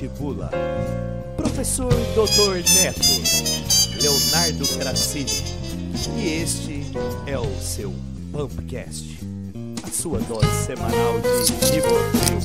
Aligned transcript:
Somos 0.00 0.08
Leonardo 0.08 0.08
Tibula, 0.08 0.50
professor 1.36 1.92
Dr. 2.14 2.56
Neto, 2.80 3.00
Leonardo 4.00 4.64
Cracini, 4.78 5.30
e 6.18 6.42
este 6.42 6.80
é 7.26 7.38
o 7.38 7.44
seu 7.60 7.92
Pumpcast, 8.32 9.18
a 9.84 9.88
sua 9.88 10.20
dose 10.20 10.46
semanal 10.64 11.20
de 11.20 11.52
Rivotril. 11.74 12.40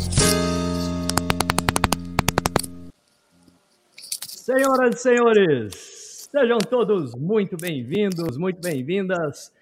Senhoras 4.27 4.95
e 4.95 5.01
senhores, 5.01 6.27
sejam 6.29 6.57
todos 6.57 7.15
muito 7.15 7.55
bem-vindos, 7.55 8.37
muito 8.37 8.59
bem-vindas 8.59 9.53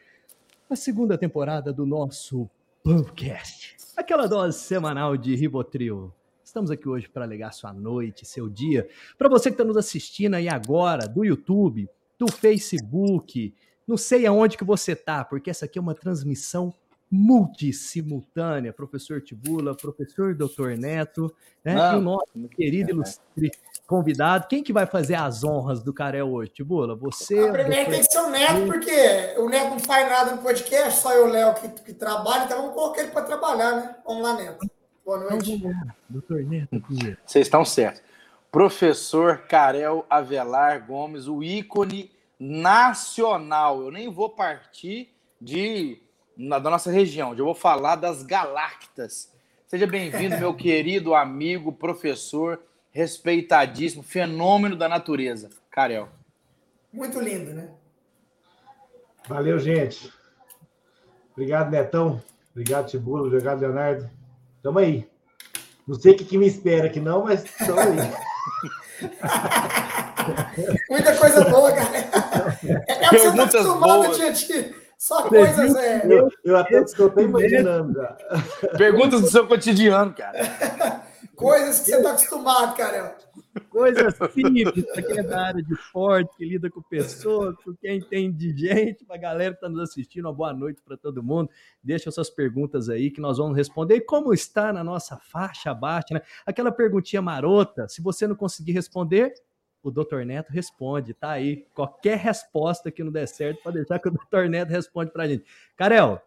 à 0.67 0.75
segunda 0.75 1.15
temporada 1.15 1.71
do 1.71 1.85
nosso 1.85 2.49
Pumpcast, 2.83 3.77
aquela 3.95 4.27
dose 4.27 4.57
semanal 4.57 5.15
de 5.15 5.35
Rivotril. 5.35 6.11
Estamos 6.53 6.69
aqui 6.69 6.87
hoje 6.87 7.09
para 7.09 7.25
alegar 7.25 7.51
sua 7.51 7.73
noite, 7.73 8.27
seu 8.27 8.47
dia. 8.47 8.87
Para 9.17 9.27
você 9.27 9.49
que 9.49 9.55
está 9.55 9.63
nos 9.63 9.75
assistindo 9.75 10.35
aí 10.35 10.47
agora, 10.47 11.07
do 11.07 11.25
YouTube, 11.25 11.89
do 12.15 12.31
Facebook, 12.31 13.55
não 13.87 13.97
sei 13.97 14.27
aonde 14.27 14.55
que 14.55 14.63
você 14.63 14.95
tá, 14.95 15.25
porque 15.25 15.49
essa 15.49 15.65
aqui 15.65 15.79
é 15.79 15.81
uma 15.81 15.95
transmissão 15.95 16.71
multissimultânea. 17.09 18.71
Professor 18.71 19.19
Tibula, 19.19 19.75
professor 19.75 20.35
Dr. 20.35 20.77
Neto, 20.77 21.35
né? 21.65 21.73
Não. 21.73 21.95
E 21.95 21.97
o 21.97 22.01
nosso 22.01 22.49
querido 22.55 22.91
ilustre 22.91 23.49
convidado. 23.87 24.45
Quem 24.47 24.61
que 24.61 24.71
vai 24.71 24.85
fazer 24.85 25.15
as 25.15 25.43
honras 25.43 25.81
do 25.81 25.91
Carel 25.91 26.31
hoje, 26.31 26.51
Tibula? 26.51 26.95
Você? 26.97 27.49
A 27.49 27.51
primeira 27.51 27.89
tem 27.89 27.99
que 27.99 28.11
ser 28.11 28.19
o 28.19 28.29
Neto, 28.29 28.67
porque 28.67 29.39
o 29.39 29.49
Neto 29.49 29.71
não 29.71 29.79
faz 29.79 30.07
nada 30.07 30.35
no 30.35 30.43
podcast, 30.43 31.01
só 31.01 31.15
eu 31.15 31.25
o 31.25 31.31
Léo 31.31 31.55
que, 31.55 31.67
que 31.81 31.93
trabalha, 31.95 32.43
então 32.43 32.61
vamos 32.61 32.75
colocar 32.75 33.01
ele 33.01 33.09
para 33.09 33.23
trabalhar, 33.23 33.75
né? 33.75 33.95
Vamos 34.05 34.21
lá, 34.21 34.35
Neto. 34.35 34.82
Boa 35.05 35.17
Então 35.25 35.29
noite. 35.31 35.65
aqui. 36.75 37.17
Vocês 37.25 37.45
estão 37.47 37.65
certos. 37.65 38.01
Professor 38.51 39.39
Karel 39.47 40.05
Avelar 40.09 40.85
Gomes, 40.85 41.27
o 41.27 41.43
ícone 41.43 42.11
nacional. 42.39 43.81
Eu 43.81 43.91
nem 43.91 44.11
vou 44.11 44.29
partir 44.29 45.09
de 45.41 45.99
na- 46.37 46.59
da 46.59 46.69
nossa 46.69 46.91
região, 46.91 47.35
eu 47.35 47.45
vou 47.45 47.55
falar 47.55 47.95
das 47.95 48.23
Galactas. 48.23 49.31
Seja 49.67 49.85
bem-vindo, 49.87 50.37
meu 50.37 50.53
querido 50.55 51.13
amigo, 51.15 51.71
professor, 51.71 52.61
respeitadíssimo, 52.91 54.01
fenômeno 54.03 54.75
da 54.75 54.87
natureza, 54.87 55.49
Karel. 55.69 56.09
Muito 56.91 57.19
lindo, 57.19 57.53
né? 57.53 57.69
Valeu, 59.27 59.57
gente. 59.59 60.11
Obrigado, 61.31 61.71
Netão. 61.71 62.21
Obrigado, 62.51 62.87
Tibula. 62.87 63.25
Obrigado, 63.27 63.61
Leonardo. 63.61 64.09
Tamo 64.63 64.79
aí. 64.79 65.05
Não 65.85 65.99
sei 65.99 66.13
o 66.13 66.15
que, 66.17 66.23
que 66.23 66.37
me 66.37 66.47
espera 66.47 66.87
aqui, 66.87 67.01
não, 67.01 67.25
mas 67.25 67.43
tamo 67.43 67.79
aí. 67.81 67.97
Muita 70.89 71.17
coisa 71.17 71.43
boa, 71.49 71.71
cara. 71.73 71.97
É, 71.97 72.01
é 72.01 72.05
você 72.05 72.93
tá 73.01 73.09
Perguntas 73.09 73.55
acostumado, 73.55 74.03
boas. 74.03 74.17
gente. 74.17 74.75
Só 74.97 75.23
coisas. 75.23 75.75
É, 75.75 76.01
Eu, 76.05 76.29
eu 76.45 76.55
até 76.57 76.81
estou 76.81 77.07
até 77.07 77.23
imaginando. 77.23 77.93
já. 77.93 78.15
Perguntas 78.77 79.19
do 79.19 79.29
seu 79.29 79.45
cotidiano, 79.45 80.13
cara. 80.13 80.39
coisas 81.35 81.81
que 81.81 81.91
você 81.91 82.01
tá 82.01 82.11
acostumado, 82.11 82.77
cara. 82.77 83.17
Coisa 83.73 84.11
simples, 84.31 84.85
para 84.85 85.19
é 85.19 85.23
da 85.23 85.47
área 85.47 85.63
de 85.63 85.73
esporte, 85.73 86.37
que 86.37 86.45
lida 86.45 86.69
com 86.69 86.79
pessoas, 86.79 87.55
com 87.63 87.73
quem 87.73 87.97
entende 87.97 88.53
de 88.53 88.67
gente, 88.67 89.03
para 89.03 89.15
a 89.15 89.19
galera 89.19 89.49
que 89.49 89.57
está 89.57 89.67
nos 89.67 89.79
assistindo, 89.79 90.25
uma 90.25 90.33
boa 90.33 90.53
noite 90.53 90.79
para 90.85 90.95
todo 90.95 91.23
mundo. 91.23 91.49
Deixa 91.81 92.11
suas 92.11 92.29
perguntas 92.29 92.87
aí 92.87 93.09
que 93.09 93.19
nós 93.19 93.39
vamos 93.39 93.57
responder. 93.57 93.95
E 93.95 94.01
como 94.01 94.31
está 94.31 94.71
na 94.71 94.83
nossa 94.83 95.17
faixa 95.17 95.71
abaixo, 95.71 96.13
né? 96.13 96.21
Aquela 96.45 96.71
perguntinha 96.71 97.19
marota, 97.19 97.87
se 97.87 97.99
você 97.99 98.27
não 98.27 98.35
conseguir 98.35 98.73
responder, 98.73 99.33
o 99.81 99.89
Dr. 99.89 100.23
Neto 100.23 100.51
responde, 100.51 101.15
tá 101.15 101.31
aí. 101.31 101.65
Qualquer 101.73 102.19
resposta 102.19 102.91
que 102.91 103.03
não 103.03 103.11
der 103.11 103.27
certo, 103.27 103.63
pode 103.63 103.77
deixar 103.77 103.97
que 103.97 104.07
o 104.07 104.11
Dr. 104.11 104.47
Neto 104.49 104.69
responde 104.69 105.09
para 105.09 105.23
a 105.23 105.27
gente. 105.27 105.45
Carel, 105.75 106.21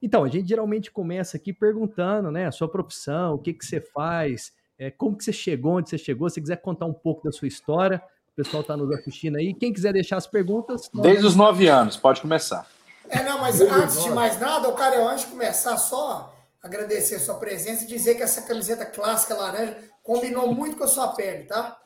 então, 0.00 0.22
a 0.22 0.28
gente 0.28 0.48
geralmente 0.48 0.88
começa 0.88 1.36
aqui 1.36 1.52
perguntando, 1.52 2.30
né, 2.30 2.46
a 2.46 2.52
sua 2.52 2.68
profissão, 2.68 3.34
o 3.34 3.38
que, 3.38 3.52
que 3.52 3.66
você 3.66 3.80
faz, 3.80 4.52
é, 4.78 4.90
como 4.90 5.16
que 5.16 5.24
você 5.24 5.32
chegou, 5.32 5.76
onde 5.76 5.90
você 5.90 5.98
chegou, 5.98 6.28
se 6.28 6.34
você 6.34 6.40
quiser 6.40 6.56
contar 6.56 6.86
um 6.86 6.92
pouco 6.92 7.24
da 7.24 7.32
sua 7.32 7.48
história, 7.48 8.02
o 8.32 8.34
pessoal 8.34 8.62
está 8.62 8.76
nos 8.76 8.90
assistindo 8.92 9.36
aí. 9.36 9.52
Quem 9.54 9.72
quiser 9.72 9.92
deixar 9.92 10.16
as 10.16 10.26
perguntas, 10.26 10.90
nós 10.92 11.02
Desde 11.02 11.26
os 11.26 11.36
nove 11.36 11.68
anos, 11.68 11.96
pode 11.96 12.20
começar. 12.20 12.66
É, 13.08 13.22
não, 13.22 13.38
mas 13.38 13.60
antes 13.60 14.02
de 14.02 14.10
mais 14.10 14.40
nada, 14.40 14.68
o 14.68 14.72
cara, 14.72 15.04
antes 15.06 15.24
de 15.24 15.30
começar, 15.30 15.76
só 15.76 16.34
agradecer 16.62 17.16
a 17.16 17.20
sua 17.20 17.34
presença 17.34 17.84
e 17.84 17.86
dizer 17.86 18.14
que 18.14 18.22
essa 18.22 18.42
camiseta 18.42 18.86
clássica 18.86 19.34
laranja 19.34 19.76
combinou 20.02 20.54
muito 20.54 20.76
com 20.76 20.84
a 20.84 20.88
sua 20.88 21.08
pele, 21.08 21.44
tá? 21.44 21.78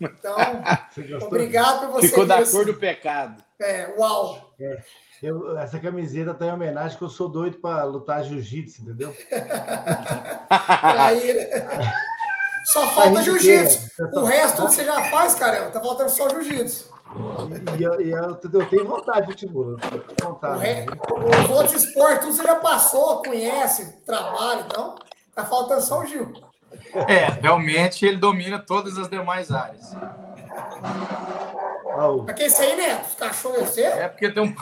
Então, 0.00 0.36
obrigado 1.26 1.86
por 1.86 1.92
você. 1.92 2.08
Ficou 2.08 2.26
da 2.26 2.44
cor 2.44 2.66
do 2.66 2.74
pecado. 2.74 3.42
É, 3.60 3.94
uau. 3.96 4.54
Eu- 5.22 5.56
essa 5.58 5.78
camiseta 5.78 6.34
tá 6.34 6.46
em 6.46 6.52
homenagem 6.52 6.98
que 6.98 7.04
eu 7.04 7.08
sou 7.08 7.28
doido 7.28 7.58
para 7.58 7.82
lutar 7.84 8.22
jiu-jitsu, 8.24 8.82
entendeu? 8.82 9.16
Aí, 10.50 11.22
só 12.64 12.86
falta 12.88 13.22
jiu-jitsu. 13.22 13.90
é, 14.00 14.18
O 14.18 14.24
resto 14.24 14.56
tudo 14.56 14.72
você 14.72 14.84
já 14.84 15.04
faz, 15.10 15.34
cara. 15.34 15.70
Tá 15.70 15.80
faltando 15.80 16.10
só 16.10 16.28
jiu-jitsu. 16.28 16.92
E, 17.76 17.80
e 17.80 17.84
eu, 17.84 18.00
e 18.00 18.10
eu- 18.10 18.38
eu 18.52 18.66
tenho 18.66 18.86
vontade 18.88 19.28
de 19.28 19.34
Tibula. 19.36 19.76
O 19.76 20.24
Vontade. 20.26 20.60
re... 20.60 20.86
Os 21.44 21.50
outros 21.50 21.84
esportes, 21.84 22.26
você 22.36 22.42
já 22.42 22.56
passou, 22.56 23.22
conhece, 23.22 24.02
trabalha, 24.04 24.62
então. 24.66 24.96
Tá 25.34 25.44
faltando 25.44 25.80
só 25.82 26.00
o 26.00 26.06
Gil. 26.06 26.32
É, 27.08 27.26
realmente 27.40 28.04
ele 28.04 28.16
domina 28.16 28.58
todas 28.58 28.98
as 28.98 29.08
demais 29.08 29.50
áreas. 29.52 29.94
Ó, 31.96 32.16
o- 32.16 32.22
Mas 32.24 32.34
que 32.36 32.42
é 32.42 32.46
isso 32.46 32.60
aí, 32.62 32.76
Neto? 32.76 33.06
Os 33.08 33.14
cachorros 33.14 33.58
é 33.62 33.66
seu? 33.66 33.86
É 33.86 34.08
porque 34.08 34.30
tem 34.30 34.42
um. 34.42 34.54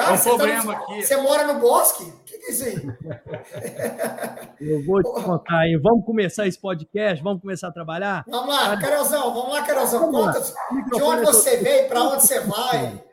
Cara, 0.00 0.12
um 0.12 0.16
você 0.16 0.30
tá 0.30 0.36
problema 0.36 0.64
no- 0.64 0.72
aqui. 0.72 1.02
Você 1.02 1.16
mora 1.16 1.52
no 1.52 1.60
bosque? 1.60 2.04
O 2.04 2.18
que, 2.24 2.38
que 2.38 2.46
é 2.46 2.50
isso 2.50 2.64
aí? 2.64 2.74
eu 4.60 4.84
vou 4.84 5.02
te 5.02 5.10
contar 5.24 5.58
aí. 5.58 5.76
Vamos 5.82 6.04
começar 6.04 6.46
esse 6.46 6.58
podcast? 6.58 7.22
Vamos 7.22 7.40
começar 7.40 7.68
a 7.68 7.72
trabalhar? 7.72 8.24
Vamos 8.28 8.54
lá, 8.54 8.76
Carolzão, 8.78 9.34
vamos 9.34 9.52
lá, 9.52 9.62
Carolzão. 9.62 10.00
Vamos 10.00 10.20
lá. 10.26 10.32
Conta 10.32 10.40
de 10.46 10.74
Microfone 10.74 11.10
onde 11.18 11.22
é 11.22 11.26
você 11.32 11.56
veio, 11.58 11.88
pra 11.88 12.02
onde 12.02 12.22
você 12.22 12.40
vai. 12.40 13.04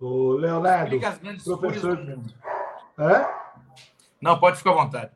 o 0.00 0.32
Leonardo, 0.32 0.98
professor. 1.44 1.98
Hã? 2.98 3.26
Não, 4.20 4.38
pode 4.38 4.56
ficar 4.58 4.70
à 4.70 4.74
vontade. 4.74 5.12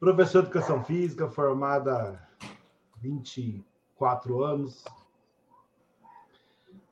Professor 0.00 0.42
de 0.42 0.48
Educação 0.48 0.82
Física, 0.84 1.28
formado 1.30 1.90
há 1.90 2.14
24 3.00 4.42
anos. 4.42 4.84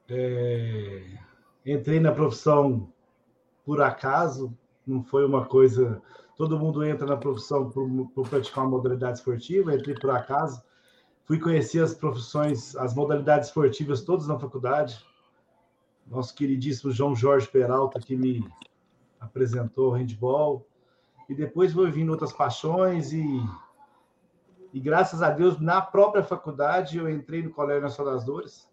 É, 0.09 1.03
entrei 1.65 2.01
na 2.01 2.13
profissão 2.13 2.93
por 3.65 3.81
acaso, 3.81 4.57
não 4.87 5.03
foi 5.03 5.25
uma 5.25 5.45
coisa. 5.47 6.01
Todo 6.37 6.59
mundo 6.59 6.85
entra 6.85 7.07
na 7.07 7.17
profissão 7.17 7.71
por, 7.71 7.89
por 8.15 8.29
praticar 8.29 8.65
uma 8.65 8.71
modalidade 8.71 9.19
esportiva, 9.19 9.75
entrei 9.75 9.95
por 9.95 10.11
acaso. 10.11 10.63
Fui 11.25 11.39
conhecer 11.39 11.83
as 11.83 11.95
profissões, 11.95 12.75
as 12.77 12.95
modalidades 12.95 13.49
esportivas 13.49 14.03
todas 14.03 14.27
na 14.27 14.39
faculdade. 14.39 15.05
Nosso 16.07 16.35
queridíssimo 16.35 16.91
João 16.91 17.15
Jorge 17.15 17.47
Peralta, 17.47 18.01
que 18.01 18.17
me 18.17 18.49
apresentou 19.21 19.93
handball 19.93 20.67
e 21.29 21.35
depois 21.35 21.73
foi 21.73 21.91
vindo 21.91 22.11
outras 22.11 22.33
paixões 22.33 23.13
e 23.13 23.41
e 24.73 24.79
graças 24.79 25.23
a 25.23 25.31
Deus 25.31 25.61
na 25.61 25.81
própria 25.81 26.23
faculdade 26.23 26.97
eu 26.97 27.11
entrei 27.11 27.43
no 27.43 27.51
Colégio 27.51 27.83
Nacional 27.83 28.15
das 28.15 28.25
Dores. 28.25 28.69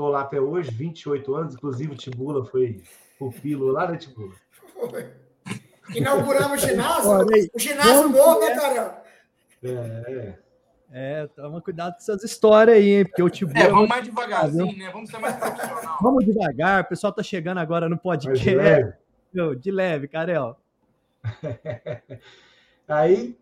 Estou 0.00 0.12
lá 0.12 0.22
até 0.22 0.40
hoje, 0.40 0.70
28 0.70 1.34
anos, 1.34 1.54
inclusive 1.54 1.92
o 1.92 1.94
Tibula 1.94 2.42
foi 2.46 2.82
pupilo 3.18 3.66
lá, 3.66 3.86
né, 3.86 3.98
Tibula? 3.98 4.32
Inauguramos 5.94 6.64
o 6.64 6.66
ginásio. 6.66 7.10
Olha 7.10 7.36
aí. 7.36 7.50
O 7.52 7.58
ginásio 7.58 7.92
Vamos 7.92 8.16
novo, 8.16 8.40
né, 8.40 8.54
Carol? 8.54 8.94
É, 9.62 10.34
É, 10.90 11.26
toma 11.26 11.60
cuidado 11.60 11.92
com 11.92 11.98
essas 11.98 12.24
histórias 12.24 12.78
aí, 12.78 12.88
hein? 12.88 13.04
Porque 13.04 13.22
o 13.22 13.28
Tibula... 13.28 13.60
É, 13.60 13.68
vamos 13.68 13.90
mais 13.90 14.02
devagarzinho, 14.02 14.78
né? 14.78 14.90
Vamos 14.90 15.10
ser 15.10 15.18
mais 15.18 15.36
profissional. 15.36 15.98
Vamos 16.00 16.24
devagar, 16.24 16.82
o 16.82 16.88
pessoal 16.88 17.12
tá 17.12 17.22
chegando 17.22 17.58
agora 17.58 17.86
no 17.86 17.98
podcast. 17.98 18.42
de 18.42 18.54
leve. 18.54 18.94
Meu, 19.30 19.54
De 19.54 19.70
leve, 19.70 20.08
Carel. 20.08 20.56
Aí, 22.88 23.38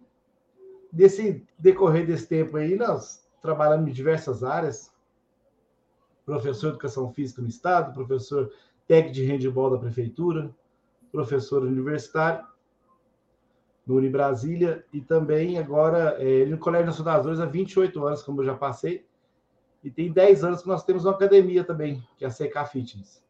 nesse 0.93 1.46
decorrer 1.56 2.04
desse 2.04 2.26
tempo 2.26 2.56
aí, 2.56 2.75
nós 2.75 3.25
trabalhamos 3.40 3.88
em 3.88 3.93
diversas 3.93 4.43
áreas. 4.43 4.90
Professor 6.28 6.66
de 6.66 6.72
Educação 6.75 7.10
Física 7.10 7.40
no 7.40 7.48
Estado, 7.48 7.94
professor 7.94 8.52
técnico 8.86 9.14
de 9.14 9.25
handebol 9.25 9.70
da 9.70 9.78
Prefeitura, 9.78 10.54
professor 11.10 11.62
universitário 11.62 12.46
no 13.86 13.96
Unibrasília 13.96 14.84
e 14.92 15.00
também 15.00 15.58
agora 15.58 16.19
é, 16.19 16.44
no 16.44 16.58
Colégio 16.58 16.88
Nacional 16.88 17.14
das 17.14 17.22
Dores 17.22 17.40
há 17.40 17.46
28 17.46 18.06
anos, 18.06 18.22
como 18.22 18.42
eu 18.42 18.44
já 18.44 18.54
passei. 18.54 19.06
E 19.82 19.90
tem 19.90 20.12
10 20.12 20.44
anos 20.44 20.60
que 20.60 20.69
nós 20.69 20.84
temos 20.84 21.06
uma 21.06 21.14
academia 21.14 21.64
também, 21.64 22.06
que 22.19 22.26
é 22.26 22.28
a 22.28 22.30
CK 22.30 22.70
Fitness. 22.70 23.25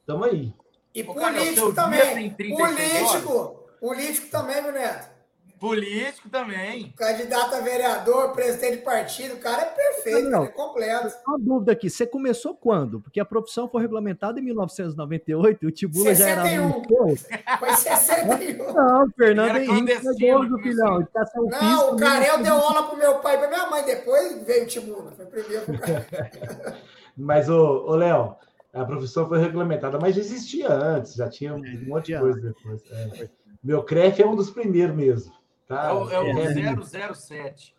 Estamos 0.00 0.28
aí. 0.28 0.54
E 0.94 1.02
político 1.02 1.72
também. 1.72 2.14
tem 2.14 2.54
36 2.54 3.10
Político. 3.10 3.68
Político 3.80 4.30
também, 4.30 4.62
meu 4.62 4.72
neto. 4.72 5.17
Político 5.58 6.28
também. 6.28 6.92
Candidato 6.96 7.54
a 7.54 7.60
vereador, 7.60 8.32
presidente 8.32 8.76
de 8.76 8.82
partido, 8.82 9.34
o 9.34 9.38
cara 9.38 9.62
é 9.62 9.64
perfeito, 9.66 10.30
não, 10.30 10.44
é 10.44 10.48
completo. 10.48 11.14
Uma 11.26 11.38
dúvida 11.38 11.72
aqui, 11.72 11.90
você 11.90 12.06
começou 12.06 12.54
quando? 12.54 13.00
Porque 13.00 13.18
a 13.18 13.24
profissão 13.24 13.68
foi 13.68 13.82
regulamentada 13.82 14.38
em 14.38 14.42
1998 14.44 15.64
e 15.64 15.66
o 15.66 15.70
Tibula 15.70 16.14
61. 16.14 16.16
já 16.16 16.48
era 16.48 16.62
um 16.62 17.56
Foi 17.58 17.74
61. 17.74 18.72
Não, 18.72 19.10
Fernando 19.16 19.56
Henrique 19.56 19.92
é 19.92 20.00
do 20.00 20.58
filhão. 20.58 21.00
Educação 21.00 21.44
não, 21.46 21.94
o 21.94 21.96
Carel 21.96 22.42
deu 22.42 22.54
aula 22.54 22.84
pro 22.84 22.96
meu 22.96 23.16
pai 23.16 23.34
e 23.34 23.38
pra 23.38 23.48
minha 23.48 23.70
mãe, 23.70 23.84
depois 23.84 24.44
veio 24.44 24.64
o 24.64 24.66
Tibula. 24.66 25.12
Foi 25.12 25.26
primeiro 25.26 25.64
pro 25.64 25.74
Mas, 27.16 27.48
ô, 27.48 27.84
ô 27.84 27.96
Léo, 27.96 28.36
a 28.72 28.84
profissão 28.84 29.26
foi 29.26 29.40
regulamentada, 29.40 29.98
mas 29.98 30.14
já 30.14 30.20
existia 30.20 30.72
antes, 30.72 31.14
já 31.14 31.28
tinha 31.28 31.52
um 31.52 31.64
é, 31.64 31.72
monte 31.78 32.12
de 32.12 32.18
coisa 32.18 32.40
depois. 32.40 32.82
É. 32.92 33.28
Meu 33.62 33.82
CREF 33.82 34.22
é 34.22 34.26
um 34.26 34.36
dos 34.36 34.50
primeiros 34.50 34.94
mesmo. 34.94 35.37
Tá? 35.68 35.90
É 35.90 35.92
o, 35.92 36.10
é 36.10 36.72
o 36.72 37.14
007. 37.14 37.76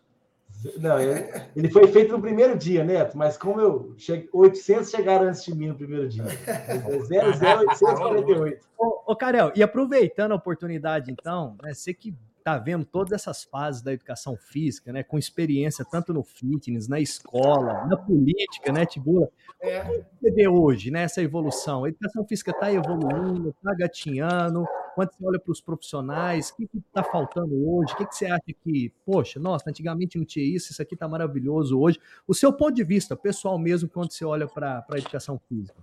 Não, 0.78 1.00
ele, 1.00 1.42
ele, 1.56 1.70
foi 1.70 1.86
feito 1.88 2.12
no 2.12 2.20
primeiro 2.20 2.56
dia, 2.56 2.84
Neto, 2.84 3.16
mas 3.16 3.36
como 3.36 3.60
eu 3.60 3.94
cheguei, 3.96 4.28
800 4.32 4.90
chegaram 4.90 5.26
antes 5.26 5.44
de 5.44 5.54
mim 5.54 5.68
no 5.68 5.74
primeiro 5.74 6.08
dia. 6.08 6.22
00848. 7.10 8.66
ô, 8.78 9.02
ô, 9.06 9.16
Carel, 9.16 9.52
e 9.56 9.62
aproveitando 9.62 10.32
a 10.32 10.36
oportunidade, 10.36 11.10
então, 11.10 11.56
né, 11.62 11.72
você 11.72 11.94
que 11.94 12.14
tá 12.50 12.58
vendo 12.58 12.84
todas 12.84 13.12
essas 13.12 13.44
fases 13.44 13.82
da 13.82 13.92
educação 13.92 14.36
física, 14.36 14.92
né, 14.92 15.02
com 15.02 15.18
experiência 15.18 15.84
tanto 15.84 16.12
no 16.12 16.22
fitness, 16.22 16.88
na 16.88 17.00
escola, 17.00 17.86
na 17.86 17.96
política, 17.96 18.72
né, 18.72 18.84
Tibula? 18.84 19.28
É. 19.60 19.80
Como 19.80 20.04
você 20.20 20.30
vê 20.30 20.48
hoje, 20.48 20.90
né, 20.90 21.02
essa 21.02 21.22
evolução? 21.22 21.84
A 21.84 21.88
educação 21.88 22.24
física 22.26 22.50
está 22.50 22.72
evoluindo, 22.72 23.50
está 23.50 23.74
gatinhando, 23.74 24.66
quando 24.94 25.12
você 25.12 25.24
olha 25.24 25.38
para 25.38 25.52
os 25.52 25.60
profissionais, 25.60 26.50
o 26.50 26.56
que 26.56 26.68
está 26.76 27.02
faltando 27.02 27.54
hoje? 27.68 27.92
O 27.92 27.96
que, 27.96 28.06
que, 28.06 28.16
você 28.16 28.26
acha 28.26 28.52
que, 28.64 28.92
poxa, 29.06 29.38
nossa, 29.38 29.70
antigamente 29.70 30.18
não 30.18 30.24
tinha 30.24 30.44
isso, 30.44 30.72
isso 30.72 30.82
aqui 30.82 30.94
está 30.94 31.06
maravilhoso 31.06 31.78
hoje. 31.78 32.00
O 32.26 32.34
seu 32.34 32.52
ponto 32.52 32.74
de 32.74 32.84
vista, 32.84 33.16
pessoal 33.16 33.58
mesmo, 33.58 33.88
quando 33.88 34.12
você 34.12 34.24
olha 34.24 34.46
para 34.46 34.84
a 34.90 34.98
educação 34.98 35.40
física? 35.48 35.78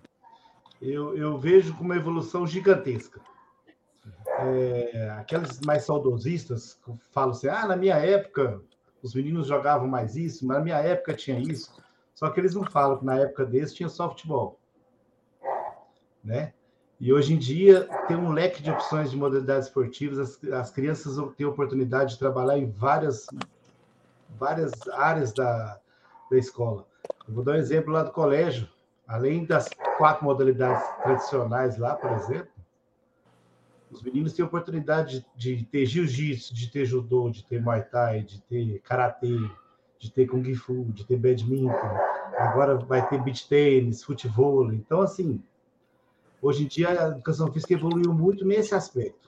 Eu, 0.82 1.18
eu 1.18 1.38
vejo 1.38 1.74
como 1.74 1.86
uma 1.90 1.96
evolução 1.96 2.46
gigantesca 2.46 3.20
é, 4.40 5.10
aqueles 5.18 5.60
mais 5.62 5.84
saudosistas 5.84 6.80
falam 7.12 7.32
assim: 7.32 7.48
ah, 7.48 7.68
na 7.68 7.76
minha 7.76 7.96
época 7.96 8.62
os 9.02 9.14
meninos 9.14 9.48
jogavam 9.48 9.88
mais 9.88 10.16
isso, 10.16 10.46
mas 10.46 10.58
na 10.58 10.64
minha 10.64 10.78
época 10.78 11.14
tinha 11.14 11.40
isso. 11.40 11.72
Só 12.14 12.30
que 12.30 12.40
eles 12.40 12.56
não 12.56 12.64
falam 12.66 12.98
que 12.98 13.06
na 13.06 13.16
época 13.16 13.46
deles 13.46 13.74
tinha 13.74 13.90
softball. 13.90 14.60
Né? 16.24 16.54
E 17.00 17.14
hoje 17.14 17.34
em 17.34 17.38
dia 17.38 17.88
tem 18.08 18.18
um 18.18 18.32
leque 18.32 18.62
de 18.62 18.72
opções 18.72 19.12
de 19.12 19.18
modalidades 19.18 19.68
esportivas, 19.68 20.18
as, 20.18 20.52
as 20.52 20.72
crianças 20.72 21.16
têm 21.36 21.46
oportunidade 21.46 22.14
de 22.14 22.20
trabalhar 22.20 22.58
em 22.58 22.70
várias, 22.70 23.28
várias 24.38 24.72
áreas 24.90 25.32
da, 25.32 25.80
da 26.30 26.38
escola. 26.38 26.86
Eu 27.28 27.36
vou 27.36 27.44
dar 27.44 27.54
um 27.54 27.56
exemplo 27.56 27.94
lá 27.94 28.04
do 28.04 28.12
colégio. 28.12 28.68
Além 29.08 29.46
das 29.46 29.70
quatro 29.98 30.26
modalidades 30.26 30.86
tradicionais 31.02 31.78
lá, 31.78 31.96
por 31.96 32.12
exemplo, 32.12 32.57
os 33.90 34.02
meninos 34.04 34.34
têm 34.34 34.44
oportunidade 34.44 35.26
de, 35.36 35.56
de 35.56 35.66
ter 35.66 35.86
jiu-jitsu, 35.86 36.54
de 36.54 36.70
ter 36.70 36.86
judô, 36.86 37.30
de 37.30 37.46
ter 37.46 37.62
muay 37.62 37.82
thai, 37.82 38.22
de 38.22 38.42
ter 38.42 38.80
karatê, 38.80 39.38
de 40.00 40.12
ter 40.12 40.28
kung 40.28 40.44
fu, 40.56 40.86
de 40.90 41.06
ter 41.06 41.18
badminton. 41.18 41.98
Agora 42.38 42.76
vai 42.76 43.08
ter 43.08 43.22
beach 43.24 43.48
tênis, 43.48 44.04
futebol. 44.04 44.72
Então, 44.74 45.02
assim, 45.02 45.42
hoje 46.42 46.66
em 46.66 46.68
dia 46.68 46.90
a 46.90 47.08
educação 47.10 47.52
física 47.52 47.74
evoluiu 47.74 48.14
muito 48.14 48.46
nesse 48.46 48.76
aspecto. 48.76 49.28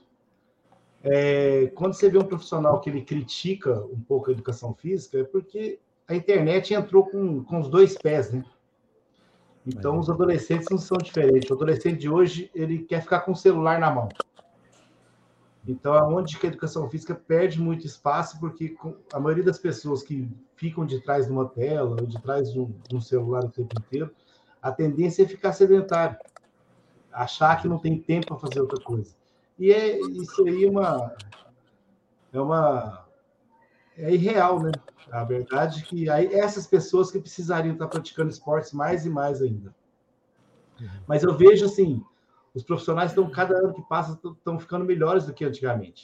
É, 1.01 1.67
quando 1.75 1.93
você 1.93 2.09
vê 2.09 2.17
um 2.17 2.25
profissional 2.25 2.81
que 2.81 2.89
ele 2.89 3.01
critica 3.01 3.81
um 3.85 4.01
pouco 4.01 4.29
a 4.29 4.33
educação 4.33 4.73
física, 4.73 5.19
é 5.19 5.23
porque 5.23 5.79
a 6.07 6.13
internet 6.13 6.73
entrou 6.73 7.05
com, 7.05 7.43
com 7.43 7.59
os 7.59 7.69
dois 7.69 7.97
pés, 7.97 8.31
né? 8.31 8.43
Então, 9.65 9.99
os 9.99 10.09
adolescentes 10.09 10.67
não 10.69 10.77
são 10.77 10.97
diferentes. 10.97 11.49
O 11.49 11.53
adolescente 11.53 11.99
de 11.99 12.09
hoje, 12.09 12.49
ele 12.55 12.79
quer 12.79 13.01
ficar 13.01 13.21
com 13.21 13.31
o 13.31 13.35
celular 13.35 13.79
na 13.79 13.91
mão. 13.91 14.09
Então, 15.67 15.93
aonde 15.93 16.37
que 16.37 16.47
a 16.47 16.49
educação 16.49 16.89
física 16.89 17.13
perde 17.13 17.59
muito 17.59 17.85
espaço, 17.85 18.39
porque 18.39 18.75
a 19.13 19.19
maioria 19.19 19.43
das 19.43 19.59
pessoas 19.59 20.01
que 20.01 20.29
ficam 20.55 20.85
de 20.85 21.01
trás 21.01 21.25
de 21.25 21.31
uma 21.31 21.47
tela 21.47 21.91
ou 21.91 22.07
de 22.07 22.19
trás 22.21 22.51
de 22.51 22.59
um, 22.59 22.73
de 22.87 22.95
um 22.95 23.01
celular 23.01 23.43
o 23.43 23.49
tempo 23.49 23.75
inteiro, 23.79 24.09
a 24.61 24.71
tendência 24.71 25.23
é 25.23 25.27
ficar 25.27 25.53
sedentário, 25.53 26.17
achar 27.11 27.61
que 27.61 27.67
não 27.67 27.77
tem 27.79 27.99
tempo 27.99 28.27
para 28.27 28.37
fazer 28.37 28.61
outra 28.61 28.81
coisa. 28.83 29.13
E 29.57 29.71
é 29.71 29.99
isso 29.99 30.47
aí 30.47 30.63
é 30.63 30.69
uma 30.69 31.13
é 32.31 32.39
uma 32.39 33.05
é 33.97 34.13
irreal, 34.13 34.61
né? 34.61 34.71
A 35.11 35.23
verdade 35.23 35.81
é 35.81 35.85
que 35.85 36.09
aí 36.09 36.33
essas 36.33 36.65
pessoas 36.65 37.11
que 37.11 37.19
precisariam 37.19 37.73
estar 37.73 37.87
praticando 37.87 38.29
esportes 38.29 38.71
mais 38.71 39.05
e 39.05 39.09
mais 39.09 39.41
ainda. 39.41 39.75
Uhum. 40.79 40.87
Mas 41.07 41.23
eu 41.23 41.35
vejo 41.35 41.65
assim, 41.65 42.01
os 42.59 42.63
profissionais 42.63 43.11
estão, 43.11 43.29
cada 43.29 43.57
ano 43.57 43.73
que 43.73 43.81
passa, 43.81 44.19
estão 44.37 44.59
ficando 44.59 44.85
melhores 44.85 45.25
do 45.25 45.33
que 45.33 45.45
antigamente. 45.45 46.03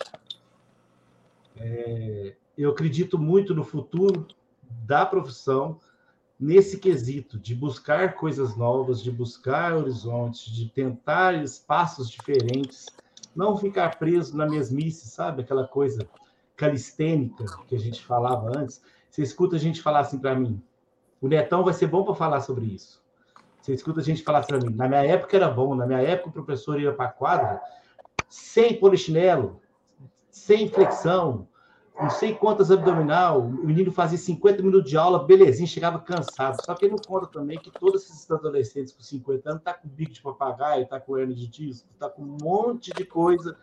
É, 1.58 2.36
eu 2.58 2.72
acredito 2.72 3.20
muito 3.20 3.54
no 3.54 3.64
futuro 3.64 4.26
da 4.86 5.06
profissão 5.06 5.80
nesse 6.40 6.80
quesito 6.80 7.38
de 7.38 7.54
buscar 7.54 8.16
coisas 8.16 8.56
novas, 8.56 9.02
de 9.02 9.12
buscar 9.12 9.76
horizontes, 9.76 10.52
de 10.52 10.70
tentar 10.70 11.44
espaços 11.44 12.10
diferentes, 12.10 12.88
não 13.36 13.58
ficar 13.58 13.98
preso 13.98 14.36
na 14.36 14.46
mesmice, 14.46 15.08
sabe? 15.08 15.42
Aquela 15.42 15.68
coisa 15.68 16.08
calistênica 16.56 17.46
que 17.68 17.76
a 17.76 17.80
gente 17.80 18.04
falava 18.04 18.58
antes. 18.58 18.82
Você 19.10 19.22
escuta 19.22 19.56
a 19.56 19.60
gente 19.60 19.82
falar 19.82 20.02
assim 20.02 20.20
para 20.20 20.36
mim: 20.36 20.62
o 21.22 21.28
Netão 21.28 21.64
vai 21.64 21.74
ser 21.74 21.88
bom 21.88 22.04
para 22.04 22.16
falar 22.16 22.42
sobre 22.42 22.66
isso. 22.66 23.04
Você 23.66 23.74
escuta 23.74 24.00
a 24.00 24.04
gente 24.04 24.22
falar 24.22 24.46
mim, 24.64 24.76
na 24.76 24.88
minha 24.88 25.04
época 25.04 25.36
era 25.36 25.50
bom, 25.50 25.74
na 25.74 25.88
minha 25.88 26.00
época 26.00 26.30
o 26.30 26.32
professor 26.32 26.80
ia 26.80 26.94
para 26.94 27.06
a 27.06 27.12
quadra 27.12 27.60
sem 28.30 28.80
polichinelo, 28.80 29.60
sem 30.30 30.70
flexão, 30.70 31.48
não 32.00 32.12
sei 32.12 32.36
quantas 32.36 32.70
abdominal, 32.70 33.42
o 33.42 33.66
menino 33.66 33.92
fazia 33.92 34.20
50 34.20 34.62
minutos 34.62 34.88
de 34.88 34.96
aula, 34.96 35.26
belezinha, 35.26 35.66
chegava 35.66 35.98
cansado. 35.98 36.64
Só 36.64 36.76
que 36.76 36.86
ele 36.86 36.92
não 36.92 37.00
conta 37.00 37.26
também 37.26 37.58
que 37.58 37.72
todos 37.72 38.04
esses 38.04 38.30
adolescentes 38.30 38.94
com 38.94 39.02
50 39.02 39.50
anos 39.50 39.64
tá 39.64 39.74
com 39.74 39.88
bico 39.90 40.14
de 40.14 40.22
papagaio, 40.22 40.88
tá 40.88 41.00
com 41.00 41.18
hernia 41.18 41.36
de 41.36 41.48
disco, 41.48 41.88
tá 41.98 42.08
com 42.08 42.22
um 42.22 42.38
monte 42.40 42.94
de 42.94 43.04
coisa 43.04 43.58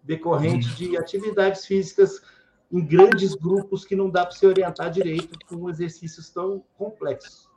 decorrente 0.00 0.68
de 0.76 0.96
atividades 0.96 1.66
físicas 1.66 2.22
em 2.70 2.86
grandes 2.86 3.34
grupos 3.34 3.84
que 3.84 3.96
não 3.96 4.08
dá 4.08 4.24
para 4.24 4.36
se 4.36 4.46
orientar 4.46 4.92
direito 4.92 5.36
com 5.48 5.68
exercícios 5.68 6.30
tão 6.30 6.62
complexos. 6.78 7.49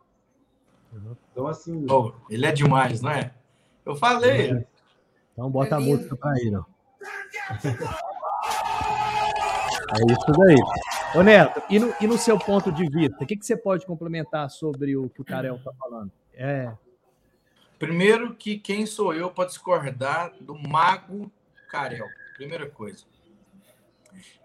Então, 1.31 1.47
assim. 1.47 1.85
Oh, 1.89 2.11
ele 2.29 2.45
é 2.45 2.51
demais, 2.51 3.01
não 3.01 3.11
é? 3.11 3.33
Eu 3.85 3.95
falei. 3.95 4.51
É. 4.51 4.65
Então, 5.33 5.49
bota 5.49 5.75
é 5.75 5.77
a 5.77 5.81
música 5.81 6.15
para 6.15 6.37
ele. 6.39 6.57
É 9.95 10.11
isso 10.11 10.31
daí. 10.37 10.55
Ô, 11.15 11.21
Neto, 11.21 11.61
e 11.69 11.79
no, 11.79 11.93
e 12.01 12.07
no 12.07 12.17
seu 12.17 12.39
ponto 12.39 12.71
de 12.71 12.87
vista, 12.89 13.23
o 13.23 13.27
que, 13.27 13.35
que 13.35 13.45
você 13.45 13.55
pode 13.55 13.85
complementar 13.85 14.49
sobre 14.49 14.95
o 14.95 15.09
que 15.09 15.21
o 15.21 15.25
Carel 15.25 15.55
está 15.55 15.71
falando? 15.73 16.11
É. 16.33 16.71
Primeiro, 17.77 18.33
que 18.33 18.57
quem 18.57 18.85
sou 18.85 19.13
eu 19.13 19.29
para 19.29 19.45
discordar 19.45 20.33
do 20.39 20.55
mago 20.55 21.31
Carel? 21.69 22.07
Primeira 22.35 22.69
coisa. 22.69 23.03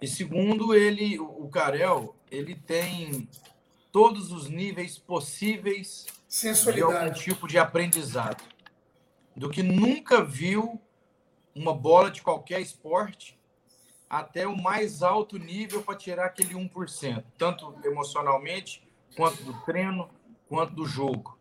E 0.00 0.06
segundo, 0.06 0.74
ele, 0.74 1.18
o 1.18 1.48
Carel, 1.48 2.14
ele 2.30 2.54
tem 2.54 3.28
todos 3.92 4.32
os 4.32 4.48
níveis 4.48 4.98
possíveis 4.98 6.06
de 6.72 6.82
algum 6.82 7.12
tipo 7.12 7.48
de 7.48 7.58
aprendizado. 7.58 8.44
Do 9.34 9.48
que 9.48 9.62
nunca 9.62 10.22
viu 10.22 10.80
uma 11.54 11.74
bola 11.74 12.10
de 12.10 12.22
qualquer 12.22 12.60
esporte 12.60 13.38
até 14.08 14.46
o 14.46 14.56
mais 14.56 15.02
alto 15.02 15.38
nível 15.38 15.82
para 15.82 15.96
tirar 15.96 16.26
aquele 16.26 16.54
1%, 16.54 17.24
tanto 17.36 17.74
emocionalmente, 17.84 18.86
quanto 19.16 19.42
do 19.42 19.52
treino, 19.64 20.08
quanto 20.48 20.74
do 20.74 20.86
jogo. 20.86 21.38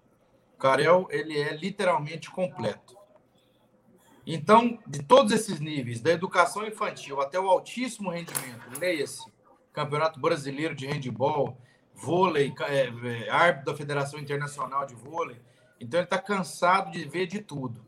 O 0.56 0.58
Carel, 0.58 1.08
ele 1.12 1.38
é 1.38 1.54
literalmente 1.54 2.30
completo. 2.30 2.98
Então, 4.26 4.80
de 4.86 5.04
todos 5.04 5.32
esses 5.32 5.60
níveis, 5.60 6.02
da 6.02 6.12
educação 6.12 6.66
infantil 6.66 7.22
até 7.22 7.40
o 7.40 7.48
altíssimo 7.48 8.10
rendimento, 8.10 8.78
leia-se 8.80 9.32
Campeonato 9.72 10.20
Brasileiro 10.20 10.76
de 10.76 10.88
Handebol, 10.88 11.58
vôlei, 11.98 12.54
é, 12.62 13.26
é, 13.26 13.30
árbitro 13.30 13.72
da 13.72 13.78
Federação 13.78 14.20
Internacional 14.20 14.86
de 14.86 14.94
Vôlei. 14.94 15.42
Então 15.80 16.00
ele 16.00 16.06
está 16.06 16.20
cansado 16.20 16.92
de 16.92 17.04
ver 17.06 17.28
de 17.28 17.42
tudo 17.42 17.84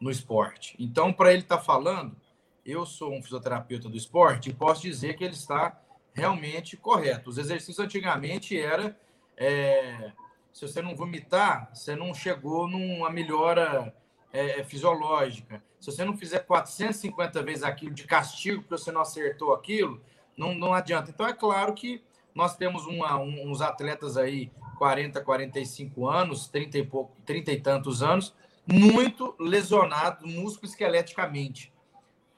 no 0.00 0.10
esporte. 0.10 0.74
Então, 0.78 1.12
para 1.12 1.32
ele 1.32 1.42
estar 1.42 1.58
tá 1.58 1.62
falando, 1.62 2.16
eu 2.64 2.86
sou 2.86 3.12
um 3.12 3.22
fisioterapeuta 3.22 3.88
do 3.88 3.96
esporte 3.96 4.50
e 4.50 4.54
posso 4.54 4.82
dizer 4.82 5.14
que 5.14 5.24
ele 5.24 5.34
está 5.34 5.78
realmente 6.14 6.76
correto. 6.76 7.28
Os 7.28 7.38
exercícios 7.38 7.78
antigamente 7.78 8.58
era 8.58 8.96
é, 9.36 10.12
se 10.52 10.66
você 10.66 10.80
não 10.80 10.94
vomitar, 10.94 11.70
você 11.74 11.94
não 11.94 12.14
chegou 12.14 12.66
numa 12.68 13.10
melhora 13.10 13.94
é, 14.32 14.62
fisiológica. 14.64 15.62
Se 15.78 15.90
você 15.90 16.04
não 16.04 16.16
fizer 16.16 16.40
450 16.40 17.42
vezes 17.42 17.62
aquilo 17.62 17.94
de 17.94 18.04
castigo 18.04 18.62
porque 18.62 18.76
você 18.76 18.92
não 18.92 19.00
acertou 19.00 19.52
aquilo, 19.52 20.00
não, 20.36 20.54
não 20.54 20.72
adianta. 20.72 21.10
Então, 21.10 21.26
é 21.26 21.32
claro 21.32 21.74
que 21.74 22.02
nós 22.34 22.56
temos 22.56 22.86
uma, 22.86 23.18
uns 23.18 23.60
atletas 23.60 24.16
aí, 24.16 24.50
40, 24.78 25.20
45 25.20 26.08
anos, 26.08 26.48
30 26.48 26.78
e, 26.78 26.84
pouco, 26.84 27.16
30 27.24 27.52
e 27.52 27.60
tantos 27.60 28.02
anos, 28.02 28.34
muito 28.66 29.34
lesionados 29.38 30.32
músculo 30.32 30.68
esqueleticamente. 30.68 31.72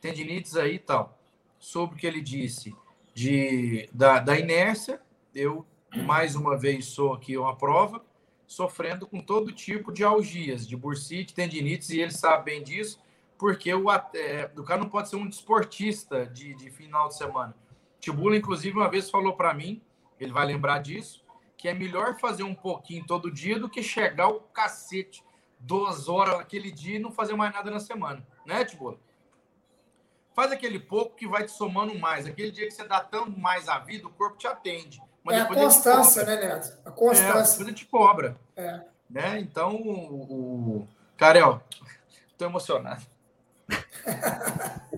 Tendinites 0.01 0.57
aí 0.57 0.75
e 0.75 0.79
tal. 0.79 1.19
Sobre 1.59 1.95
o 1.95 1.99
que 1.99 2.07
ele 2.07 2.21
disse 2.21 2.75
de, 3.15 3.89
da, 3.93 4.19
da 4.19 4.39
inércia, 4.39 5.01
eu, 5.35 5.65
mais 6.05 6.35
uma 6.35 6.57
vez, 6.57 6.87
sou 6.87 7.13
aqui 7.13 7.37
uma 7.37 7.55
prova, 7.55 8.05
sofrendo 8.47 9.07
com 9.07 9.21
todo 9.21 9.53
tipo 9.53 9.93
de 9.93 10.03
algias, 10.05 10.67
de 10.67 10.77
bursite, 10.77 11.35
tendinites, 11.35 11.91
e 11.91 12.01
ele 12.01 12.11
sabe 12.11 12.47
bem 12.47 12.63
disso, 12.63 13.01
porque 13.39 13.73
o, 13.73 13.91
é, 13.91 14.51
o 14.57 14.63
cara 14.63 14.81
não 14.81 14.89
pode 14.89 15.09
ser 15.09 15.17
um 15.17 15.29
desportista 15.29 16.27
de, 16.27 16.55
de 16.55 16.71
final 16.71 17.09
de 17.09 17.17
semana. 17.17 17.55
Tibula, 18.03 18.37
inclusive, 18.37 18.77
uma 18.77 18.91
vez 18.91 19.09
falou 19.09 19.37
para 19.37 19.55
mim, 19.55 19.81
ele 20.19 20.33
vai 20.33 20.45
lembrar 20.45 20.81
disso, 20.81 21.25
que 21.57 21.69
é 21.69 21.73
melhor 21.73 22.19
fazer 22.19 22.43
um 22.43 22.55
pouquinho 22.55 23.07
todo 23.07 23.31
dia 23.31 23.61
do 23.61 23.69
que 23.69 23.81
chegar 23.81 24.27
o 24.27 24.41
cacete 24.41 25.25
duas 25.61 26.09
horas 26.09 26.41
aquele 26.41 26.73
dia 26.73 26.97
e 26.97 26.99
não 26.99 27.13
fazer 27.13 27.37
mais 27.37 27.55
nada 27.55 27.71
na 27.71 27.79
semana, 27.79 28.27
né, 28.45 28.65
Tibula? 28.65 28.99
Faz 30.35 30.51
aquele 30.51 30.81
pouco 30.81 31.15
que 31.15 31.29
vai 31.29 31.45
te 31.45 31.53
somando 31.53 31.97
mais. 31.97 32.27
Aquele 32.27 32.51
dia 32.51 32.67
que 32.67 32.73
você 32.73 32.83
dá 32.89 32.99
tanto 32.99 33.39
mais 33.39 33.69
a 33.69 33.79
vida, 33.79 34.09
o 34.09 34.11
corpo 34.11 34.37
te 34.37 34.49
atende. 34.49 35.01
Mas 35.23 35.37
é 35.37 35.41
a 35.43 35.47
constância, 35.47 36.25
né, 36.25 36.37
Neto? 36.37 36.79
A 36.85 36.91
constância. 36.91 37.57
É, 37.57 37.59
depois 37.59 37.79
te 37.79 37.87
cobra. 37.87 38.37
É. 38.57 38.81
Né? 39.09 39.39
Então, 39.39 39.77
o. 39.77 40.89
Carel, 41.17 41.63
tô 42.37 42.47
emocionado. 42.47 43.05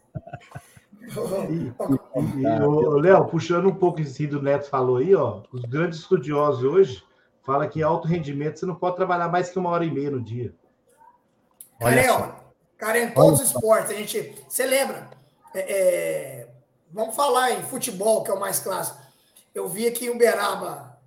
Léo, 3.01 3.27
puxando 3.27 3.69
um 3.69 3.75
pouco 3.75 4.01
isso 4.01 4.27
do 4.29 4.43
Neto 4.43 4.69
falou 4.69 4.97
aí, 4.99 5.15
ó, 5.15 5.43
os 5.53 5.63
grandes 5.63 6.01
estudiosos 6.01 6.65
hoje 6.65 7.05
falam 7.43 7.69
que 7.69 7.83
alto 7.83 8.09
rendimento 8.09 8.59
você 8.59 8.67
não 8.67 8.75
pode 8.75 8.97
trabalhar 8.97 9.29
mais 9.29 9.51
que 9.51 9.59
uma 9.59 9.71
hora 9.71 9.85
e 9.85 9.91
meia 9.91 10.11
no 10.11 10.23
dia. 10.23 10.55
Carel, 11.79 12.35
cara, 12.79 12.99
em 12.99 13.11
todos 13.11 13.41
os 13.41 13.47
esportes, 13.49 13.91
a 13.91 13.95
gente. 13.95 14.35
Você 14.49 14.65
lembra? 14.65 15.11
É, 15.55 15.61
é, 15.61 16.49
vamos 16.91 17.15
falar 17.15 17.53
em 17.53 17.63
futebol, 17.63 18.23
que 18.23 18.31
é 18.31 18.35
o 18.35 18.41
mais 18.41 18.59
clássico. 18.61 18.99
Eu 19.55 19.69
vi 19.69 19.87
aqui 19.87 20.07
em 20.07 20.11
Uberaba, 20.11 20.99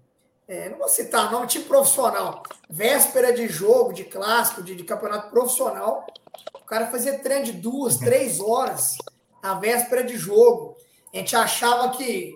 é, 0.47 0.69
não 0.69 0.77
vou 0.77 0.87
citar 0.87 1.31
não, 1.31 1.45
time 1.45 1.65
profissional, 1.65 2.43
véspera 2.69 3.33
de 3.33 3.47
jogo, 3.47 3.91
de 3.91 4.05
clássico, 4.05 4.61
de, 4.61 4.75
de 4.75 4.83
campeonato 4.83 5.29
profissional, 5.29 6.05
o 6.53 6.65
cara 6.65 6.87
fazia 6.87 7.19
treino 7.19 7.45
de 7.45 7.53
duas, 7.53 7.97
três 7.97 8.39
horas 8.39 8.97
a 9.41 9.53
véspera 9.55 10.03
de 10.03 10.17
jogo. 10.17 10.75
A 11.13 11.17
gente 11.17 11.35
achava 11.35 11.89
que. 11.89 12.35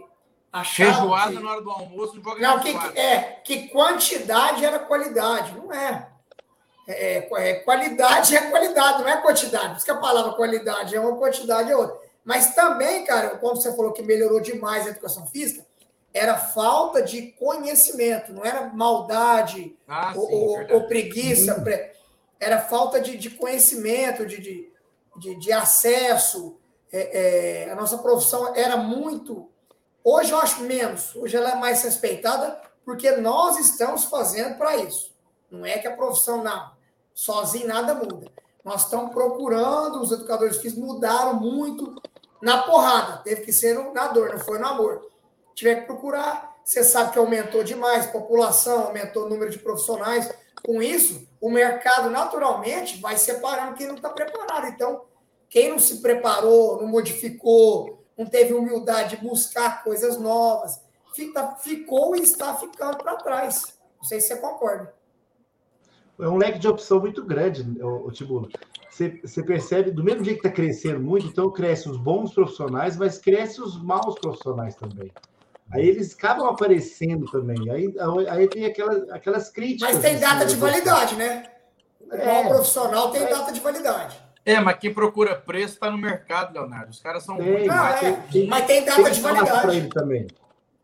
Achava 0.51 0.93
Feijoada 0.93 1.31
que, 1.31 1.43
na 1.43 1.51
hora 1.51 1.61
do 1.61 1.71
almoço, 1.71 2.21
não, 2.21 2.37
não 2.37 2.59
que, 2.59 2.99
é, 2.99 3.39
que 3.43 3.69
quantidade 3.69 4.65
era 4.65 4.79
qualidade. 4.79 5.55
Não 5.55 5.71
é. 5.71 6.11
É, 6.87 7.17
é, 7.17 7.49
é, 7.49 7.53
qualidade 7.55 8.35
é 8.35 8.49
qualidade, 8.49 9.01
não 9.01 9.09
é 9.09 9.21
quantidade. 9.21 9.69
Por 9.69 9.75
isso 9.77 9.85
que 9.85 9.91
a 9.91 9.97
palavra 9.97 10.33
qualidade 10.33 10.95
é 10.95 10.99
uma, 10.99 11.15
quantidade 11.15 11.71
é 11.71 11.75
outra. 11.75 11.97
Mas 12.23 12.53
também, 12.53 13.05
cara, 13.05 13.37
como 13.37 13.55
você 13.55 13.73
falou 13.75 13.93
que 13.93 14.01
melhorou 14.01 14.39
demais 14.39 14.85
a 14.85 14.89
educação 14.89 15.25
física, 15.27 15.65
era 16.13 16.37
falta 16.37 17.01
de 17.01 17.31
conhecimento, 17.33 18.33
não 18.33 18.43
era 18.43 18.67
maldade 18.67 19.75
ah, 19.87 20.13
ou, 20.15 20.27
sim, 20.27 20.33
ou, 20.33 20.73
ou, 20.73 20.87
preguiça, 20.87 21.63
era 22.39 22.59
falta 22.59 22.99
de, 22.99 23.17
de 23.17 23.29
conhecimento, 23.29 24.25
de, 24.25 24.41
de, 24.41 24.73
de, 25.15 25.35
de 25.35 25.51
acesso, 25.53 26.59
é, 26.91 27.67
é, 27.67 27.71
a 27.71 27.75
nossa 27.75 27.97
profissão 27.97 28.53
era 28.55 28.77
muito. 28.77 29.49
Hoje 30.03 30.31
eu 30.31 30.39
acho 30.39 30.61
menos, 30.63 31.15
hoje 31.15 31.37
ela 31.37 31.51
é 31.51 31.55
mais 31.55 31.83
respeitada 31.83 32.59
porque 32.83 33.11
nós 33.11 33.59
estamos 33.59 34.05
fazendo 34.05 34.57
para 34.57 34.77
isso. 34.77 35.11
Não 35.49 35.65
é 35.65 35.77
que 35.77 35.87
a 35.87 35.95
profissão, 35.95 36.43
não, 36.43 36.71
sozinho 37.13 37.67
nada 37.67 37.93
muda. 37.93 38.31
Nós 38.63 38.83
estamos 38.83 39.11
procurando, 39.11 40.01
os 40.01 40.11
educadores 40.11 40.57
físicos 40.57 40.83
mudaram 40.83 41.35
muito 41.35 42.01
na 42.41 42.63
porrada, 42.63 43.17
teve 43.23 43.41
que 43.41 43.53
ser 43.53 43.77
na 43.93 44.07
dor, 44.07 44.33
não 44.33 44.39
foi 44.39 44.59
no 44.59 44.67
amor. 44.67 45.07
Tiver 45.53 45.75
que 45.75 45.85
procurar, 45.85 46.55
você 46.63 46.83
sabe 46.83 47.11
que 47.11 47.19
aumentou 47.19 47.63
demais, 47.63 48.07
população, 48.07 48.85
aumentou 48.85 49.25
o 49.25 49.29
número 49.29 49.51
de 49.51 49.59
profissionais. 49.59 50.31
Com 50.63 50.81
isso, 50.81 51.27
o 51.39 51.49
mercado 51.49 52.09
naturalmente 52.09 52.99
vai 52.99 53.17
separando 53.17 53.75
quem 53.75 53.87
não 53.87 53.95
está 53.95 54.09
preparado. 54.09 54.67
Então, 54.67 55.01
quem 55.51 55.69
não 55.69 55.77
se 55.77 56.01
preparou, 56.01 56.81
não 56.81 56.87
modificou, 56.87 58.05
não 58.17 58.25
teve 58.25 58.53
humildade 58.53 59.17
de 59.17 59.21
buscar 59.21 59.83
coisas 59.83 60.17
novas, 60.17 60.81
fica, 61.13 61.55
ficou 61.55 62.15
e 62.15 62.21
está 62.21 62.55
ficando 62.55 62.97
para 62.97 63.17
trás. 63.17 63.77
Não 63.97 64.05
sei 64.05 64.21
se 64.21 64.29
você 64.29 64.37
concorda. 64.37 64.93
É 66.17 66.27
um 66.27 66.37
leque 66.37 66.57
de 66.57 66.67
opção 66.69 67.01
muito 67.01 67.23
grande, 67.25 67.65
o 67.83 68.09
Tibula. 68.11 68.47
Você, 68.89 69.19
você 69.21 69.43
percebe, 69.43 69.91
do 69.91 70.03
mesmo 70.03 70.23
jeito 70.23 70.41
que 70.41 70.47
está 70.47 70.55
crescendo 70.55 71.01
muito, 71.01 71.27
então 71.27 71.51
cresce 71.51 71.89
os 71.89 71.97
bons 71.97 72.33
profissionais, 72.33 72.95
mas 72.95 73.17
cresce 73.17 73.61
os 73.61 73.81
maus 73.81 74.15
profissionais 74.19 74.75
também. 74.75 75.11
Aí 75.73 75.85
eles 75.85 76.13
acabam 76.13 76.47
aparecendo 76.47 77.25
também. 77.29 77.69
Aí, 77.69 77.93
aí 78.29 78.47
tem 78.47 78.65
aquelas, 78.65 79.09
aquelas 79.09 79.49
críticas. 79.49 79.95
Mas 79.95 80.01
tem 80.01 80.17
data 80.17 80.45
de 80.45 80.55
validade, 80.55 81.15
né? 81.15 81.51
O 82.09 82.15
é, 82.15 82.47
profissional 82.47 83.11
tem 83.11 83.25
data 83.25 83.51
de 83.51 83.59
validade. 83.59 84.30
É, 84.45 84.59
mas 84.59 84.77
quem 84.79 84.93
procura 84.93 85.35
preço 85.35 85.75
está 85.75 85.91
no 85.91 85.97
mercado, 85.97 86.53
Leonardo. 86.53 86.91
Os 86.91 86.99
caras 86.99 87.23
são 87.23 87.37
tem, 87.37 87.51
muito 87.51 87.67
mais. 87.67 88.03
É, 88.03 88.11
tem, 88.31 88.47
mas 88.47 88.65
tem 88.65 88.83
data 88.83 89.03
tem 89.03 89.11
de 89.11 89.21
validade. 89.21 89.61
Para 89.61 89.75
ele 89.75 89.89
também. 89.89 90.27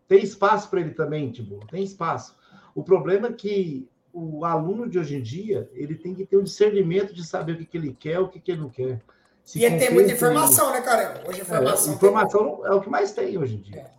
Tem 0.07 0.23
espaço 0.23 0.69
para 0.69 0.79
ele 0.79 0.91
também, 0.91 1.31
Tibo. 1.31 1.59
Tem 1.67 1.83
espaço. 1.83 2.35
O 2.75 2.83
problema 2.83 3.27
é 3.27 3.33
que 3.33 3.89
o 4.13 4.45
aluno 4.45 4.87
de 4.87 4.97
hoje 4.97 5.15
em 5.15 5.21
dia 5.21 5.69
ele 5.73 5.95
tem 5.95 6.13
que 6.13 6.25
ter 6.25 6.37
um 6.37 6.43
discernimento 6.43 7.13
de 7.13 7.25
saber 7.25 7.53
o 7.53 7.57
que, 7.57 7.65
que 7.65 7.77
ele 7.77 7.95
quer, 7.99 8.19
o 8.19 8.27
que, 8.27 8.39
que 8.39 8.51
ele 8.51 8.61
não 8.61 8.69
quer. 8.69 9.01
Se 9.43 9.63
e 9.63 9.77
tem 9.77 9.91
muita 9.91 10.11
informação, 10.11 10.71
né, 10.71 10.81
cara? 10.81 11.23
Hoje 11.27 11.41
informação. 11.41 11.91
É, 11.91 11.95
informação 11.95 12.67
é 12.67 12.71
o 12.73 12.81
que 12.81 12.89
mais 12.89 13.11
tem 13.11 13.37
hoje 13.37 13.55
em 13.55 13.61
dia. 13.61 13.81
É. 13.81 13.91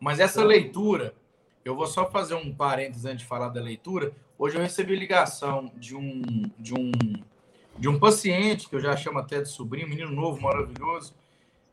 Mas 0.00 0.20
essa 0.20 0.42
leitura, 0.42 1.14
eu 1.64 1.74
vou 1.74 1.86
só 1.86 2.10
fazer 2.10 2.34
um 2.34 2.54
parênteses 2.54 3.04
antes 3.04 3.20
de 3.20 3.26
falar 3.26 3.48
da 3.48 3.60
leitura. 3.60 4.12
Hoje 4.38 4.56
eu 4.56 4.62
recebi 4.62 4.96
ligação 4.96 5.70
de 5.76 5.94
um, 5.94 6.22
de 6.58 6.72
um 6.72 6.90
de 7.78 7.88
um 7.88 7.98
paciente, 7.98 8.68
que 8.68 8.74
eu 8.74 8.80
já 8.80 8.96
chamo 8.96 9.18
até 9.18 9.40
de 9.40 9.48
sobrinho, 9.48 9.88
menino 9.88 10.10
novo, 10.10 10.40
maravilhoso. 10.40 11.14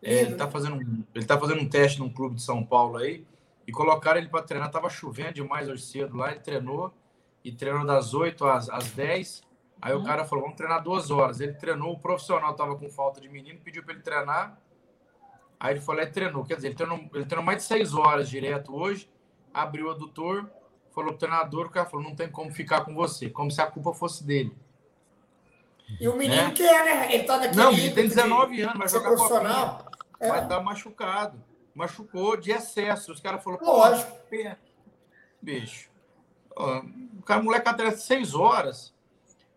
É, 0.01 0.21
ele 0.21 0.33
está 0.33 0.47
fazendo, 0.47 0.75
um, 0.75 1.03
ele 1.15 1.25
tá 1.25 1.39
fazendo 1.39 1.62
um 1.62 1.67
teste 1.67 2.00
num 2.00 2.09
clube 2.09 2.35
de 2.35 2.43
São 2.43 2.63
Paulo 2.63 2.97
aí, 2.97 3.25
e 3.65 3.71
colocaram 3.71 4.19
ele 4.19 4.29
para 4.29 4.43
treinar. 4.43 4.69
Tava 4.69 4.89
chovendo 4.89 5.33
demais 5.33 5.67
hoje 5.67 5.81
cedo 5.81 6.15
lá, 6.15 6.31
ele 6.31 6.41
treinou, 6.41 6.93
e 7.43 7.51
treinou 7.51 7.85
das 7.85 8.13
8 8.13 8.45
às, 8.45 8.69
às 8.69 8.91
10. 8.91 9.43
Aí 9.81 9.93
uhum. 9.93 10.01
o 10.01 10.03
cara 10.05 10.25
falou: 10.25 10.43
vamos 10.43 10.57
treinar 10.57 10.83
duas 10.83 11.09
horas. 11.09 11.39
Ele 11.39 11.53
treinou, 11.53 11.93
o 11.93 12.00
profissional 12.00 12.51
estava 12.51 12.75
com 12.75 12.88
falta 12.89 13.19
de 13.19 13.27
menino, 13.27 13.59
pediu 13.63 13.83
para 13.83 13.93
ele 13.93 14.03
treinar. 14.03 14.59
Aí 15.59 15.74
ele 15.74 15.81
falou: 15.81 16.01
é, 16.01 16.05
treinou. 16.05 16.45
Quer 16.45 16.55
dizer, 16.57 16.67
ele 16.67 16.75
treinou, 16.75 17.00
ele 17.13 17.25
treinou 17.25 17.43
mais 17.43 17.57
de 17.57 17.63
6 17.63 17.95
horas 17.95 18.29
direto 18.29 18.75
hoje, 18.75 19.09
abriu 19.51 19.88
o 19.88 19.91
adutor, 19.91 20.47
falou 20.93 21.12
pro 21.12 21.19
treinador, 21.19 21.65
o 21.65 21.69
cara 21.71 21.88
falou: 21.88 22.05
não 22.05 22.15
tem 22.15 22.29
como 22.29 22.51
ficar 22.51 22.81
com 22.85 22.93
você, 22.93 23.27
como 23.27 23.50
se 23.50 23.59
a 23.59 23.65
culpa 23.65 23.91
fosse 23.91 24.24
dele. 24.24 24.55
E 26.00 26.08
o 26.08 26.15
menino 26.15 26.44
né? 26.44 26.51
quer, 26.51 26.86
né? 26.86 27.13
Ele 27.13 27.24
tá 27.24 27.38
naquele. 27.38 27.56
Não, 27.56 27.72
ele 27.72 27.92
tem 27.92 28.08
19 28.08 28.56
de, 28.56 28.62
anos, 28.63 28.77
vai 28.77 28.89
jogar 28.89 29.10
profissional. 29.10 29.92
É. 30.20 30.30
Vai 30.30 30.44
estar 30.44 30.62
machucado. 30.62 31.44
Machucou 31.74 32.38
de 32.38 32.51
excesso. 32.51 33.12
Os 33.12 33.20
caras 33.20 33.44
falaram, 33.44 33.65
Lógico. 33.65 34.18
Bicho. 35.42 35.89
o 36.56 37.22
cara, 37.24 37.44
moleque 37.44 37.70
até 37.70 37.92
6 37.92 38.34
horas. 38.34 38.94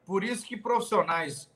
Por 0.05 0.25
isso 0.25 0.45
que 0.45 0.57
profissionais, 0.57 1.51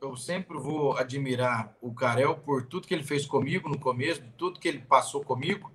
eu 0.00 0.16
sempre 0.16 0.58
vou 0.58 0.96
admirar 0.96 1.74
o 1.80 1.94
Carel 1.94 2.36
por 2.36 2.66
tudo 2.66 2.86
que 2.86 2.94
ele 2.94 3.04
fez 3.04 3.26
comigo 3.26 3.68
no 3.68 3.78
começo, 3.78 4.22
de 4.22 4.30
tudo 4.32 4.60
que 4.60 4.68
ele 4.68 4.80
passou 4.80 5.22
comigo. 5.22 5.70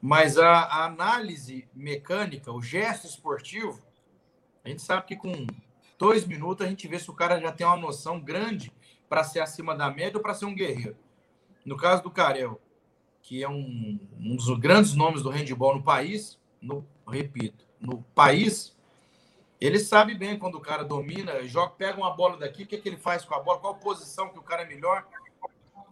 Mas 0.00 0.38
a, 0.38 0.50
a 0.50 0.84
análise 0.84 1.68
mecânica, 1.74 2.52
o 2.52 2.62
gesto 2.62 3.06
esportivo, 3.06 3.80
a 4.64 4.68
gente 4.68 4.82
sabe 4.82 5.06
que 5.06 5.16
com 5.16 5.46
dois 5.98 6.26
minutos 6.26 6.66
a 6.66 6.68
gente 6.68 6.86
vê 6.88 6.98
se 6.98 7.10
o 7.10 7.14
cara 7.14 7.40
já 7.40 7.52
tem 7.52 7.66
uma 7.66 7.76
noção 7.76 8.20
grande 8.20 8.72
para 9.08 9.24
ser 9.24 9.40
acima 9.40 9.74
da 9.74 9.90
média 9.90 10.16
ou 10.16 10.22
para 10.22 10.34
ser 10.34 10.44
um 10.44 10.54
guerreiro. 10.54 10.96
No 11.64 11.76
caso 11.76 12.02
do 12.02 12.10
Carel, 12.10 12.60
que 13.22 13.42
é 13.42 13.48
um, 13.48 13.98
um 14.20 14.36
dos 14.36 14.48
grandes 14.58 14.94
nomes 14.94 15.22
do 15.22 15.30
handball 15.30 15.76
no 15.76 15.82
país, 15.82 16.38
no, 16.60 16.86
repito, 17.06 17.64
no 17.80 18.02
país, 18.14 18.74
ele 19.60 19.78
sabe 19.78 20.14
bem 20.14 20.38
quando 20.38 20.56
o 20.56 20.60
cara 20.60 20.84
domina, 20.84 21.42
joga, 21.46 21.72
pega 21.72 21.96
uma 21.96 22.10
bola 22.10 22.36
daqui, 22.36 22.64
o 22.64 22.66
que, 22.66 22.76
é 22.76 22.78
que 22.78 22.88
ele 22.88 22.96
faz 22.96 23.24
com 23.24 23.34
a 23.34 23.40
bola, 23.40 23.60
qual 23.60 23.74
posição 23.76 24.28
que 24.28 24.38
o 24.38 24.42
cara 24.42 24.62
é 24.62 24.66
melhor. 24.66 25.06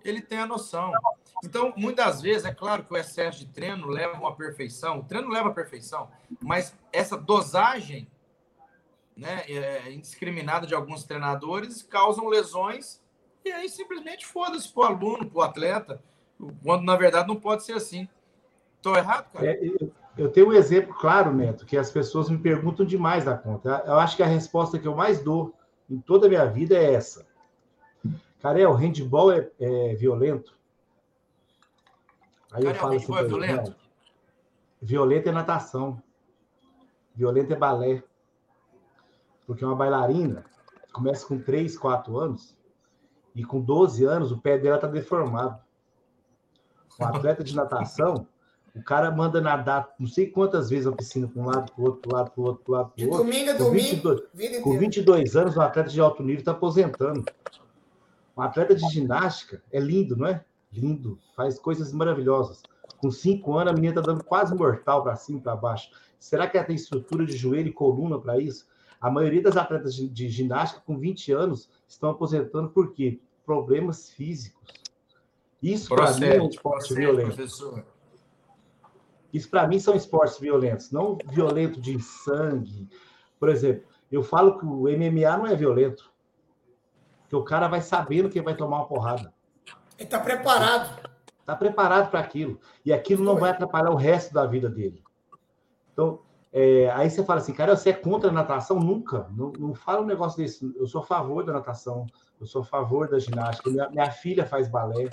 Ele 0.05 0.21
tem 0.21 0.39
a 0.39 0.47
noção. 0.47 0.93
Então, 1.45 1.73
muitas 1.77 2.21
vezes, 2.21 2.45
é 2.45 2.53
claro 2.53 2.85
que 2.85 2.93
o 2.93 2.97
excesso 2.97 3.39
de 3.39 3.47
treino 3.47 3.87
leva 3.87 4.19
uma 4.19 4.35
perfeição, 4.35 4.99
o 4.99 5.05
treino 5.05 5.31
leva 5.31 5.49
a 5.49 5.53
perfeição, 5.53 6.11
mas 6.41 6.77
essa 6.93 7.17
dosagem 7.17 8.07
né, 9.23 9.45
é, 9.49 9.93
indiscriminada 9.93 10.67
de 10.67 10.75
alguns 10.75 11.05
treinadores 11.05 11.83
causam 11.83 12.29
lesões 12.29 13.01
e 13.45 13.53
aí 13.53 13.69
simplesmente 13.69 14.27
foda-se 14.27 14.71
para 14.73 14.83
o 14.83 14.85
aluno, 14.85 15.31
para 15.31 15.39
o 15.39 15.43
atleta. 15.43 16.03
quando 16.63 16.85
na 16.85 16.97
verdade 16.97 17.29
não 17.29 17.37
pode 17.37 17.65
ser 17.65 17.75
assim. 17.75 18.09
Estou 18.77 18.97
errado, 18.97 19.31
cara? 19.33 19.47
É, 19.47 19.65
eu, 19.65 19.93
eu, 20.19 20.31
tenho 20.31 20.49
um 20.49 20.53
exemplo 20.53 20.95
claro, 20.95 21.33
Neto, 21.33 21.65
que 21.65 21.77
as 21.77 21.91
pessoas 21.91 22.29
me 22.29 22.39
perguntam 22.39 22.85
demais 22.85 23.25
da 23.25 23.37
conta. 23.37 23.83
Eu 23.87 23.95
acho 23.95 24.17
que 24.17 24.23
a 24.23 24.27
resposta 24.27 24.79
que 24.79 24.87
eu 24.87 24.95
mais 24.95 25.23
dou 25.23 25.55
em 25.89 26.01
toda 26.01 26.27
a 26.27 26.29
minha 26.29 26.47
vida 26.47 26.77
é 26.77 26.95
essa. 26.95 27.25
Carel, 28.41 28.73
handball 28.73 29.33
é, 29.33 29.49
é 29.61 29.95
violento? 29.95 30.59
Aí 32.51 32.65
Carel, 32.65 32.71
eu 32.71 32.75
falo 32.75 32.95
assim, 32.97 33.17
é 33.17 33.25
violento? 33.25 33.77
violento 34.81 35.29
é 35.29 35.33
natação. 35.33 36.03
Violento 37.15 37.53
é 37.53 37.57
balé. 37.57 38.03
Porque 39.53 39.67
uma 39.67 39.77
bailarina 39.77 40.47
começa 40.95 41.27
com 41.27 41.39
3, 41.39 41.77
4 41.77 42.19
anos 42.19 42.57
e 43.35 43.45
com 43.45 43.61
12 43.61 44.03
anos 44.07 44.33
o 44.33 44.39
pé 44.39 44.57
dela 44.57 44.77
está 44.77 44.89
deformado. 44.89 45.61
Um 46.99 47.05
atleta 47.05 47.45
de 47.45 47.55
natação, 47.55 48.27
o 48.75 48.83
cara 48.83 49.11
manda 49.11 49.43
nadar 49.43 49.93
não 49.99 50.07
sei 50.07 50.31
quantas 50.31 50.71
vezes 50.71 50.87
a 50.87 50.93
piscina 50.93 51.29
para 51.29 51.43
um 51.43 51.45
lado, 51.45 51.71
para 51.71 51.83
o 51.83 51.85
outro, 51.85 52.01
para 52.01 52.11
o 52.11 52.17
lado, 52.17 52.31
para 52.31 52.41
o 52.41 52.45
outro, 52.47 52.65
para 52.65 52.73
o 52.73 52.79
outro. 52.79 52.93
De 52.97 53.07
domingo 53.07 53.51
a 53.51 53.53
domingo. 53.53 54.23
22, 54.33 54.63
com 54.63 54.79
22 54.79 55.37
anos, 55.37 55.55
um 55.55 55.61
atleta 55.61 55.91
de 55.91 56.01
alto 56.01 56.23
nível 56.23 56.39
está 56.39 56.53
aposentando. 56.53 57.23
Um 58.35 58.41
atleta 58.41 58.75
de 58.75 58.89
ginástica 58.89 59.63
é 59.71 59.79
lindo, 59.79 60.17
não 60.17 60.29
é? 60.29 60.43
Lindo, 60.73 61.19
faz 61.37 61.59
coisas 61.59 61.93
maravilhosas. 61.93 62.63
Com 62.97 63.11
5 63.11 63.55
anos, 63.59 63.73
a 63.73 63.75
menina 63.75 63.93
está 63.93 64.01
dando 64.01 64.25
quase 64.25 64.55
mortal 64.55 65.03
para 65.03 65.15
cima 65.15 65.41
e 65.41 65.43
para 65.43 65.57
baixo. 65.57 65.91
Será 66.19 66.47
que 66.47 66.57
ela 66.57 66.67
tem 66.67 66.77
estrutura 66.77 67.27
de 67.27 67.37
joelho 67.37 67.69
e 67.69 67.73
coluna 67.73 68.19
para 68.19 68.39
isso? 68.39 68.72
A 69.03 69.11
maioria 69.11 69.43
das 69.43 69.57
atletas 69.57 69.97
de, 69.97 70.09
de 70.09 70.29
ginástica 70.29 70.81
com 70.87 70.97
20 70.97 71.33
anos 71.33 71.69
estão 71.89 72.11
aposentando 72.11 72.71
por 72.71 72.93
quê? 72.93 73.21
Problemas 73.45 74.11
físicos. 74.11 74.63
Isso 75.61 75.93
para 75.93 76.15
mim 76.15 76.25
é 76.25 76.41
um 76.41 76.49
esporte 76.49 76.95
violento. 76.95 77.35
Professor. 77.35 77.85
Isso 79.33 79.51
para 79.51 79.67
mim 79.67 79.81
são 79.81 79.97
esportes 79.97 80.39
violentos, 80.39 80.93
não 80.93 81.19
violento 81.27 81.81
de 81.81 81.99
sangue. 82.01 82.89
Por 83.41 83.49
exemplo, 83.49 83.89
eu 84.11 84.23
falo 84.23 84.57
que 84.57 84.65
o 84.65 84.83
MMA 84.83 85.37
não 85.37 85.47
é 85.49 85.57
violento. 85.57 86.13
Que 87.29 87.35
o 87.35 87.43
cara 87.43 87.67
vai 87.67 87.81
sabendo 87.81 88.31
que 88.31 88.41
vai 88.41 88.55
tomar 88.55 88.77
uma 88.77 88.87
porrada. 88.87 89.35
Ele 89.99 90.05
está 90.05 90.21
preparado. 90.21 91.11
Está 91.41 91.57
preparado 91.57 92.09
para 92.09 92.21
aquilo. 92.21 92.61
E 92.85 92.93
aquilo 92.93 93.25
não 93.25 93.37
vai 93.37 93.51
atrapalhar 93.51 93.91
o 93.91 93.97
resto 93.97 94.33
da 94.33 94.47
vida 94.47 94.69
dele. 94.69 95.03
Então, 95.93 96.21
é, 96.53 96.91
aí 96.91 97.09
você 97.09 97.25
fala 97.25 97.41
assim, 97.41 97.55
cara, 97.55 97.75
você 97.75 97.91
é 97.91 97.95
contra 97.95 98.29
a 98.29 98.33
natação? 98.33 98.79
Nunca. 98.79 99.27
Não, 99.31 99.53
não 99.53 99.75
fala 99.75 100.03
um 100.03 100.07
negócio 100.07 100.37
desse. 100.37 100.71
Eu 100.77 100.87
sou 100.87 101.01
a 101.01 101.07
favor 101.07 101.45
da 101.45 101.53
natação, 101.53 102.07
eu 102.39 102.47
sou 102.47 102.61
a 102.61 102.65
favor 102.65 103.09
da 103.09 103.19
ginástica. 103.19 103.71
Minha, 103.71 103.89
minha 103.89 104.11
filha 104.11 104.45
faz 104.45 104.69
balé, 104.69 105.09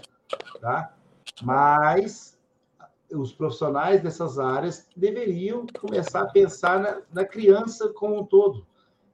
tá? 0.59 0.93
Mas 1.41 2.37
os 3.09 3.31
profissionais 3.31 4.03
dessas 4.03 4.37
áreas 4.37 4.87
deveriam 4.95 5.65
começar 5.79 6.23
a 6.23 6.29
pensar 6.29 6.79
na, 6.79 7.01
na 7.13 7.25
criança 7.25 7.87
como 7.93 8.19
um 8.19 8.25
todo. 8.25 8.67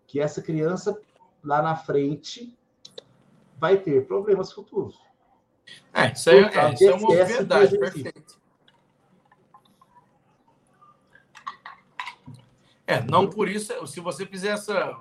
Que 0.08 0.20
essa 0.20 0.41
criança, 0.41 1.00
lá 1.44 1.62
na 1.62 1.75
frente, 1.75 2.57
vai 3.57 3.77
ter 3.77 4.07
problemas 4.07 4.51
futuros. 4.51 5.00
É, 5.94 6.11
isso, 6.11 6.29
é, 6.31 6.40
é, 6.40 6.74
isso 6.74 6.83
é 6.85 6.96
uma 6.96 7.16
verdade, 7.24 7.77
perfeito. 7.77 8.40
É, 12.87 13.01
não 13.01 13.29
por 13.29 13.50
isso, 13.50 13.85
se 13.87 14.00
você 14.00 14.25
fizer 14.25 14.50
essa. 14.50 14.98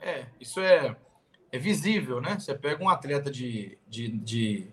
É, 0.00 0.26
isso 0.40 0.60
é, 0.60 0.96
é 1.50 1.58
visível, 1.58 2.20
né? 2.20 2.38
Você 2.38 2.54
pega 2.54 2.82
um 2.82 2.88
atleta 2.88 3.30
de, 3.30 3.78
de, 3.88 4.08
de, 4.08 4.66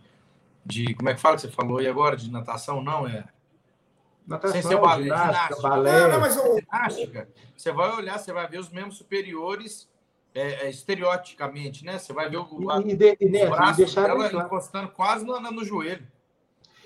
de. 0.65 0.93
Como 0.93 1.09
é 1.09 1.15
que 1.15 1.21
fala 1.21 1.35
que 1.35 1.41
você 1.41 1.51
falou 1.51 1.79
aí 1.79 1.87
agora? 1.87 2.15
De 2.15 2.31
natação? 2.31 2.83
Não, 2.83 3.07
é. 3.07 3.25
Natação, 4.27 4.61
Sem 4.61 4.69
ser 4.69 4.79
balé, 4.79 5.03
ginástica, 5.03 5.33
ginástica, 5.33 5.61
balé. 5.69 5.99
Não, 6.01 6.07
não, 6.09 6.19
mas 6.19 6.37
eu... 6.37 6.55
ginástica, 6.55 7.29
você 7.57 7.71
vai 7.71 7.91
olhar, 7.95 8.19
você 8.19 8.31
vai 8.31 8.47
ver 8.47 8.59
os 8.59 8.69
membros 8.69 8.97
superiores 8.97 9.89
é, 10.35 10.65
é, 10.65 10.69
estereoticamente, 10.69 11.83
né? 11.83 11.97
Você 11.97 12.13
vai 12.13 12.29
ver 12.29 12.37
o, 12.37 12.81
e, 12.85 12.95
de, 12.95 13.17
e, 13.19 13.27
né, 13.27 13.47
braço 13.47 13.77
deixar 13.77 14.03
dela 14.03 14.29
claro. 14.29 14.45
encostando 14.45 14.89
quase 14.89 15.25
no, 15.25 15.39
no 15.39 15.65
joelho. 15.65 16.07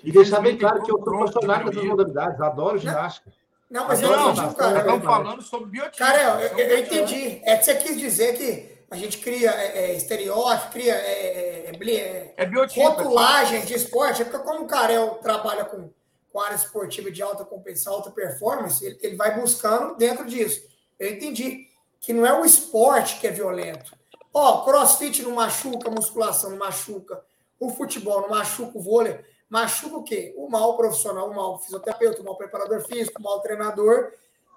E 0.02 0.10
deixar 0.10 0.40
bem 0.40 0.56
claro 0.56 0.82
que 0.82 0.90
eu 0.90 0.96
sou 0.96 1.04
profissional 1.04 1.64
dessas 1.64 1.84
modalidades, 1.84 2.40
adoro 2.40 2.78
ginástica. 2.78 3.30
Não, 3.74 3.88
mas 3.88 4.00
eu 4.00 4.16
não, 4.16 4.54
cara. 4.54 4.78
Estamos 4.78 5.04
falando 5.04 5.42
sobre 5.42 5.68
biotipo. 5.68 5.98
Cara, 5.98 6.40
eu, 6.42 6.58
eu, 6.58 6.68
eu, 6.68 6.78
entendi. 6.78 7.40
É 7.42 7.56
que 7.56 7.64
você 7.64 7.74
quis 7.74 7.98
dizer 7.98 8.38
que 8.38 8.84
a 8.88 8.94
gente 8.94 9.18
cria 9.18 9.50
é, 9.50 9.86
é, 9.86 9.96
estereótipo, 9.96 10.70
cria 10.70 10.94
é, 10.94 11.66
é, 11.66 11.70
é, 11.72 12.34
é 12.36 12.46
biotipo, 12.46 12.86
rotulagens 12.86 13.66
de 13.66 13.74
esporte. 13.74 14.22
É 14.22 14.24
porque 14.24 14.46
como 14.46 14.62
o 14.62 14.68
Carel 14.68 15.18
trabalha 15.20 15.64
com, 15.64 15.90
com 16.32 16.40
área 16.40 16.54
esportiva 16.54 17.10
de 17.10 17.20
alta 17.20 17.44
competição, 17.44 17.94
alta 17.94 18.12
performance, 18.12 18.86
ele, 18.86 18.96
ele 19.02 19.16
vai 19.16 19.40
buscando 19.40 19.96
dentro 19.96 20.24
disso. 20.24 20.62
Eu 20.96 21.10
entendi 21.10 21.66
que 21.98 22.12
não 22.12 22.24
é 22.24 22.32
o 22.32 22.44
esporte 22.44 23.18
que 23.18 23.26
é 23.26 23.32
violento. 23.32 23.92
Ó, 24.32 24.64
crossfit 24.64 25.20
não 25.24 25.32
machuca, 25.32 25.90
musculação 25.90 26.50
não 26.50 26.58
machuca, 26.58 27.20
o 27.58 27.70
futebol 27.70 28.20
não 28.20 28.28
machuca, 28.28 28.78
o 28.78 28.80
vôlei 28.80 29.18
machuca 29.54 29.98
o 29.98 30.02
quê? 30.02 30.34
O 30.36 30.50
mal 30.50 30.76
profissional, 30.76 31.30
o 31.30 31.34
mal 31.34 31.60
fisioterapeuta, 31.60 32.20
o 32.20 32.24
mal 32.24 32.36
preparador 32.36 32.84
físico, 32.84 33.20
o 33.20 33.22
mal 33.22 33.38
treinador, 33.38 34.10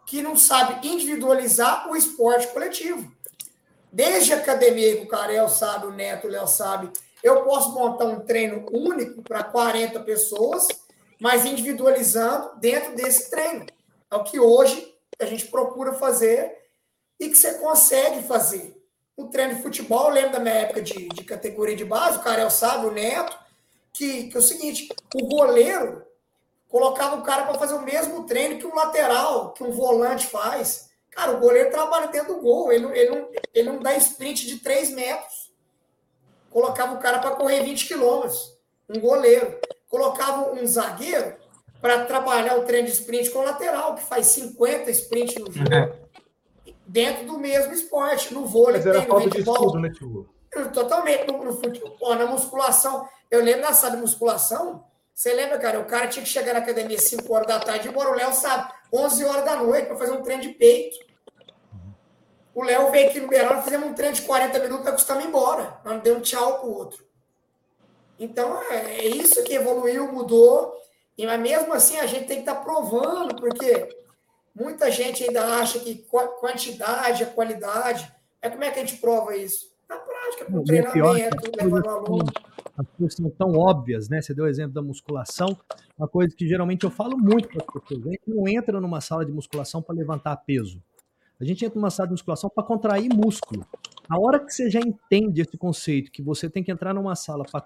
que 0.07 0.23
não 0.23 0.35
sabe 0.35 0.87
individualizar 0.87 1.87
o 1.87 1.95
esporte 1.95 2.47
coletivo. 2.47 3.11
Desde 3.91 4.33
a 4.33 4.37
academia 4.37 4.99
o 5.03 5.07
Carel 5.07 5.47
sabe, 5.49 5.85
o 5.85 5.91
Neto, 5.91 6.25
o 6.25 6.31
Léo 6.31 6.47
sabe, 6.47 6.91
eu 7.21 7.43
posso 7.43 7.73
montar 7.73 8.05
um 8.05 8.21
treino 8.21 8.65
único 8.71 9.21
para 9.21 9.43
40 9.43 9.99
pessoas, 9.99 10.67
mas 11.19 11.45
individualizando 11.45 12.59
dentro 12.59 12.95
desse 12.95 13.29
treino. 13.29 13.67
É 14.09 14.15
o 14.15 14.23
que 14.23 14.39
hoje 14.39 14.95
a 15.19 15.25
gente 15.25 15.45
procura 15.45 15.93
fazer 15.93 16.57
e 17.19 17.29
que 17.29 17.35
você 17.35 17.53
consegue 17.59 18.23
fazer. 18.23 18.75
O 19.15 19.27
treino 19.27 19.55
de 19.55 19.61
futebol, 19.61 20.07
eu 20.07 20.13
lembro 20.13 20.31
da 20.31 20.39
minha 20.39 20.55
época 20.55 20.81
de, 20.81 21.07
de 21.09 21.23
categoria 21.23 21.75
de 21.75 21.85
base, 21.85 22.17
o 22.17 22.23
Carel 22.23 22.49
sabe, 22.49 22.87
o 22.87 22.91
Neto, 22.91 23.45
que, 23.97 24.27
que 24.27 24.37
é 24.37 24.39
o 24.39 24.43
seguinte: 24.43 24.89
o 25.15 25.27
goleiro 25.27 26.03
colocava 26.69 27.15
o 27.15 27.23
cara 27.23 27.43
para 27.43 27.57
fazer 27.57 27.73
o 27.73 27.81
mesmo 27.81 28.25
treino 28.25 28.57
que 28.59 28.65
um 28.65 28.75
lateral, 28.75 29.53
que 29.53 29.63
um 29.63 29.71
volante 29.71 30.27
faz. 30.27 30.89
Cara, 31.09 31.31
o 31.31 31.39
goleiro 31.39 31.71
trabalha 31.71 32.07
dentro 32.07 32.35
do 32.35 32.41
gol, 32.41 32.71
ele, 32.71 32.85
ele, 32.97 33.09
não, 33.09 33.29
ele 33.53 33.69
não 33.69 33.79
dá 33.79 33.95
sprint 33.95 34.45
de 34.45 34.59
3 34.59 34.91
metros. 34.91 35.51
Colocava 36.51 36.93
o 36.93 36.99
cara 36.99 37.19
para 37.19 37.31
correr 37.31 37.63
20 37.63 37.87
quilômetros, 37.87 38.57
um 38.87 38.99
goleiro. 38.99 39.59
Colocava 39.89 40.51
um 40.51 40.65
zagueiro 40.65 41.35
para 41.81 42.05
trabalhar 42.05 42.57
o 42.57 42.65
treino 42.65 42.87
de 42.87 42.93
sprint 42.93 43.29
com 43.31 43.39
o 43.39 43.43
lateral, 43.43 43.95
que 43.95 44.03
faz 44.03 44.27
50 44.27 44.91
sprint 44.91 45.39
no 45.39 45.51
jogo. 45.51 45.73
É. 45.73 46.07
Dentro 46.85 47.25
do 47.25 47.37
mesmo 47.37 47.73
esporte, 47.73 48.33
no 48.33 48.45
vôlei. 48.45 48.77
Mas 48.77 48.85
era 48.85 49.01
falta 49.03 49.29
de 49.29 49.39
estudo, 49.39 49.79
né, 49.79 49.89
Tio? 49.89 50.29
Totalmente. 50.73 51.27
No, 51.27 51.43
no 51.43 51.53
futebol, 51.53 52.15
na 52.15 52.25
musculação. 52.25 53.07
Eu 53.29 53.43
lembro 53.43 53.61
na 53.61 53.73
sala 53.73 53.95
de 53.95 54.01
musculação, 54.01 54.85
você 55.17 55.33
lembra, 55.33 55.57
cara? 55.57 55.79
O 55.79 55.85
cara 55.85 56.07
tinha 56.07 56.23
que 56.23 56.29
chegar 56.29 56.53
na 56.53 56.59
academia 56.59 56.99
5 56.99 57.33
horas 57.33 57.47
da 57.47 57.59
tarde, 57.59 57.87
embora 57.87 58.11
o 58.11 58.13
Léo 58.13 58.31
sabe, 58.33 58.71
11 58.93 59.25
horas 59.25 59.45
da 59.45 59.55
noite, 59.55 59.87
para 59.87 59.97
fazer 59.97 60.11
um 60.11 60.21
treino 60.21 60.43
de 60.43 60.49
peito. 60.49 60.95
O 62.53 62.63
Léo 62.63 62.91
veio 62.91 63.09
aqui 63.09 63.19
no 63.19 63.27
Beirão, 63.27 63.63
fizemos 63.63 63.89
um 63.89 63.93
treino 63.95 64.13
de 64.13 64.21
40 64.21 64.59
minutos 64.59 64.83
para 64.83 64.91
custar 64.91 65.25
embora. 65.25 65.79
Nós 65.83 66.03
deu 66.03 66.17
um 66.17 66.21
tchau 66.21 66.59
pro 66.59 66.71
outro. 66.71 67.03
Então, 68.19 68.61
é, 68.69 68.75
é 68.75 69.07
isso 69.07 69.43
que 69.43 69.55
evoluiu, 69.55 70.11
mudou. 70.11 70.75
E, 71.17 71.25
mas 71.25 71.39
mesmo 71.39 71.73
assim, 71.73 71.97
a 71.97 72.05
gente 72.05 72.27
tem 72.27 72.43
que 72.43 72.49
estar 72.49 72.55
tá 72.55 72.61
provando, 72.61 73.35
porque 73.35 73.89
muita 74.53 74.91
gente 74.91 75.23
ainda 75.23 75.59
acha 75.59 75.79
que 75.79 76.05
quantidade 76.39 77.23
é 77.23 77.25
qualidade. 77.25 78.11
Mas 78.39 78.51
como 78.51 78.63
é 78.63 78.69
que 78.69 78.79
a 78.79 78.85
gente 78.85 79.01
prova 79.01 79.35
isso? 79.35 79.71
Na 79.89 79.97
prática, 79.97 80.45
com 80.45 80.63
treinamento, 80.63 81.51
levando 81.57 81.89
aluno 81.89 82.31
as 82.77 82.87
coisas 82.95 83.15
são 83.15 83.29
tão 83.31 83.53
óbvias, 83.53 84.07
né? 84.07 84.21
Você 84.21 84.33
deu 84.33 84.45
o 84.45 84.47
exemplo 84.47 84.73
da 84.73 84.81
musculação, 84.81 85.57
uma 85.97 86.07
coisa 86.07 86.35
que 86.35 86.47
geralmente 86.47 86.83
eu 86.83 86.91
falo 86.91 87.17
muito 87.17 87.47
para 87.47 87.63
as 87.63 87.83
pessoas. 87.83 88.05
A 88.05 88.11
gente 88.11 88.21
não 88.27 88.47
entra 88.47 88.79
numa 88.79 89.01
sala 89.01 89.25
de 89.25 89.31
musculação 89.31 89.81
para 89.81 89.95
levantar 89.95 90.35
peso. 90.37 90.81
A 91.39 91.43
gente 91.43 91.65
entra 91.65 91.79
numa 91.79 91.89
sala 91.89 92.07
de 92.07 92.13
musculação 92.13 92.49
para 92.53 92.63
contrair 92.63 93.09
músculo. 93.09 93.65
A 94.07 94.19
hora 94.19 94.39
que 94.39 94.51
você 94.51 94.69
já 94.69 94.79
entende 94.79 95.41
esse 95.41 95.57
conceito, 95.57 96.11
que 96.11 96.21
você 96.21 96.49
tem 96.49 96.63
que 96.63 96.71
entrar 96.71 96.93
numa 96.93 97.15
sala 97.15 97.43
para 97.43 97.63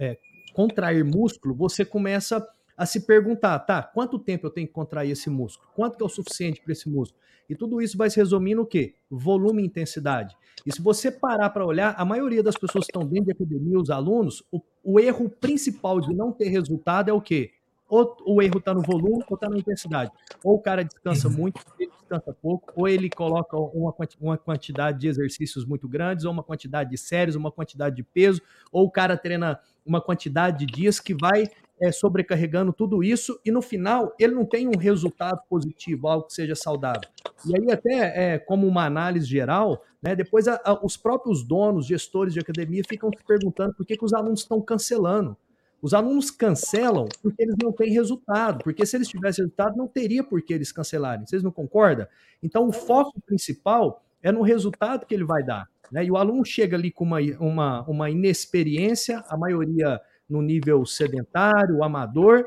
é, 0.00 0.18
contrair 0.54 1.04
músculo, 1.04 1.54
você 1.54 1.84
começa 1.84 2.38
a 2.38 2.46
se 2.86 3.00
perguntar, 3.00 3.58
tá, 3.60 3.82
quanto 3.82 4.18
tempo 4.18 4.46
eu 4.46 4.50
tenho 4.50 4.66
que 4.66 4.72
contrair 4.72 5.10
esse 5.10 5.28
músculo? 5.28 5.68
Quanto 5.74 5.96
que 5.96 6.02
é 6.02 6.06
o 6.06 6.08
suficiente 6.08 6.60
para 6.60 6.72
esse 6.72 6.88
músculo? 6.88 7.20
E 7.48 7.54
tudo 7.54 7.80
isso 7.80 7.96
vai 7.96 8.10
se 8.10 8.18
resumir 8.18 8.54
no 8.54 8.66
quê? 8.66 8.94
Volume 9.10 9.62
e 9.62 9.66
intensidade. 9.66 10.36
E 10.66 10.72
se 10.72 10.82
você 10.82 11.10
parar 11.10 11.50
para 11.50 11.64
olhar, 11.64 11.94
a 11.96 12.04
maioria 12.04 12.42
das 12.42 12.56
pessoas 12.56 12.84
que 12.84 12.90
estão 12.90 13.06
dentro 13.06 13.26
de 13.26 13.32
academia, 13.32 13.78
os 13.78 13.90
alunos, 13.90 14.44
o, 14.52 14.60
o 14.84 15.00
erro 15.00 15.28
principal 15.28 16.00
de 16.00 16.14
não 16.14 16.30
ter 16.30 16.48
resultado 16.48 17.08
é 17.08 17.12
o 17.12 17.20
quê? 17.20 17.52
Ou 17.88 18.16
o 18.26 18.42
erro 18.42 18.58
está 18.58 18.74
no 18.74 18.82
volume 18.82 19.24
ou 19.28 19.34
está 19.34 19.48
na 19.48 19.56
intensidade. 19.56 20.12
Ou 20.44 20.56
o 20.56 20.60
cara 20.60 20.84
descansa 20.84 21.30
muito, 21.30 21.58
descansa 21.78 22.36
pouco, 22.42 22.70
ou 22.76 22.86
ele 22.86 23.08
coloca 23.08 23.56
uma, 23.56 23.94
uma 24.20 24.36
quantidade 24.36 24.98
de 24.98 25.08
exercícios 25.08 25.64
muito 25.64 25.88
grandes, 25.88 26.26
ou 26.26 26.32
uma 26.32 26.42
quantidade 26.42 26.90
de 26.90 26.98
séries, 26.98 27.34
uma 27.34 27.50
quantidade 27.50 27.96
de 27.96 28.02
peso, 28.02 28.42
ou 28.70 28.84
o 28.84 28.90
cara 28.90 29.16
treina 29.16 29.58
uma 29.86 30.02
quantidade 30.02 30.66
de 30.66 30.66
dias 30.66 31.00
que 31.00 31.14
vai 31.14 31.50
é, 31.80 31.92
sobrecarregando 31.92 32.72
tudo 32.72 33.02
isso 33.02 33.40
e 33.44 33.50
no 33.50 33.62
final 33.62 34.14
ele 34.18 34.34
não 34.34 34.44
tem 34.44 34.68
um 34.68 34.76
resultado 34.76 35.40
positivo, 35.48 36.08
algo 36.08 36.26
que 36.26 36.34
seja 36.34 36.54
saudável. 36.54 37.08
E 37.46 37.56
aí, 37.56 37.70
até 37.70 38.34
é, 38.34 38.38
como 38.38 38.66
uma 38.66 38.84
análise 38.84 39.26
geral, 39.26 39.82
né, 40.02 40.14
depois 40.14 40.48
a, 40.48 40.60
a, 40.64 40.84
os 40.84 40.96
próprios 40.96 41.42
donos, 41.42 41.86
gestores 41.86 42.34
de 42.34 42.40
academia 42.40 42.82
ficam 42.88 43.10
se 43.16 43.24
perguntando 43.24 43.74
por 43.74 43.86
que, 43.86 43.96
que 43.96 44.04
os 44.04 44.12
alunos 44.12 44.40
estão 44.40 44.60
cancelando. 44.60 45.36
Os 45.80 45.94
alunos 45.94 46.30
cancelam 46.30 47.06
porque 47.22 47.42
eles 47.42 47.54
não 47.62 47.72
têm 47.72 47.92
resultado, 47.92 48.64
porque 48.64 48.84
se 48.84 48.96
eles 48.96 49.08
tivessem 49.08 49.44
resultado, 49.44 49.76
não 49.76 49.86
teria 49.86 50.24
por 50.24 50.42
que 50.42 50.52
eles 50.52 50.72
cancelarem. 50.72 51.24
Vocês 51.24 51.42
não 51.42 51.52
concordam? 51.52 52.06
Então, 52.42 52.66
o 52.66 52.72
foco 52.72 53.20
principal 53.24 54.02
é 54.20 54.32
no 54.32 54.42
resultado 54.42 55.06
que 55.06 55.14
ele 55.14 55.24
vai 55.24 55.44
dar. 55.44 55.68
Né? 55.90 56.04
E 56.04 56.10
o 56.10 56.16
aluno 56.16 56.44
chega 56.44 56.76
ali 56.76 56.90
com 56.90 57.04
uma, 57.04 57.18
uma, 57.38 57.82
uma 57.88 58.10
inexperiência, 58.10 59.24
a 59.28 59.36
maioria 59.36 60.00
no 60.28 60.42
nível 60.42 60.84
sedentário, 60.84 61.82
amador, 61.82 62.44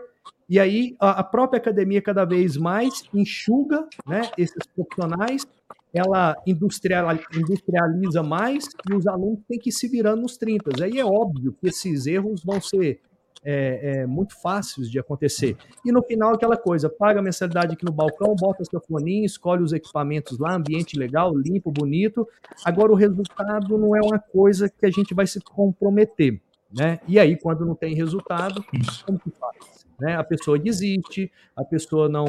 e 0.52 0.60
aí 0.60 0.98
a, 1.00 1.24
própria 1.24 1.60
academia 1.60 2.02
cada 2.02 2.26
vez 2.26 2.58
mais 2.58 3.04
enxuga 3.14 3.88
né, 4.06 4.30
esses 4.38 4.66
profissionais, 4.76 5.48
ela 5.94 6.36
industrializa 6.46 8.22
mais 8.22 8.68
e 8.90 8.94
os 8.94 9.08
alunos 9.08 9.40
têm 9.48 9.58
que 9.58 9.70
ir 9.70 9.72
se 9.72 9.88
virando 9.88 10.24
nos 10.24 10.36
30. 10.36 10.84
Aí 10.84 11.00
é 11.00 11.06
óbvio 11.06 11.54
que 11.54 11.70
esses 11.70 12.06
erros 12.06 12.44
vão 12.44 12.60
ser 12.60 13.00
é, 13.44 14.02
é, 14.02 14.06
muito 14.06 14.40
fáceis 14.42 14.90
de 14.92 15.00
acontecer. 15.00 15.56
E 15.86 15.92
no 15.92 16.04
final, 16.04 16.34
aquela 16.34 16.58
coisa: 16.58 16.90
paga 16.90 17.22
a 17.22 17.24
mensalidade 17.24 17.74
aqui 17.74 17.86
no 17.86 17.94
balcão, 17.94 18.36
bota 18.36 18.66
seu 18.66 18.82
foninho, 18.82 19.26
escolhe 19.26 19.64
os 19.64 19.72
equipamentos 19.72 20.38
lá, 20.38 20.54
ambiente 20.54 21.00
legal, 21.00 21.34
limpo, 21.34 21.72
bonito. 21.72 22.28
Agora, 22.66 22.92
o 22.92 22.96
resultado 22.96 23.78
não 23.78 23.96
é 23.96 24.02
uma 24.02 24.20
coisa 24.20 24.70
que 24.70 24.86
a 24.86 24.92
gente 24.92 25.14
vai 25.14 25.26
se 25.26 25.40
comprometer. 25.40 26.42
Né? 26.74 27.00
E 27.08 27.20
aí, 27.20 27.38
quando 27.38 27.66
não 27.66 27.76
tem 27.76 27.94
resultado, 27.94 28.64
como 29.06 29.20
que 29.20 29.32
faz? 29.32 29.86
Né? 30.00 30.16
A 30.16 30.24
pessoa 30.24 30.58
desiste, 30.58 31.32
a 31.56 31.64
pessoa 31.64 32.10
não 32.10 32.26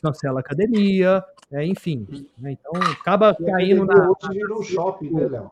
cancela 0.00 0.38
a 0.38 0.40
academia, 0.40 1.24
né? 1.50 1.66
enfim. 1.66 2.06
Né? 2.38 2.52
Então, 2.52 2.72
acaba 2.92 3.34
caindo 3.34 3.84
na. 3.84 4.10
Hoje 4.10 4.38
virou 4.38 4.62
shopping, 4.62 5.10
né, 5.10 5.26
Léo? 5.26 5.50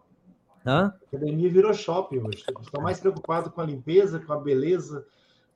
Hã? 0.66 0.92
A 1.12 1.16
academia 1.16 1.51
virou 1.51 1.72
shopping 1.72 2.18
hoje. 2.18 2.44
Estão 2.61 2.83
mais 2.83 3.01
preocupados 3.01 3.53
com 3.53 3.61
a 3.61 3.66
limpeza, 3.66 4.18
com 4.18 4.33
a 4.33 4.38
beleza, 4.38 5.07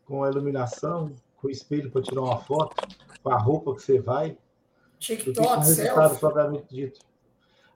com 0.06 0.24
a 0.24 0.30
iluminação, 0.30 1.12
com 1.36 1.48
o 1.48 1.50
espelho 1.50 1.90
para 1.90 2.02
tirar 2.02 2.22
uma 2.22 2.38
foto, 2.38 2.76
com 3.22 3.30
a 3.30 3.38
roupa 3.38 3.74
que 3.74 3.82
você 3.82 4.00
vai. 4.00 4.36
TikTok, 4.98 5.58
resultado 5.58 6.18
propriamente 6.18 6.66
dito. 6.70 7.00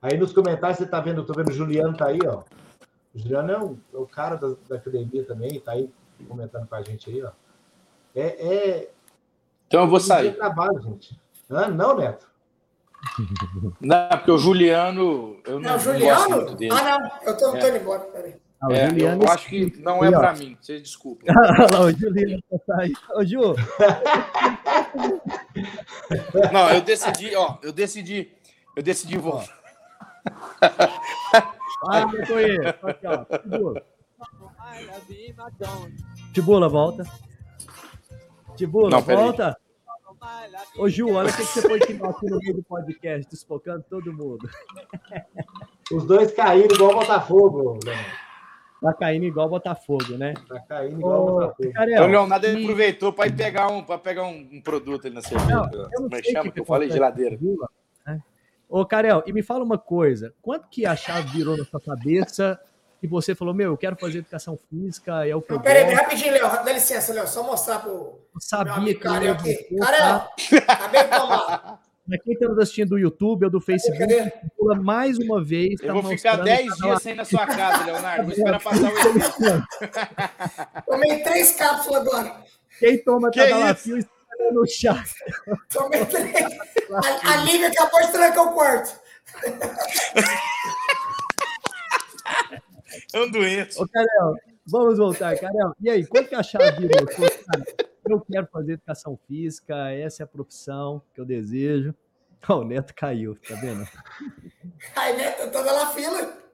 Aí 0.00 0.18
nos 0.18 0.32
comentários 0.32 0.78
você 0.78 0.84
está 0.84 1.00
vendo, 1.00 1.22
estou 1.22 1.34
vendo 1.34 1.48
o 1.48 1.52
Juliano 1.52 1.96
tá 1.96 2.06
aí, 2.06 2.18
ó. 2.26 2.42
O 3.14 3.18
Juliano 3.18 3.52
é 3.52 3.58
o, 3.58 3.78
é 3.94 3.96
o 3.96 4.06
cara 4.06 4.36
da, 4.36 4.48
da, 4.68 4.76
academia 4.76 5.24
também, 5.24 5.60
tá 5.60 5.72
aí 5.72 5.88
comentando 6.28 6.66
com 6.66 6.74
a 6.74 6.82
gente 6.82 7.10
aí, 7.10 7.22
ó. 7.22 7.30
É, 8.14 8.22
é... 8.22 8.90
Então 9.66 9.82
eu 9.82 9.88
vou 9.88 10.00
sair. 10.00 10.34
trabalho, 10.34 10.80
gente. 10.82 11.18
Ah, 11.48 11.68
não, 11.68 11.96
Neto. 11.96 12.28
Não, 13.80 14.08
porque 14.08 14.30
o 14.30 14.38
Juliano. 14.38 15.38
Eu 15.44 15.60
não, 15.60 15.72
não 15.72 15.78
Juliano? 15.78 16.46
Não 16.46 16.54
dele. 16.54 16.72
Ah, 16.72 16.98
não. 16.98 17.10
Eu 17.26 17.36
tô, 17.36 17.54
é. 17.54 17.60
tô 17.60 17.68
indo 17.68 17.76
embora, 17.76 18.00
peraí. 18.04 18.34
Ah, 18.62 18.72
é, 18.72 18.88
eu 18.98 19.30
acho 19.30 19.46
que 19.46 19.78
não 19.78 20.02
é 20.02 20.10
para 20.10 20.32
mim, 20.32 20.56
vocês 20.58 20.80
desculpem. 20.80 21.28
o 21.30 21.90
Juliano 21.92 22.42
tá 22.66 22.80
aí. 22.80 22.94
Ô, 23.14 23.22
Ju. 23.22 23.54
Não, 26.50 26.70
eu 26.70 26.80
decidi, 26.80 27.36
ó, 27.36 27.58
eu 27.62 27.72
decidi, 27.72 28.32
eu 28.74 28.82
decidi 28.82 29.18
voltar. 29.18 29.54
Ah, 31.88 32.06
Motoê. 32.06 32.66
Aqui, 32.66 33.06
ó. 33.06 33.24
Tibula. 33.38 33.82
Tibula, 36.32 36.68
volta. 36.68 37.04
Tibula, 38.56 38.90
Não, 38.90 39.00
volta. 39.00 39.56
Ô, 40.78 40.88
Ju, 40.88 41.12
olha 41.12 41.28
o 41.28 41.36
que 41.36 41.44
você 41.44 41.60
foi 41.60 41.78
tirar 41.80 42.10
aqui 42.10 42.26
no 42.26 42.38
meio 42.38 42.54
do 42.54 42.62
podcast, 42.62 43.30
despocando 43.30 43.84
todo 43.88 44.12
mundo. 44.12 44.48
Os 45.92 46.04
dois 46.06 46.32
caíram 46.32 46.74
igual 46.74 46.94
Botafogo, 46.94 47.78
Leonardo. 47.84 48.24
Tá 48.80 48.92
caindo 48.92 49.24
igual 49.24 49.48
Botafogo, 49.48 50.18
né? 50.18 50.34
Tá 50.48 50.60
caindo 50.60 50.98
igual 50.98 51.22
Ô, 51.22 51.32
Botafogo. 51.40 51.72
Carel, 51.72 52.02
o 52.02 52.06
Leonardo 52.06 52.46
e... 52.46 52.62
aproveitou 52.62 53.12
para 53.12 53.26
ir 53.28 53.36
pegar 53.36 53.68
um, 53.68 53.82
para 53.82 53.98
pegar 53.98 54.24
um, 54.24 54.48
um, 54.52 54.60
produto 54.60 55.06
ali 55.06 55.14
na 55.14 55.22
cerveja. 55.22 55.54
Não, 55.54 55.72
eu 55.72 55.82
não 55.82 55.90
Como 55.90 56.16
é 56.16 56.22
chama 56.22 56.42
que, 56.44 56.50
que 56.52 56.60
eu 56.60 56.64
falei? 56.64 56.90
Geladeira. 56.90 57.38
Ô, 58.74 58.84
Karel, 58.84 59.22
e 59.24 59.32
me 59.32 59.40
fala 59.40 59.62
uma 59.62 59.78
coisa: 59.78 60.34
quando 60.42 60.66
que 60.68 60.84
a 60.84 60.96
chave 60.96 61.28
virou 61.28 61.56
na 61.56 61.64
sua 61.64 61.80
cabeça 61.80 62.58
e 63.00 63.06
você 63.06 63.32
falou, 63.32 63.54
meu, 63.54 63.70
eu 63.70 63.76
quero 63.76 63.94
fazer 63.94 64.18
educação 64.18 64.58
física, 64.68 65.24
é 65.24 65.36
o 65.36 65.40
que 65.40 65.52
eu 65.52 65.60
Peraí, 65.60 65.84
peraí, 65.84 65.94
rapidinho, 65.94 66.32
Léo, 66.32 66.64
dá 66.64 66.72
licença, 66.72 67.14
Léo, 67.14 67.28
só 67.28 67.44
mostrar 67.44 67.78
pro. 67.78 68.18
Eu 68.34 68.40
sabia 68.40 68.92
que. 68.92 68.94
Karel 68.96 69.34
aqui. 69.34 69.76
Karel, 69.78 70.28
acabei 70.66 71.04
de 71.04 71.08
tomar. 71.08 71.80
Pra 72.04 72.18
quem 72.18 72.34
está 72.34 72.48
nos 72.48 72.58
assistindo 72.58 72.88
do 72.88 72.98
YouTube 72.98 73.44
ou 73.44 73.50
do 73.50 73.60
Facebook, 73.60 74.32
pula 74.58 74.74
mais 74.74 75.18
uma 75.18 75.42
vez. 75.42 75.80
Eu 75.80 75.86
tá 75.86 75.92
vou 75.92 76.02
ficar 76.10 76.36
10 76.38 76.76
dias 76.76 77.02
sem 77.02 77.14
na 77.14 77.24
sua 77.24 77.46
casa, 77.46 77.84
Leonardo. 77.84 78.24
Vou 78.24 78.32
esperar 78.32 78.60
passar 78.60 78.92
o 78.92 78.98
efeito. 79.16 79.64
Tomei 80.84 81.22
três 81.22 81.52
cápsulas 81.52 82.00
agora. 82.00 82.42
Quem 82.80 82.98
toma 83.04 83.30
Tadalafil 83.30 84.04
no 84.52 84.64
três. 86.06 86.36
A, 86.92 87.32
a 87.32 87.36
Lívia 87.36 87.68
acabou 87.68 88.00
de 88.00 88.12
trancar 88.12 88.48
o 88.48 88.54
quarto. 88.54 89.00
É 93.12 93.20
um 93.20 93.30
doente. 93.30 93.80
Ô, 93.80 93.88
Carel, 93.88 94.34
vamos 94.66 94.98
voltar, 94.98 95.38
Carel. 95.38 95.74
E 95.80 95.90
aí, 95.90 96.06
quando 96.06 96.28
que 96.28 96.34
a 96.34 96.42
chave 96.42 96.86
virou? 96.86 97.06
eu 98.06 98.20
quero 98.20 98.46
fazer 98.48 98.72
educação 98.74 99.18
física, 99.26 99.90
essa 99.90 100.22
é 100.22 100.24
a 100.24 100.28
profissão 100.28 101.02
que 101.14 101.20
eu 101.20 101.24
desejo. 101.24 101.94
Oh, 102.46 102.56
o 102.56 102.64
Neto 102.64 102.94
caiu, 102.94 103.36
tá 103.36 103.54
vendo? 103.54 103.88
Ai, 104.94 105.16
Neto, 105.16 105.50
toda 105.50 105.72
na 105.72 105.86
fila. 105.94 106.44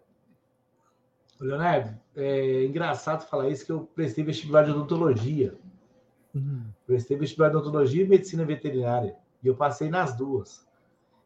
Leonardo, 1.40 1.98
é 2.14 2.64
engraçado 2.64 3.28
falar 3.28 3.48
isso 3.48 3.66
que 3.66 3.72
eu 3.72 3.90
prestei 3.94 4.22
vestibular 4.22 4.62
de 4.62 4.70
odontologia. 4.70 5.54
Uhum. 6.34 6.64
Prestei 6.86 7.16
vestibular 7.16 7.48
de 7.48 7.56
odontologia 7.56 8.04
e 8.04 8.08
medicina 8.08 8.44
veterinária. 8.44 9.16
E 9.42 9.46
eu 9.48 9.54
passei 9.54 9.88
nas 9.88 10.14
duas. 10.14 10.66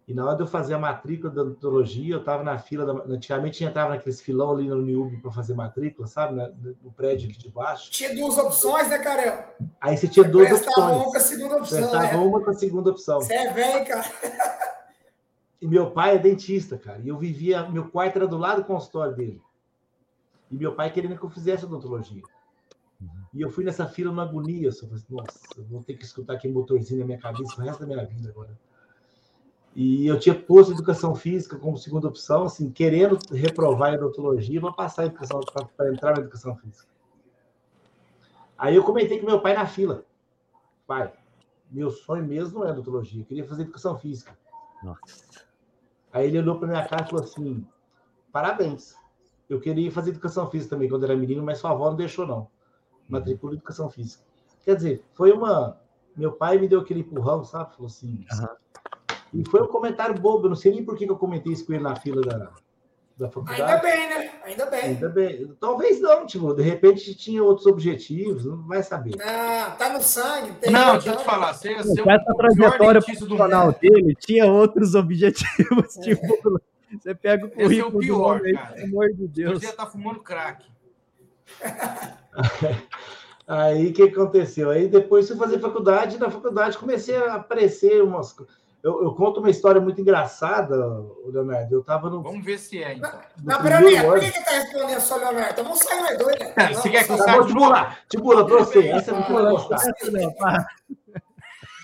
E 0.07 0.13
na 0.13 0.27
hora 0.27 0.37
de 0.37 0.43
eu 0.43 0.47
fazer 0.47 0.75
a 0.75 0.79
matrícula 0.79 1.33
da 1.33 1.43
odontologia, 1.43 2.15
eu 2.15 2.21
estava 2.21 2.43
na 2.43 2.59
fila. 2.59 2.85
Da... 2.85 3.15
Antigamente 3.15 3.65
entrava 3.65 3.91
naqueles 3.91 4.21
filão 4.21 4.53
ali 4.53 4.69
no 4.69 4.83
Niub 4.83 5.17
para 5.19 5.33
fazer 5.33 5.55
matrícula, 5.55 6.07
sabe? 6.07 6.35
No 6.83 6.93
prédio 6.93 7.31
aqui 7.31 7.39
de 7.39 7.49
baixo. 7.49 7.91
Tinha 7.91 8.15
duas 8.15 8.37
opções, 8.37 8.89
né, 8.89 8.99
Carel? 8.99 9.45
Aí 9.81 9.97
você 9.97 10.07
tinha 10.07 10.29
duas 10.29 10.53
opções. 10.53 10.97
uma 10.97 11.05
com 11.05 11.17
a 11.17 11.21
segunda 11.21 11.57
opção. 11.57 11.79
Prestava 11.79 12.07
né? 12.07 12.17
uma 12.17 12.41
com 12.43 12.51
a 12.51 12.55
segunda 12.55 12.91
opção. 12.91 13.21
Você 13.23 13.35
é 13.35 13.53
velho, 13.53 13.87
cara. 13.87 14.05
E 15.63 15.67
meu 15.67 15.91
pai 15.91 16.17
é 16.17 16.19
dentista, 16.19 16.77
cara. 16.77 17.01
E 17.03 17.09
eu 17.09 17.17
vivia. 17.17 17.67
Meu 17.71 17.89
quarto 17.89 18.17
era 18.17 18.29
do 18.29 18.37
lado 18.37 18.61
do 18.61 18.67
consultório 18.67 19.15
dele. 19.15 19.41
E 20.51 20.57
meu 20.57 20.75
pai 20.75 20.91
querendo 20.91 21.17
que 21.17 21.25
eu 21.25 21.31
fizesse 21.31 21.65
odontologia. 21.65 22.23
E 23.35 23.43
eu 23.43 23.51
fui 23.51 23.65
nessa 23.65 23.87
fila 23.87 24.13
numa 24.13 24.23
agonia. 24.23 24.71
Só 24.71 24.87
falei, 24.87 25.03
nossa, 25.11 25.41
eu 25.57 25.65
vou 25.65 25.83
ter 25.83 25.95
que 25.95 26.05
escutar 26.05 26.35
aquele 26.35 26.55
motorzinho 26.55 27.01
na 27.01 27.07
minha 27.07 27.19
cabeça 27.19 27.61
o 27.61 27.65
resto 27.65 27.81
da 27.81 27.87
minha 27.87 28.07
vida 28.07 28.31
agora. 28.31 28.57
E 29.75 30.07
eu 30.07 30.21
tinha 30.21 30.37
posto 30.37 30.73
educação 30.73 31.17
física 31.17 31.59
como 31.59 31.77
segunda 31.77 32.07
opção, 32.07 32.45
assim, 32.45 32.71
querendo 32.71 33.19
reprovar 33.33 33.93
em 33.93 33.97
odontologia 33.97 34.61
para 34.61 34.73
passar 34.73 35.03
a 35.03 35.07
educação, 35.07 35.41
para 35.77 35.93
entrar 35.93 36.15
na 36.15 36.21
educação 36.21 36.55
física. 36.57 36.89
Aí 38.57 38.77
eu 38.77 38.85
comentei 38.85 39.19
com 39.19 39.27
meu 39.27 39.41
pai 39.41 39.53
na 39.55 39.67
fila. 39.67 40.05
Pai, 40.87 41.13
meu 41.69 41.91
sonho 41.91 42.25
mesmo 42.25 42.61
não 42.61 42.69
é 42.69 42.71
odontologia, 42.71 43.21
eu 43.21 43.27
queria 43.27 43.45
fazer 43.45 43.63
educação 43.63 43.99
física. 43.99 44.39
Nossa. 44.81 45.45
Aí 46.13 46.29
ele 46.29 46.39
olhou 46.39 46.57
para 46.57 46.69
minha 46.69 46.87
cara 46.87 47.05
e 47.05 47.11
falou 47.11 47.25
assim: 47.25 47.67
parabéns. 48.31 48.95
Eu 49.49 49.61
queria 49.61 49.91
fazer 49.91 50.11
educação 50.11 50.49
física 50.49 50.77
também 50.77 50.89
quando 50.89 51.03
era 51.03 51.17
menino, 51.17 51.43
mas 51.43 51.59
sua 51.59 51.73
avó 51.73 51.91
não 51.91 51.97
deixou, 51.97 52.27
não 52.27 52.54
matricula 53.09 53.53
em 53.53 53.57
educação 53.57 53.91
física. 53.91 54.23
Quer 54.65 54.77
dizer, 54.77 55.05
foi 55.15 55.33
uma. 55.33 55.79
Meu 56.17 56.33
pai 56.33 56.59
me 56.59 56.69
deu 56.69 56.81
aquele 56.81 57.01
empurrão, 57.01 57.45
sabe? 57.45 57.75
Falou 57.75 57.87
assim. 57.87 58.25
Uhum. 58.33 58.49
E 59.35 59.49
foi 59.49 59.63
um 59.63 59.67
comentário 59.67 60.19
bobo, 60.19 60.47
eu 60.47 60.51
não 60.51 60.57
sei 60.57 60.73
nem 60.73 60.85
por 60.85 60.97
que 60.97 61.05
eu 61.05 61.17
comentei 61.17 61.53
isso 61.53 61.67
com 61.67 61.73
ele 61.73 61.83
na 61.83 61.97
fila 61.97 62.23
da, 62.23 62.53
da 63.19 63.29
faculdade. 63.29 63.63
Ainda 63.63 63.77
bem, 63.79 64.09
né? 64.09 64.31
Ainda 64.45 64.67
bem. 64.67 64.81
Ainda 64.81 65.09
bem. 65.09 65.57
Talvez 65.59 66.01
não, 66.01 66.25
tipo, 66.25 66.55
de 66.55 66.63
repente 66.63 67.15
tinha 67.17 67.43
outros 67.43 67.67
objetivos, 67.67 68.45
não 68.45 68.63
vai 68.67 68.83
saber. 68.83 69.21
Ah, 69.21 69.75
tá 69.77 69.93
no 69.93 70.01
sangue. 70.01 70.53
Tem 70.61 70.71
não, 70.71 70.93
deixa 70.93 71.11
eu 71.11 71.17
te 71.17 71.25
falar. 71.25 71.53
Você, 71.53 71.75
você 71.75 72.01
essa 72.01 72.35
trajetória 72.35 73.03
profissional 73.03 73.73
dele 73.73 74.15
tinha 74.19 74.47
outros 74.47 74.95
objetivos, 74.95 75.97
é. 75.99 76.01
tipo. 76.01 76.61
Você 76.93 77.13
pega 77.13 77.47
o 77.47 77.51
currículo 77.51 77.73
Esse 77.73 77.81
é 77.81 77.87
o 77.87 77.99
pior, 77.99 78.39
do 78.39 78.41
homem, 78.41 78.55
cara. 78.55 78.75
pelo 78.75 78.87
amor 78.87 79.13
de 79.13 79.27
Deus. 79.27 79.61
Você 79.61 79.73
tá 79.73 79.85
fumando 79.85 80.21
crack. 80.21 80.65
Aí 83.47 83.89
o 83.89 83.93
que 83.93 84.05
aconteceu? 84.05 84.71
Aí 84.71 84.89
depois 84.89 85.29
fui 85.29 85.37
fazer 85.37 85.59
faculdade, 85.59 86.19
na 86.19 86.31
faculdade 86.31 86.79
comecei 86.79 87.17
a 87.17 87.35
aparecer 87.35 88.03
umas. 88.03 88.35
Eu, 88.83 89.03
eu, 89.03 89.15
conto 89.15 89.41
uma 89.41 89.51
história 89.51 89.81
muito 89.81 90.01
engraçada, 90.01 90.77
Leonardo. 91.27 91.75
Eu 91.75 91.81
estava 91.81 92.09
no. 92.09 92.23
Vamos 92.23 92.45
ver 92.45 92.59
se 92.59 92.83
é, 92.83 92.95
então. 92.95 93.11
Não, 93.43 93.63
peraí, 93.63 94.03
por 94.03 94.21
que 94.21 94.27
está 94.27 94.51
respondendo 94.51 95.01
só, 95.01 95.17
Leonardo? 95.17 95.63
Vamos 95.63 95.79
sair 95.79 96.01
mais 96.01 96.19
dois, 96.19 96.39
né? 96.39 96.55
É, 96.57 96.75
você 96.75 96.91
quer 96.91 97.07
que 97.07 97.13
eu 97.13 97.17
tá 97.17 97.25
saia? 97.25 97.45
Tibula, 97.45 97.97
Tibula, 98.09 98.47
pra 98.47 98.59
você. 98.59 98.89
Essa 98.89 99.11
é 99.11 99.15
muito 99.15 99.33
gostar. 99.33 99.79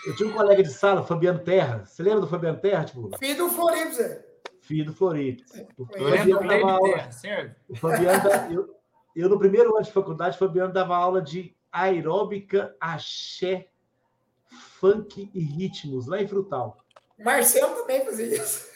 Eu 0.07 0.17
tinha 0.17 0.29
um 0.31 0.33
colega 0.33 0.63
de 0.63 0.73
sala, 0.73 1.03
Fabiano 1.03 1.41
Terra. 1.41 1.85
Você 1.85 2.03
lembra 2.03 2.21
do 2.21 2.27
Fabiano 2.27 2.59
Terra, 2.59 2.85
Tibula? 2.85 3.19
Filho 3.19 3.37
do 3.37 3.51
Floripo, 3.51 3.93
Zé. 3.93 4.25
Filho 4.63 4.85
do 4.87 4.95
Floripo. 4.95 5.43
O 5.77 5.87
Fabiano 5.87 6.49
dava 6.49 6.73
aula. 6.73 7.11
Certo? 7.13 7.57
O 7.69 7.77
Fabiano, 7.77 8.29
eu, 8.51 8.80
eu, 9.15 9.29
no 9.29 9.39
primeiro 9.39 9.75
ano 9.75 9.85
de 9.85 9.93
faculdade, 9.93 10.37
o 10.37 10.39
Fabiano 10.39 10.73
dava 10.73 10.97
aula 10.97 11.21
de 11.21 11.55
aeróbica, 11.73 12.75
axé, 12.81 13.69
funk 14.49 15.31
e 15.33 15.41
ritmos, 15.41 16.07
lá 16.07 16.21
em 16.21 16.27
Frutal. 16.27 16.79
Marcelo 17.19 17.75
também 17.77 18.05
fazia 18.05 18.27
isso. 18.27 18.71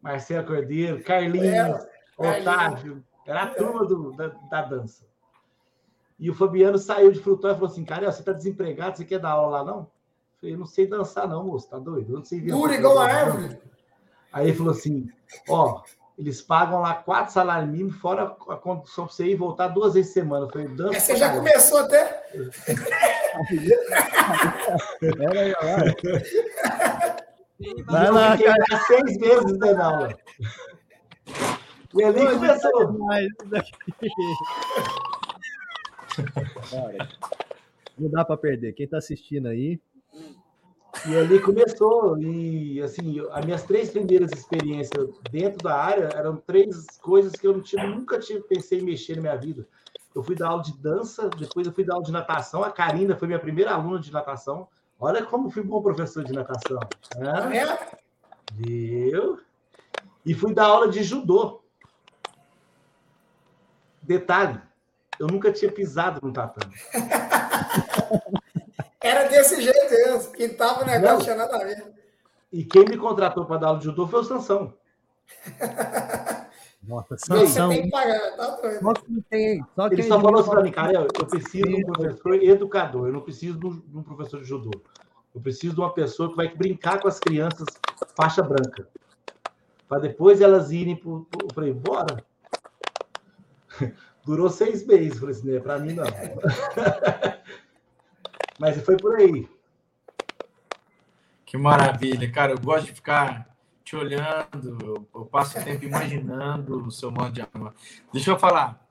Marcelo 0.00 0.46
Cordeiro, 0.46 1.02
Carlinhos, 1.02 1.84
é, 2.18 2.40
Otávio. 2.40 3.04
Era 3.24 3.42
a 3.42 3.46
turma 3.48 3.84
do, 3.84 4.12
da, 4.12 4.28
da, 4.28 4.62
dança. 4.62 5.04
E 6.18 6.30
o 6.30 6.34
Fabiano 6.34 6.78
saiu 6.78 7.10
de 7.10 7.20
Frutal 7.20 7.52
e 7.52 7.54
falou 7.54 7.70
assim: 7.70 7.84
Cara, 7.84 8.10
você 8.10 8.20
está 8.20 8.32
desempregado, 8.32 8.96
você 8.96 9.04
quer 9.04 9.18
dar 9.18 9.30
aula 9.30 9.58
lá, 9.58 9.64
não? 9.64 9.78
Eu 9.80 10.40
falei, 10.40 10.56
não 10.56 10.66
sei 10.66 10.86
dançar, 10.86 11.26
não, 11.26 11.44
moço, 11.44 11.68
tá 11.68 11.78
doido? 11.78 12.12
Eu 12.12 12.18
não 12.18 12.24
sei 12.24 12.40
Dura 12.40 12.74
igual 12.74 12.98
a 12.98 13.06
árvore. 13.06 13.58
Aí 14.32 14.48
ele 14.48 14.56
falou 14.56 14.72
assim: 14.72 15.10
Ó, 15.48 15.82
eles 16.18 16.40
pagam 16.40 16.80
lá 16.80 16.94
quatro 16.94 17.32
salários 17.32 17.68
mínimos, 17.70 17.96
fora 17.96 18.24
a 18.48 18.56
condição 18.56 19.04
para 19.06 19.14
você 19.14 19.26
ir 19.26 19.32
e 19.32 19.36
voltar 19.36 19.68
duas 19.68 19.94
vezes 19.94 20.12
por 20.12 20.20
semana. 20.20 20.48
Falei, 20.50 20.68
dança. 20.68 21.00
Você 21.00 21.16
já 21.16 21.34
começou 21.34 21.78
até. 21.78 22.04
Pera 25.00 25.40
aí, 25.40 25.54
Vai 27.86 28.10
lá, 28.10 28.36
cara. 28.36 28.84
seis 28.86 29.18
meses 29.18 29.58
dando 29.58 29.82
aula. 29.82 30.18
E 31.94 32.04
ali 32.04 32.26
começou. 32.26 32.92
Não 37.98 38.10
dá 38.10 38.24
para 38.24 38.36
perder. 38.36 38.72
Quem 38.72 38.84
está 38.84 38.98
assistindo 38.98 39.48
aí. 39.48 39.78
E 41.04 41.16
ali 41.16 41.40
começou. 41.40 42.18
E 42.18 42.80
assim, 42.82 43.20
as 43.30 43.44
minhas 43.44 43.62
três 43.64 43.90
primeiras 43.90 44.30
experiências 44.32 45.08
dentro 45.30 45.62
da 45.62 45.76
área 45.76 46.10
eram 46.14 46.36
três 46.36 46.86
coisas 47.00 47.32
que 47.32 47.46
eu 47.46 47.52
não 47.52 47.60
tinha, 47.60 47.86
nunca 47.86 48.18
tinha 48.18 48.40
pensei 48.40 48.80
em 48.80 48.84
mexer 48.84 49.16
na 49.16 49.22
minha 49.22 49.36
vida. 49.36 49.66
Eu 50.14 50.22
fui 50.22 50.34
dar 50.34 50.48
aula 50.48 50.62
de 50.62 50.72
dança, 50.78 51.28
depois 51.28 51.66
eu 51.66 51.72
fui 51.72 51.84
dar 51.84 51.94
aula 51.94 52.04
de 52.04 52.12
natação. 52.12 52.62
A 52.62 52.70
Karina 52.70 53.16
foi 53.16 53.28
minha 53.28 53.38
primeira 53.38 53.72
aluna 53.72 54.00
de 54.00 54.12
natação. 54.12 54.66
Olha 54.98 55.24
como 55.24 55.50
fui 55.50 55.62
bom 55.62 55.82
professor 55.82 56.24
de 56.24 56.32
natação. 56.32 56.80
Né? 57.16 57.58
É? 57.58 57.98
Viu? 58.54 59.38
E 60.24 60.34
fui 60.34 60.54
dar 60.54 60.64
aula 60.66 60.88
de 60.88 61.02
judô. 61.02 61.62
Detalhe, 64.00 64.60
eu 65.18 65.26
nunca 65.26 65.52
tinha 65.52 65.70
pisado 65.70 66.20
no 66.22 66.32
tatame. 66.32 66.74
Desse 69.36 69.60
jeito 69.60 69.90
mesmo. 69.90 70.30
Pintava 70.32 70.82
o 70.82 70.86
negócio, 70.86 71.16
não 71.16 71.22
tinha 71.22 71.36
nada 71.36 71.56
a 71.56 71.64
ver. 71.64 71.92
E 72.52 72.64
quem 72.64 72.84
me 72.84 72.96
contratou 72.96 73.44
para 73.44 73.58
dar 73.58 73.66
aula 73.68 73.78
de 73.78 73.84
judô 73.84 74.06
foi 74.06 74.20
o 74.20 74.24
Sansão. 74.24 74.74
Nossa, 76.82 77.18
Sansão. 77.18 77.68
Você 77.68 77.74
tem 77.74 77.84
que 77.84 77.90
pagar, 77.90 78.36
tá 78.36 78.50
doido. 78.62 78.80
Só 78.80 78.92
que 78.94 79.22
tem. 79.28 79.66
Só 79.74 79.86
Ele 79.88 80.02
só 80.04 80.20
falou 80.20 80.40
assim 80.40 80.50
para 80.50 80.62
mim, 80.62 80.72
cara, 80.72 80.92
eu, 80.92 81.02
eu 81.02 81.26
preciso 81.26 81.66
de 81.66 81.74
um 81.74 81.82
professor 81.82 82.34
educador, 82.42 83.06
eu 83.08 83.12
não 83.12 83.20
preciso 83.20 83.58
de 83.58 83.66
um 83.66 84.02
professor 84.02 84.40
de 84.40 84.48
judô. 84.48 84.70
Eu 85.34 85.40
preciso 85.40 85.74
de 85.74 85.80
uma 85.80 85.92
pessoa 85.92 86.30
que 86.30 86.36
vai 86.36 86.48
brincar 86.48 86.98
com 87.00 87.08
as 87.08 87.18
crianças 87.18 87.66
faixa 88.14 88.42
branca. 88.42 88.88
Para 89.86 89.98
depois 89.98 90.40
elas 90.40 90.70
irem 90.72 90.96
para. 90.96 91.10
Eu 91.10 91.54
falei, 91.54 91.74
bora. 91.74 92.24
Durou 94.24 94.48
seis 94.48 94.86
meses. 94.86 95.18
Falei 95.18 95.34
assim, 95.34 95.52
né? 95.52 95.60
Para 95.60 95.78
mim, 95.78 95.92
não. 95.92 96.06
Mas 98.58 98.82
foi 98.84 98.96
por 98.96 99.16
aí. 99.16 99.48
Que 101.44 101.56
maravilha, 101.56 102.30
cara. 102.30 102.52
Eu 102.52 102.58
gosto 102.58 102.86
de 102.86 102.92
ficar 102.92 103.56
te 103.84 103.94
olhando, 103.94 105.06
eu 105.14 105.24
passo 105.26 105.58
o 105.58 105.64
tempo 105.64 105.84
imaginando 105.84 106.86
o 106.86 106.90
seu 106.90 107.10
modo 107.10 107.30
de 107.30 107.40
amor. 107.40 107.72
Deixa 108.12 108.32
eu 108.32 108.38
falar. 108.38 108.84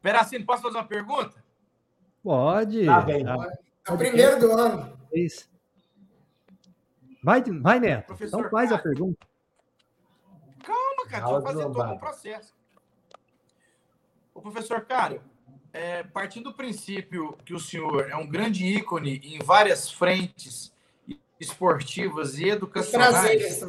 Peracino, 0.00 0.46
posso 0.46 0.62
fazer 0.62 0.78
uma 0.78 0.86
pergunta? 0.86 1.44
Pode. 2.22 2.86
Tá 2.86 3.00
bem. 3.00 3.24
É 3.26 3.92
o 3.92 3.98
primeiro 3.98 4.40
do 4.40 4.52
ano. 4.52 4.98
Isso. 5.12 5.50
Vai, 7.22 7.42
vai 7.42 7.80
Neto. 7.80 8.06
Professor, 8.06 8.38
então 8.38 8.50
faz 8.50 8.70
cara, 8.70 8.80
a 8.80 8.82
pergunta. 8.82 9.26
Calma, 10.62 11.06
cara. 11.08 11.24
Deixa 11.24 11.36
eu 11.36 11.42
fazer 11.42 11.62
todo 11.64 11.92
o 11.92 11.98
processo. 11.98 12.54
O 14.32 14.40
professor 14.40 14.80
Cário, 14.86 15.20
é, 15.76 16.02
partindo 16.02 16.44
do 16.44 16.54
princípio 16.54 17.36
que 17.44 17.52
o 17.52 17.60
senhor 17.60 18.08
é 18.08 18.16
um 18.16 18.26
grande 18.26 18.64
ícone 18.64 19.20
em 19.22 19.38
várias 19.40 19.90
frentes 19.90 20.72
esportivas 21.38 22.38
e 22.38 22.48
educacionais, 22.48 23.60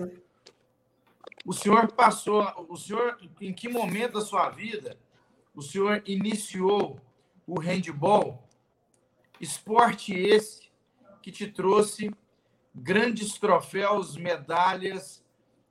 o 1.46 1.52
senhor 1.52 1.92
passou, 1.92 2.66
o 2.70 2.78
senhor, 2.78 3.18
em 3.42 3.52
que 3.52 3.68
momento 3.68 4.14
da 4.14 4.22
sua 4.22 4.50
vida 4.50 4.98
o 5.54 5.62
senhor 5.62 6.02
iniciou 6.06 6.98
o 7.46 7.60
handball, 7.60 8.42
esporte 9.42 10.14
esse 10.14 10.72
que 11.22 11.32
te 11.32 11.46
trouxe 11.46 12.10
grandes 12.74 13.38
troféus, 13.38 14.16
medalhas 14.16 15.26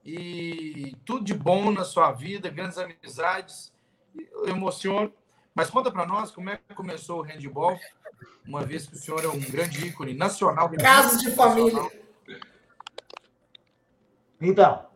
e 0.04 0.94
tudo 1.02 1.24
de 1.24 1.32
bom 1.32 1.70
na 1.70 1.84
sua 1.84 2.12
vida, 2.12 2.50
grandes 2.50 2.76
amizades. 2.76 3.72
Eu 4.14 4.48
emociono 4.48 5.10
mas 5.56 5.70
conta 5.70 5.90
para 5.90 6.04
nós 6.04 6.30
como 6.30 6.50
é 6.50 6.58
que 6.58 6.74
começou 6.74 7.20
o 7.20 7.22
handball, 7.22 7.78
uma 8.46 8.62
vez 8.62 8.86
que 8.86 8.94
o 8.94 8.98
senhor 8.98 9.24
é 9.24 9.28
um 9.28 9.40
grande 9.40 9.86
ícone 9.86 10.12
nacional. 10.12 10.70
Casos 10.72 11.22
de 11.22 11.30
família. 11.30 11.80
Então, 14.38 14.86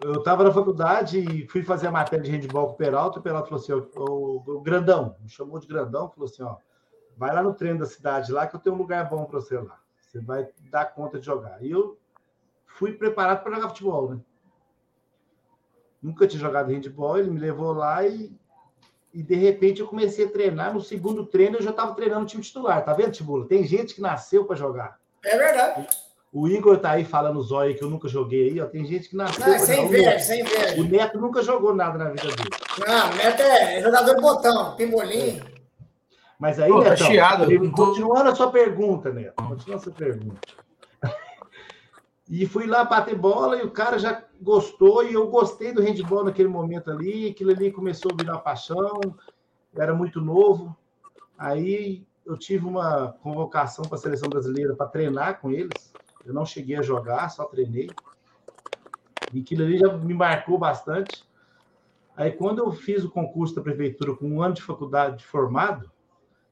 eu 0.00 0.14
estava 0.14 0.42
na 0.42 0.50
faculdade 0.50 1.18
e 1.18 1.46
fui 1.48 1.62
fazer 1.62 1.88
a 1.88 1.90
matéria 1.90 2.24
de 2.24 2.30
handball 2.30 2.68
com 2.68 2.72
o 2.72 2.76
Peralta. 2.76 3.18
O 3.18 3.22
Peralta 3.22 3.50
falou 3.50 3.62
assim: 3.62 3.72
o, 3.72 3.90
o, 3.94 4.56
o 4.56 4.60
Grandão, 4.62 5.14
me 5.20 5.28
chamou 5.28 5.60
de 5.60 5.66
Grandão, 5.66 6.08
falou 6.08 6.30
assim: 6.30 6.42
ó, 6.42 6.56
vai 7.14 7.34
lá 7.34 7.42
no 7.42 7.52
treino 7.52 7.80
da 7.80 7.86
cidade 7.86 8.32
lá 8.32 8.46
que 8.46 8.56
eu 8.56 8.60
tenho 8.60 8.74
um 8.74 8.78
lugar 8.78 9.06
bom 9.10 9.26
para 9.26 9.38
você 9.38 9.58
lá. 9.58 9.78
Você 10.00 10.18
vai 10.18 10.48
dar 10.70 10.86
conta 10.86 11.20
de 11.20 11.26
jogar. 11.26 11.62
E 11.62 11.70
eu 11.70 12.00
fui 12.64 12.94
preparado 12.94 13.42
para 13.42 13.54
jogar 13.54 13.68
futebol, 13.68 14.14
né? 14.14 14.20
Nunca 16.00 16.26
tinha 16.26 16.40
jogado 16.40 16.70
handball, 16.70 17.18
ele 17.18 17.28
me 17.28 17.38
levou 17.38 17.74
lá 17.74 18.06
e 18.06 18.34
e 19.12 19.22
de 19.22 19.34
repente 19.34 19.80
eu 19.80 19.86
comecei 19.86 20.26
a 20.26 20.30
treinar. 20.30 20.72
No 20.74 20.80
segundo 20.80 21.24
treino 21.24 21.56
eu 21.56 21.62
já 21.62 21.70
estava 21.70 21.94
treinando 21.94 22.24
o 22.24 22.26
time 22.26 22.42
titular. 22.42 22.84
Tá 22.84 22.92
vendo, 22.92 23.12
Tibula? 23.12 23.46
Tem 23.46 23.64
gente 23.64 23.94
que 23.94 24.00
nasceu 24.00 24.44
para 24.44 24.56
jogar. 24.56 24.98
É 25.24 25.36
verdade. 25.36 25.86
O 26.32 26.46
Igor 26.46 26.78
tá 26.78 26.90
aí 26.90 27.04
falando 27.04 27.42
zóio 27.42 27.74
que 27.74 27.82
eu 27.82 27.88
nunca 27.88 28.06
joguei 28.06 28.50
aí, 28.50 28.60
ó. 28.60 28.66
Tem 28.66 28.84
gente 28.84 29.08
que 29.08 29.16
nasceu. 29.16 29.46
Não, 29.46 29.58
sem 29.58 29.88
ver, 29.88 30.20
sem 30.20 30.44
ver. 30.44 30.78
O 30.78 30.84
Neto 30.84 31.18
nunca 31.18 31.42
jogou 31.42 31.74
nada 31.74 31.96
na 31.96 32.10
vida 32.10 32.28
dele. 32.28 32.50
Não, 32.86 33.10
o 33.10 33.14
Neto 33.16 33.42
é 33.42 33.82
jogador 33.82 34.20
botão, 34.20 34.76
pimbolim. 34.76 35.40
Mas 36.38 36.60
aí, 36.60 36.70
Pô, 36.70 36.78
Neto, 36.80 36.98
tá 36.98 37.06
chiado. 37.06 37.70
continuando 37.72 38.30
a 38.30 38.34
sua 38.34 38.50
pergunta, 38.50 39.10
Neto. 39.10 39.42
Continua 39.42 39.76
a 39.76 39.80
sua 39.80 39.92
pergunta. 39.92 40.38
E 42.28 42.44
fui 42.46 42.66
lá 42.66 42.84
bater 42.84 43.16
bola 43.16 43.56
e 43.56 43.64
o 43.64 43.70
cara 43.70 43.98
já 43.98 44.22
gostou 44.40 45.02
e 45.02 45.14
eu 45.14 45.28
gostei 45.28 45.72
do 45.72 45.80
handball 45.80 46.24
naquele 46.24 46.48
momento 46.48 46.90
ali. 46.90 47.30
Aquilo 47.30 47.50
ali 47.50 47.72
começou 47.72 48.12
a 48.12 48.16
virar 48.16 48.38
paixão, 48.38 49.16
era 49.74 49.94
muito 49.94 50.20
novo. 50.20 50.76
Aí 51.38 52.06
eu 52.26 52.36
tive 52.36 52.66
uma 52.66 53.12
convocação 53.22 53.88
para 53.88 53.96
a 53.96 54.00
seleção 54.00 54.28
brasileira 54.28 54.76
para 54.76 54.88
treinar 54.88 55.40
com 55.40 55.50
eles. 55.50 55.96
Eu 56.24 56.34
não 56.34 56.44
cheguei 56.44 56.76
a 56.76 56.82
jogar, 56.82 57.30
só 57.30 57.44
treinei. 57.44 57.96
E 59.32 59.40
aquilo 59.40 59.64
ali 59.64 59.78
já 59.78 59.96
me 59.96 60.12
marcou 60.12 60.58
bastante. 60.58 61.26
Aí, 62.14 62.32
quando 62.32 62.58
eu 62.58 62.72
fiz 62.72 63.04
o 63.04 63.10
concurso 63.10 63.54
da 63.54 63.62
prefeitura 63.62 64.14
com 64.14 64.28
um 64.28 64.42
ano 64.42 64.54
de 64.54 64.62
faculdade 64.62 65.24
formado, 65.24 65.90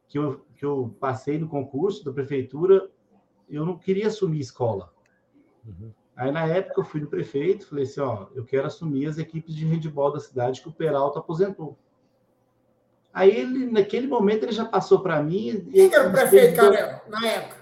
que 0.08 0.18
eu, 0.18 0.46
que 0.54 0.64
eu 0.64 0.96
passei 1.00 1.38
no 1.38 1.48
concurso 1.48 2.04
da 2.04 2.12
prefeitura, 2.12 2.88
eu 3.48 3.66
não 3.66 3.76
queria 3.76 4.06
assumir 4.06 4.38
escola. 4.38 4.95
Uhum. 5.66 5.90
Aí, 6.16 6.30
na 6.30 6.46
época, 6.46 6.80
eu 6.80 6.84
fui 6.84 7.00
no 7.00 7.08
prefeito, 7.08 7.66
falei 7.66 7.84
assim, 7.84 8.00
ó, 8.00 8.26
eu 8.34 8.44
quero 8.44 8.66
assumir 8.66 9.06
as 9.06 9.18
equipes 9.18 9.54
de 9.54 9.66
handball 9.66 10.12
da 10.12 10.20
cidade 10.20 10.62
que 10.62 10.68
o 10.68 10.72
Peralta 10.72 11.18
aposentou. 11.18 11.76
Aí, 13.12 13.30
ele, 13.30 13.66
naquele 13.66 14.06
momento, 14.06 14.44
ele 14.44 14.52
já 14.52 14.64
passou 14.64 15.00
para 15.00 15.22
mim... 15.22 15.68
Quem 15.70 15.92
era 15.92 16.08
o 16.08 16.12
prefeito, 16.12 16.56
cara, 16.56 17.02
na 17.08 17.26
época? 17.26 17.56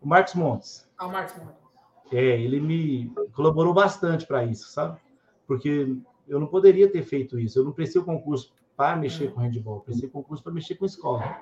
O 0.00 0.08
Marcos 0.08 0.34
Montes. 0.34 0.88
Ah, 0.98 1.06
o 1.06 1.12
Marcos 1.12 1.36
Montes. 1.36 1.64
É, 2.12 2.40
ele 2.40 2.60
me 2.60 3.12
colaborou 3.32 3.72
bastante 3.72 4.26
para 4.26 4.44
isso, 4.44 4.68
sabe? 4.68 4.98
Porque 5.46 5.96
eu 6.28 6.40
não 6.40 6.46
poderia 6.46 6.88
ter 6.90 7.02
feito 7.02 7.38
isso. 7.38 7.58
Eu 7.58 7.64
não 7.64 7.72
prestei 7.72 8.00
o 8.00 8.04
concurso 8.04 8.52
para 8.76 8.96
mexer 8.96 9.32
com 9.32 9.40
handball, 9.40 9.80
prestei 9.80 10.08
o 10.08 10.12
concurso 10.12 10.42
para 10.42 10.52
mexer 10.52 10.74
com 10.74 10.84
escola. 10.84 11.38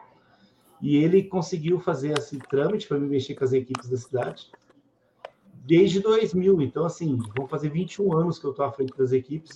E 0.81 0.97
ele 0.97 1.23
conseguiu 1.23 1.79
fazer 1.79 2.17
esse 2.19 2.38
trâmite 2.38 2.88
para 2.88 2.99
me 2.99 3.09
mexer 3.09 3.35
com 3.35 3.45
as 3.45 3.53
equipes 3.53 3.88
da 3.88 3.97
cidade 3.97 4.51
desde 5.64 6.01
2000. 6.01 6.61
Então, 6.62 6.85
assim, 6.85 7.18
vão 7.37 7.46
fazer 7.46 7.70
21 7.70 8.16
anos 8.16 8.38
que 8.38 8.46
eu 8.46 8.51
estou 8.51 8.64
à 8.64 8.72
frente 8.72 8.96
das 8.96 9.12
equipes. 9.12 9.51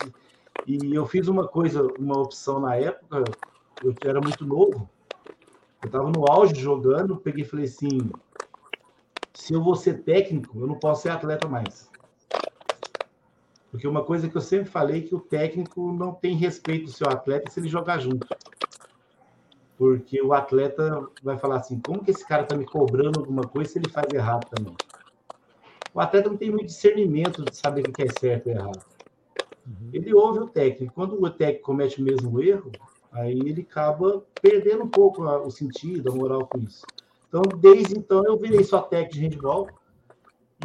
E 0.65 0.93
eu 0.93 1.05
fiz 1.05 1.27
uma 1.27 1.47
coisa, 1.47 1.87
uma 1.99 2.19
opção 2.19 2.59
na 2.59 2.75
época, 2.75 3.23
eu 3.83 3.93
era 4.03 4.19
muito 4.19 4.45
novo, 4.45 4.89
eu 5.81 5.87
estava 5.87 6.09
no 6.09 6.29
auge 6.29 6.55
jogando, 6.59 7.15
peguei 7.17 7.43
e 7.43 7.47
falei 7.47 7.65
assim: 7.65 8.09
se 9.33 9.53
eu 9.53 9.63
vou 9.63 9.75
ser 9.75 10.03
técnico, 10.03 10.59
eu 10.59 10.67
não 10.67 10.75
posso 10.75 11.03
ser 11.03 11.09
atleta 11.09 11.47
mais. 11.47 11.89
Porque 13.69 13.87
uma 13.87 14.03
coisa 14.03 14.27
que 14.27 14.35
eu 14.35 14.41
sempre 14.41 14.69
falei 14.69 14.99
é 14.99 15.07
que 15.07 15.13
o 15.13 15.19
técnico 15.19 15.93
não 15.93 16.13
tem 16.13 16.35
respeito 16.35 16.85
do 16.85 16.91
seu 16.91 17.07
atleta 17.07 17.51
se 17.51 17.59
ele 17.59 17.69
jogar 17.69 17.99
junto. 17.99 18.27
Porque 19.77 20.19
o 20.21 20.33
atleta 20.33 21.07
vai 21.21 21.37
falar 21.37 21.57
assim: 21.57 21.79
como 21.79 22.03
que 22.03 22.11
esse 22.11 22.27
cara 22.27 22.43
está 22.43 22.57
me 22.57 22.65
cobrando 22.65 23.19
alguma 23.19 23.43
coisa 23.43 23.71
se 23.71 23.77
ele 23.77 23.89
faz 23.89 24.07
errado 24.11 24.47
também? 24.49 24.75
O 25.97 25.99
atleta 25.99 26.29
não 26.29 26.37
tem 26.37 26.51
muito 26.51 26.67
discernimento 26.67 27.43
de 27.43 27.57
saber 27.57 27.81
o 27.89 27.91
que 27.91 28.03
é 28.03 28.07
certo 28.19 28.49
e 28.49 28.51
errado. 28.51 28.85
Uhum. 29.65 29.89
Ele 29.91 30.13
ouve 30.13 30.37
o 30.37 30.47
técnico. 30.47 30.93
Quando 30.93 31.19
o 31.19 31.27
técnico 31.27 31.65
comete 31.65 31.99
o 31.99 32.05
mesmo 32.05 32.39
erro, 32.39 32.71
aí 33.11 33.31
ele 33.31 33.61
acaba 33.67 34.23
perdendo 34.39 34.83
um 34.83 34.89
pouco 34.89 35.23
o 35.23 35.49
sentido, 35.49 36.11
a 36.11 36.15
moral 36.15 36.45
com 36.45 36.59
isso. 36.59 36.85
Então, 37.27 37.41
desde 37.59 37.97
então, 37.97 38.23
eu 38.27 38.37
virei 38.37 38.63
só 38.63 38.79
técnico 38.79 39.15
de 39.15 39.21
handball. 39.21 39.69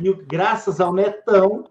E 0.02 0.12
graças 0.12 0.82
ao 0.82 0.92
Netão, 0.92 1.64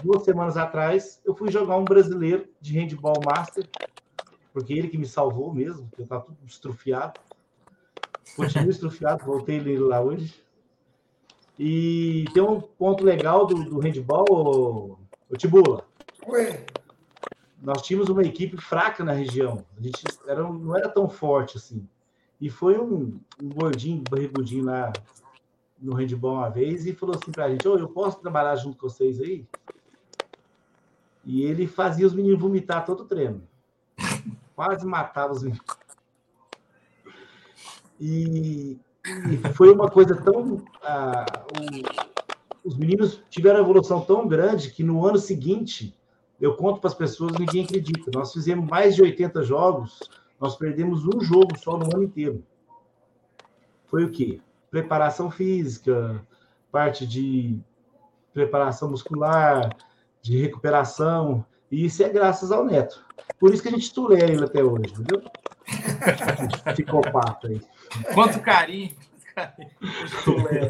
duas 0.00 0.22
semanas 0.22 0.56
atrás, 0.56 1.20
eu 1.24 1.34
fui 1.34 1.50
jogar 1.50 1.76
um 1.78 1.84
brasileiro 1.84 2.46
de 2.60 2.78
handball 2.78 3.20
master, 3.26 3.68
porque 4.52 4.72
ele 4.72 4.86
que 4.86 4.96
me 4.96 5.06
salvou 5.06 5.52
mesmo, 5.52 5.88
porque 5.88 6.02
eu 6.02 6.04
estava 6.04 6.22
tudo 6.22 6.38
estrufiado. 6.46 7.18
Continuo 8.36 8.70
estrufiado, 8.70 9.24
voltei 9.24 9.60
nele 9.60 9.80
lá 9.80 10.00
hoje. 10.00 10.46
E 11.58 12.24
tem 12.32 12.42
um 12.42 12.60
ponto 12.60 13.04
legal 13.04 13.46
do, 13.46 13.64
do 13.64 13.80
handball, 13.80 14.26
o, 14.30 14.98
o 15.28 15.36
Tibula. 15.36 15.84
Oi. 16.26 16.64
Nós 17.60 17.82
tínhamos 17.82 18.08
uma 18.08 18.22
equipe 18.22 18.56
fraca 18.56 19.02
na 19.02 19.12
região. 19.12 19.64
A 19.76 19.80
gente 19.82 20.04
era, 20.26 20.42
não 20.42 20.76
era 20.76 20.88
tão 20.88 21.08
forte 21.08 21.56
assim. 21.56 21.86
E 22.40 22.48
foi 22.48 22.78
um, 22.78 23.18
um 23.42 23.48
gordinho, 23.48 24.04
barrigudinho 24.08 24.64
lá 24.64 24.92
no 25.80 25.94
handball 25.94 26.36
uma 26.36 26.50
vez 26.50 26.86
e 26.86 26.92
falou 26.92 27.16
assim 27.16 27.32
pra 27.32 27.50
gente: 27.50 27.66
oh, 27.66 27.76
eu 27.76 27.88
posso 27.88 28.20
trabalhar 28.20 28.54
junto 28.56 28.78
com 28.78 28.88
vocês 28.88 29.20
aí? 29.20 29.44
E 31.24 31.42
ele 31.42 31.66
fazia 31.66 32.06
os 32.06 32.14
meninos 32.14 32.40
vomitar 32.40 32.84
todo 32.84 33.00
o 33.00 33.04
treino. 33.04 33.42
Quase 34.54 34.86
matava 34.86 35.32
os 35.32 35.42
meninos. 35.42 35.66
E, 38.00 38.78
e 39.30 39.52
foi 39.54 39.72
uma 39.72 39.90
coisa 39.90 40.14
tão. 40.16 40.62
Ah, 40.82 41.26
os 42.64 42.76
meninos 42.76 43.22
tiveram 43.30 43.60
uma 43.60 43.64
evolução 43.64 44.00
tão 44.00 44.26
grande 44.26 44.70
que 44.70 44.82
no 44.82 45.06
ano 45.06 45.18
seguinte 45.18 45.94
eu 46.40 46.54
conto 46.54 46.80
para 46.80 46.88
as 46.88 46.94
pessoas, 46.94 47.32
ninguém 47.38 47.64
acredita. 47.64 48.10
Nós 48.14 48.32
fizemos 48.32 48.68
mais 48.68 48.94
de 48.94 49.02
80 49.02 49.42
jogos, 49.42 49.98
nós 50.40 50.56
perdemos 50.56 51.04
um 51.06 51.20
jogo 51.20 51.58
só 51.58 51.76
no 51.76 51.86
ano 51.86 52.04
inteiro. 52.04 52.44
Foi 53.86 54.04
o 54.04 54.10
quê? 54.10 54.40
Preparação 54.70 55.30
física, 55.30 56.24
parte 56.70 57.06
de 57.06 57.58
preparação 58.32 58.90
muscular, 58.90 59.74
de 60.22 60.38
recuperação, 60.40 61.44
e 61.70 61.86
isso 61.86 62.02
é 62.02 62.08
graças 62.08 62.52
ao 62.52 62.64
Neto. 62.64 63.04
Por 63.38 63.52
isso 63.52 63.62
que 63.62 63.68
a 63.68 63.72
gente 63.72 63.92
tolera 63.92 64.30
ele 64.30 64.44
até 64.44 64.62
hoje, 64.62 64.92
entendeu? 64.92 65.22
Psicopata 66.72 67.48
aí. 67.48 67.60
Quanto 68.14 68.40
carinho. 68.40 68.94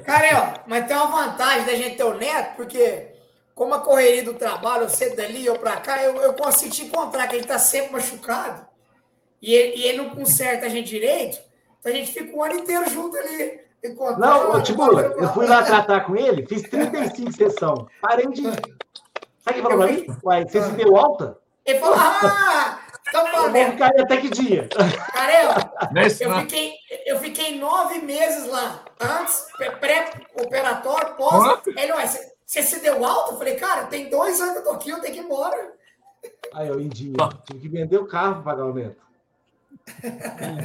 Cara, 0.05 0.65
mas 0.67 0.87
tem 0.87 0.97
uma 0.97 1.07
vantagem 1.07 1.67
da 1.67 1.75
gente 1.75 1.97
ter 1.97 2.05
o 2.05 2.15
Neto, 2.15 2.57
porque 2.57 3.09
como 3.55 3.75
a 3.75 3.81
correria 3.81 4.25
do 4.25 4.35
trabalho, 4.35 4.85
eu 4.85 4.89
sei 4.89 5.17
dali 5.17 5.49
ou 5.49 5.59
para 5.59 5.77
cá, 5.79 6.03
eu, 6.03 6.17
eu 6.17 6.35
consigo 6.35 6.73
te 6.73 6.85
encontrar, 6.85 7.27
que 7.27 7.35
ele 7.35 7.43
está 7.43 7.59
sempre 7.59 7.93
machucado. 7.93 8.67
E 9.41 9.55
ele, 9.55 9.77
e 9.77 9.87
ele, 9.87 9.99
não 9.99 10.11
conserta 10.11 10.67
a 10.67 10.69
gente 10.69 10.89
direito, 10.89 11.39
então 11.81 11.93
a 11.93 11.95
gente 11.95 12.13
fica 12.13 12.37
o 12.37 12.43
ano 12.43 12.55
inteiro 12.55 12.89
junto 12.91 13.17
ali. 13.17 13.61
Não, 14.19 14.61
tipo, 14.63 14.83
eu 15.01 15.29
fui 15.33 15.47
lá 15.47 15.63
tratar 15.63 16.01
com 16.01 16.17
ele, 16.17 16.45
fiz 16.47 16.63
35 16.63 17.33
sessões. 17.33 17.87
Parei 18.01 18.27
de. 18.29 18.43
Sabe 18.43 18.59
o 19.51 19.55
que 19.55 19.63
falou 19.63 19.79
pra 19.79 19.87
mim? 19.87 20.07
Uai, 20.25 20.45
você 20.45 20.63
se 20.63 20.71
deu 20.73 20.97
alta? 20.97 21.39
Ele 21.65 21.79
falou, 21.79 21.97
ah, 21.97 22.78
tá 23.13 23.23
valendo. 23.31 23.79
Cair 23.79 24.01
até 24.01 24.17
que 24.19 24.31
dia? 24.31 24.69
Caramba, 25.13 25.73
eu 26.21 26.41
fiquei, 26.41 26.73
eu 27.07 27.19
fiquei 27.19 27.59
nove 27.59 28.01
meses 28.01 28.47
lá. 28.49 28.85
Antes, 29.01 29.47
pré-operatório, 29.81 31.15
pós. 31.15 31.61
Ele, 31.67 31.93
uai, 31.93 32.07
você 32.07 32.39
você 32.49 32.63
se 32.63 32.81
deu 32.81 33.05
alto? 33.05 33.33
Eu 33.33 33.39
falei, 33.39 33.57
cara, 33.57 33.85
tem 33.89 34.09
dois 34.09 34.41
anos 34.41 34.55
que 34.55 34.59
eu 34.61 34.65
tô 34.65 34.71
aqui, 34.71 34.89
eu 34.89 35.01
tenho 35.01 35.13
que 35.13 35.21
ir 35.21 35.25
embora. 35.25 35.75
Aí, 36.55 36.67
eu 36.67 36.81
Indinho, 36.81 37.15
tive 37.45 37.61
que 37.61 37.69
vender 37.69 37.99
o 37.99 38.07
carro 38.07 38.37
para 38.37 38.43
pagar 38.55 38.65
o 38.65 38.73
neto. 38.73 39.07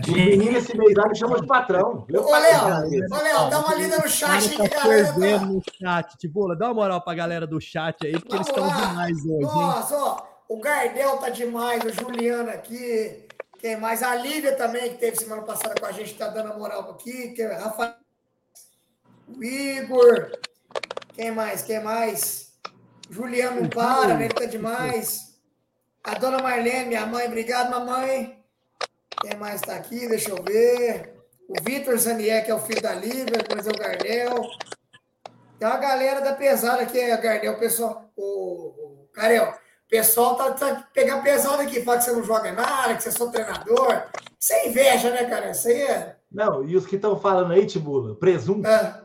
O 0.07 0.11
menino 0.11 0.57
esse 0.57 0.77
mês 0.77 0.95
lá 0.95 1.09
me 1.09 1.15
chamou 1.15 1.41
de 1.41 1.47
patrão. 1.47 2.05
Eu 2.07 2.23
ô, 2.23 2.31
Léo, 2.31 2.89
Léo, 2.89 3.49
dá 3.49 3.59
uma 3.59 3.75
lida 3.75 3.97
no 3.97 4.07
chat. 4.07 4.57
Tá 4.57 4.81
perdendo 4.81 5.39
tá... 5.39 5.45
no 5.45 5.61
chat. 5.61 6.17
Tibula, 6.17 6.55
dá 6.55 6.67
uma 6.67 6.73
moral 6.73 7.01
pra 7.01 7.13
galera 7.13 7.45
do 7.45 7.59
chat 7.59 8.05
aí, 8.05 8.13
porque 8.13 8.29
Vamos 8.29 8.47
eles 8.47 8.57
estão 8.63 8.87
demais 8.87 9.17
hoje. 9.25 9.41
Nossa, 9.41 9.95
ó, 9.97 10.21
o 10.49 10.59
Gardel 10.59 11.17
tá 11.17 11.29
demais, 11.29 11.83
o 11.83 11.89
Juliano 11.89 12.49
aqui. 12.49 13.27
Quem 13.59 13.77
mais? 13.77 14.03
A 14.03 14.15
Lívia 14.15 14.55
também, 14.55 14.91
que 14.91 14.97
teve 14.97 15.17
semana 15.17 15.41
passada 15.43 15.75
com 15.79 15.85
a 15.85 15.91
gente, 15.91 16.15
tá 16.15 16.27
dando 16.27 16.51
a 16.51 16.57
moral 16.57 16.91
aqui. 16.91 17.29
Que 17.29 17.41
é 17.41 17.53
Rafael. 17.53 17.95
O 19.27 19.43
Igor. 19.43 20.31
Quem 21.13 21.31
mais? 21.31 21.61
Quem 21.61 21.81
mais? 21.81 22.53
Juliano 23.09 23.61
não 23.61 23.69
para, 23.69 24.15
né? 24.15 24.25
Ele 24.25 24.33
tá 24.33 24.45
demais. 24.45 25.37
A 26.03 26.15
dona 26.15 26.39
Marlene, 26.39 26.85
minha 26.85 27.05
mãe, 27.05 27.27
obrigado, 27.27 27.71
mamãe. 27.71 28.43
Quem 29.21 29.37
mais 29.37 29.61
está 29.61 29.75
aqui? 29.75 30.07
Deixa 30.07 30.31
eu 30.31 30.43
ver. 30.43 31.13
O 31.47 31.53
Vitor 31.63 31.97
Zanier, 31.97 32.43
que 32.43 32.51
é 32.51 32.55
o 32.55 32.59
filho 32.59 32.81
da 32.81 32.93
Lívia, 32.93 33.37
depois 33.37 33.65
é 33.65 33.71
o 33.71 33.77
Gardel. 33.77 34.49
Tem 35.57 35.67
uma 35.67 35.77
galera 35.77 36.19
da 36.19 36.33
pesada 36.33 36.83
aqui, 36.83 36.99
é 36.99 37.15
Gardel, 37.15 37.57
pessoal. 37.57 38.11
O, 38.17 39.07
Carel, 39.13 39.53
pessoal 39.93 40.35
tá, 40.35 40.51
tá 40.53 40.87
pegando 40.91 41.21
pesado 41.21 41.61
aqui, 41.61 41.83
fala 41.83 41.99
que 41.99 42.05
você 42.05 42.11
não 42.13 42.23
joga 42.23 42.51
nada, 42.51 42.95
que 42.95 43.03
você 43.03 43.09
é 43.09 43.11
só 43.11 43.29
treinador. 43.29 44.05
Isso 44.39 44.53
é 44.53 44.67
inveja, 44.67 45.11
né, 45.11 45.25
cara? 45.25 45.51
Isso 45.51 45.67
aí 45.67 45.83
é. 45.83 46.15
Não, 46.31 46.63
e 46.63 46.75
os 46.75 46.87
que 46.87 46.95
estão 46.95 47.15
falando 47.15 47.53
aí, 47.53 47.63
Tibula, 47.67 48.15
presunto. 48.15 48.67
É. 48.67 49.03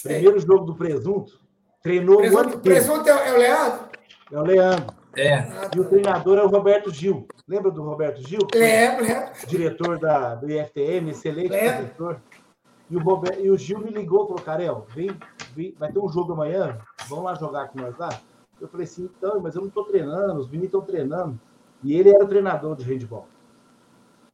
Primeiro 0.00 0.38
jogo 0.38 0.64
do 0.64 0.76
Presunto, 0.76 1.40
treinou 1.82 2.18
presunto, 2.18 2.36
o 2.36 2.40
ano 2.40 2.54
inteiro. 2.54 2.84
Presunto 2.84 3.08
é, 3.08 3.28
é 3.28 3.32
o 3.32 3.36
Leandro? 3.36 3.88
É 4.30 4.38
o 4.38 4.42
Leandro. 4.42 4.94
É. 5.16 5.44
E 5.76 5.80
o 5.80 5.84
treinador 5.84 6.38
é 6.38 6.42
o 6.44 6.48
Roberto 6.48 6.94
Gil. 6.94 7.26
Lembra 7.48 7.72
do 7.72 7.82
Roberto 7.82 8.22
Gil? 8.22 8.46
Lembro, 8.54 9.04
lembro. 9.04 9.32
Diretor 9.48 9.98
da, 9.98 10.36
do 10.36 10.48
IFTM, 10.48 11.10
excelente 11.10 11.50
lembro. 11.50 11.88
professor. 11.88 12.22
E 12.88 12.96
o, 12.96 13.02
Roberto, 13.02 13.40
e 13.40 13.50
o 13.50 13.58
Gil 13.58 13.80
me 13.80 13.90
ligou 13.90 14.24
e 14.24 14.28
falou, 14.28 14.42
Carel, 14.42 14.86
vem, 14.94 15.10
vem, 15.52 15.74
vai 15.76 15.90
ter 15.90 15.98
um 15.98 16.08
jogo 16.08 16.32
amanhã, 16.32 16.78
vamos 17.08 17.24
lá 17.24 17.34
jogar 17.34 17.68
com 17.68 17.80
nós 17.80 17.98
lá? 17.98 18.08
Eu 18.62 18.68
falei 18.68 18.84
assim, 18.84 19.10
então, 19.16 19.40
mas 19.40 19.56
eu 19.56 19.60
não 19.60 19.68
estou 19.68 19.84
treinando, 19.84 20.38
os 20.38 20.46
meninos 20.46 20.66
estão 20.66 20.82
treinando. 20.82 21.38
E 21.82 21.96
ele 21.96 22.10
era 22.10 22.24
o 22.24 22.28
treinador 22.28 22.76
de 22.76 22.84
handball. 22.84 23.26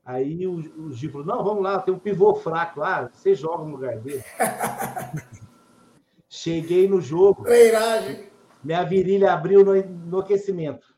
Aí 0.04 0.46
o, 0.46 0.56
o 0.56 0.92
Gil 0.92 1.10
falou, 1.10 1.26
não, 1.26 1.42
vamos 1.42 1.62
lá, 1.62 1.80
tem 1.80 1.94
um 1.94 1.98
pivô 1.98 2.34
fraco 2.34 2.80
lá, 2.80 3.08
você 3.08 3.34
joga 3.34 3.64
no 3.64 3.70
lugar 3.70 3.96
dele. 3.98 4.22
Cheguei 6.28 6.86
no 6.86 7.00
jogo. 7.00 7.44
Leiragem. 7.44 8.28
Minha 8.62 8.84
virilha 8.84 9.32
abriu 9.32 9.64
no, 9.64 9.74
no 9.82 10.18
aquecimento. 10.18 10.94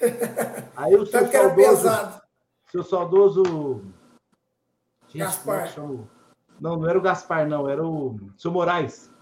Aí 0.74 0.94
o 0.96 1.04
seu 1.04 1.30
saudoso. 1.30 1.88
Seu 2.70 2.82
saudoso. 2.82 3.42
Gente, 5.08 5.16
é 5.16 5.18
Gaspar. 5.18 5.74
Não, 6.58 6.76
não 6.78 6.88
era 6.88 6.98
o 6.98 7.02
Gaspar, 7.02 7.46
não, 7.46 7.68
era 7.68 7.84
o 7.86 8.18
seu 8.38 8.50
Moraes. 8.50 9.12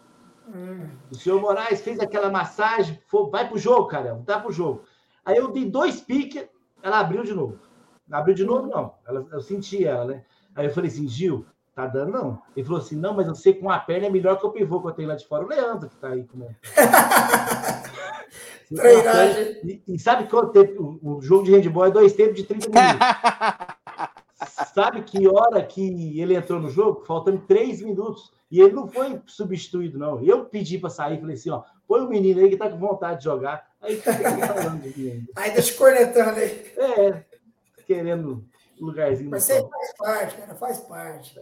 Hum. 0.49 0.89
O 1.11 1.15
senhor 1.15 1.41
Moraes 1.41 1.81
fez 1.81 2.01
aquela 2.01 2.31
massagem, 2.31 3.01
foi, 3.07 3.31
vai 3.31 3.49
pro 3.49 3.59
jogo, 3.59 3.87
cara, 3.87 4.21
tá 4.27 4.39
pro 4.39 4.53
jogo. 4.53 4.85
Aí 5.25 5.37
eu 5.37 5.53
dei 5.53 5.65
dois 5.65 6.01
piques, 6.01 6.47
ela 6.83 7.01
abriu 7.01 7.23
de 7.23 7.33
novo. 7.33 7.59
Abriu 8.11 8.35
de 8.35 8.45
novo, 8.45 8.67
não. 8.67 8.95
Ela, 9.07 9.27
eu 9.31 9.41
senti 9.41 9.85
ela, 9.85 10.05
né? 10.05 10.25
Aí 10.55 10.67
eu 10.67 10.73
falei 10.73 10.91
assim, 10.91 11.09
Gil, 11.09 11.47
Tá 11.75 11.87
dando, 11.87 12.13
não. 12.13 12.43
Ele 12.55 12.67
falou 12.67 12.81
assim: 12.81 12.97
não, 12.97 13.15
mas 13.15 13.27
eu 13.27 13.35
sei 13.35 13.55
que 13.55 13.61
com 13.61 13.71
a 13.71 13.79
perna 13.79 14.07
é 14.07 14.11
melhor 14.11 14.39
que 14.39 14.45
o 14.45 14.51
pivô 14.51 14.79
que 14.81 14.89
eu 14.89 14.93
tenho 14.93 15.09
lá 15.09 15.15
de 15.15 15.27
fora. 15.27 15.43
O 15.45 15.49
Leandro 15.49 15.89
que 15.89 15.97
tá 15.97 16.09
aí 16.09 16.23
comentando. 16.25 16.57
e, 19.65 19.83
e, 19.89 19.99
sabe 19.99 20.29
quanto 20.29 20.53
tempo? 20.53 21.01
O, 21.03 21.17
o, 21.17 21.23
jogo 21.23 21.45
de 21.45 21.53
handball 21.53 21.87
é 21.87 21.91
dois 21.91 22.13
tempos 22.13 22.37
de 22.37 22.45
30 22.45 22.69
minutos. 22.69 22.99
sabe 24.75 25.03
que 25.03 25.27
hora 25.27 25.65
que 25.65 26.21
ele 26.21 26.35
entrou 26.35 26.61
no 26.61 26.69
jogo? 26.69 27.07
Faltando 27.07 27.39
três 27.47 27.81
minutos. 27.81 28.31
E 28.53 28.61
ele 28.61 28.75
não 28.75 28.87
foi 28.87 29.19
substituído, 29.27 29.99
não. 29.99 30.23
Eu 30.23 30.45
pedi 30.45 30.77
para 30.77 30.91
sair, 30.91 31.19
falei 31.19 31.37
assim: 31.37 31.49
ó, 31.49 31.63
põe 31.89 32.03
o 32.03 32.09
menino 32.09 32.39
aí 32.39 32.51
que 32.51 32.57
tá 32.59 32.69
com 32.69 32.77
vontade 32.77 33.21
de 33.21 33.25
jogar. 33.25 33.67
Aí 33.81 33.97
falando 33.97 34.83
de 34.83 35.25
Aí 35.35 35.53
deixa 35.53 35.75
cornetando 35.75 36.39
aí. 36.39 36.73
É, 36.77 37.25
querendo 37.87 38.45
lugarzinho. 38.79 39.31
Mas 39.31 39.45
você 39.45 39.67
faz 39.67 39.97
parte, 39.97 40.37
cara, 40.37 40.55
faz 40.55 40.81
parte. 40.81 41.41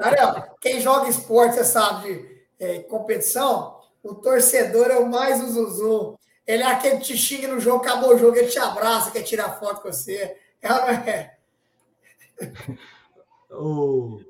Ariel, 0.00 0.56
quem 0.60 0.80
joga 0.80 1.08
esporte, 1.08 1.54
você 1.54 1.64
sabe, 1.64 2.12
de 2.12 2.46
é, 2.58 2.80
competição, 2.80 3.80
O 4.02 4.16
torcedor 4.16 4.90
é 4.90 4.98
o 4.98 5.08
mais 5.08 5.40
usuzu. 5.40 6.18
Ele 6.44 6.64
é 6.64 6.66
aquele 6.66 6.96
que 6.96 7.04
te 7.04 7.16
xinga 7.16 7.46
no 7.46 7.60
jogo, 7.60 7.84
acabou 7.84 8.16
o 8.16 8.18
jogo, 8.18 8.36
ele 8.36 8.48
te 8.48 8.58
abraça, 8.58 9.12
quer 9.12 9.22
tirar 9.22 9.60
foto 9.60 9.80
com 9.80 9.92
você. 9.92 10.36
É 10.60 10.72
ou 10.72 10.80
não 10.80 10.88
é? 10.88 11.36
o 13.50 14.20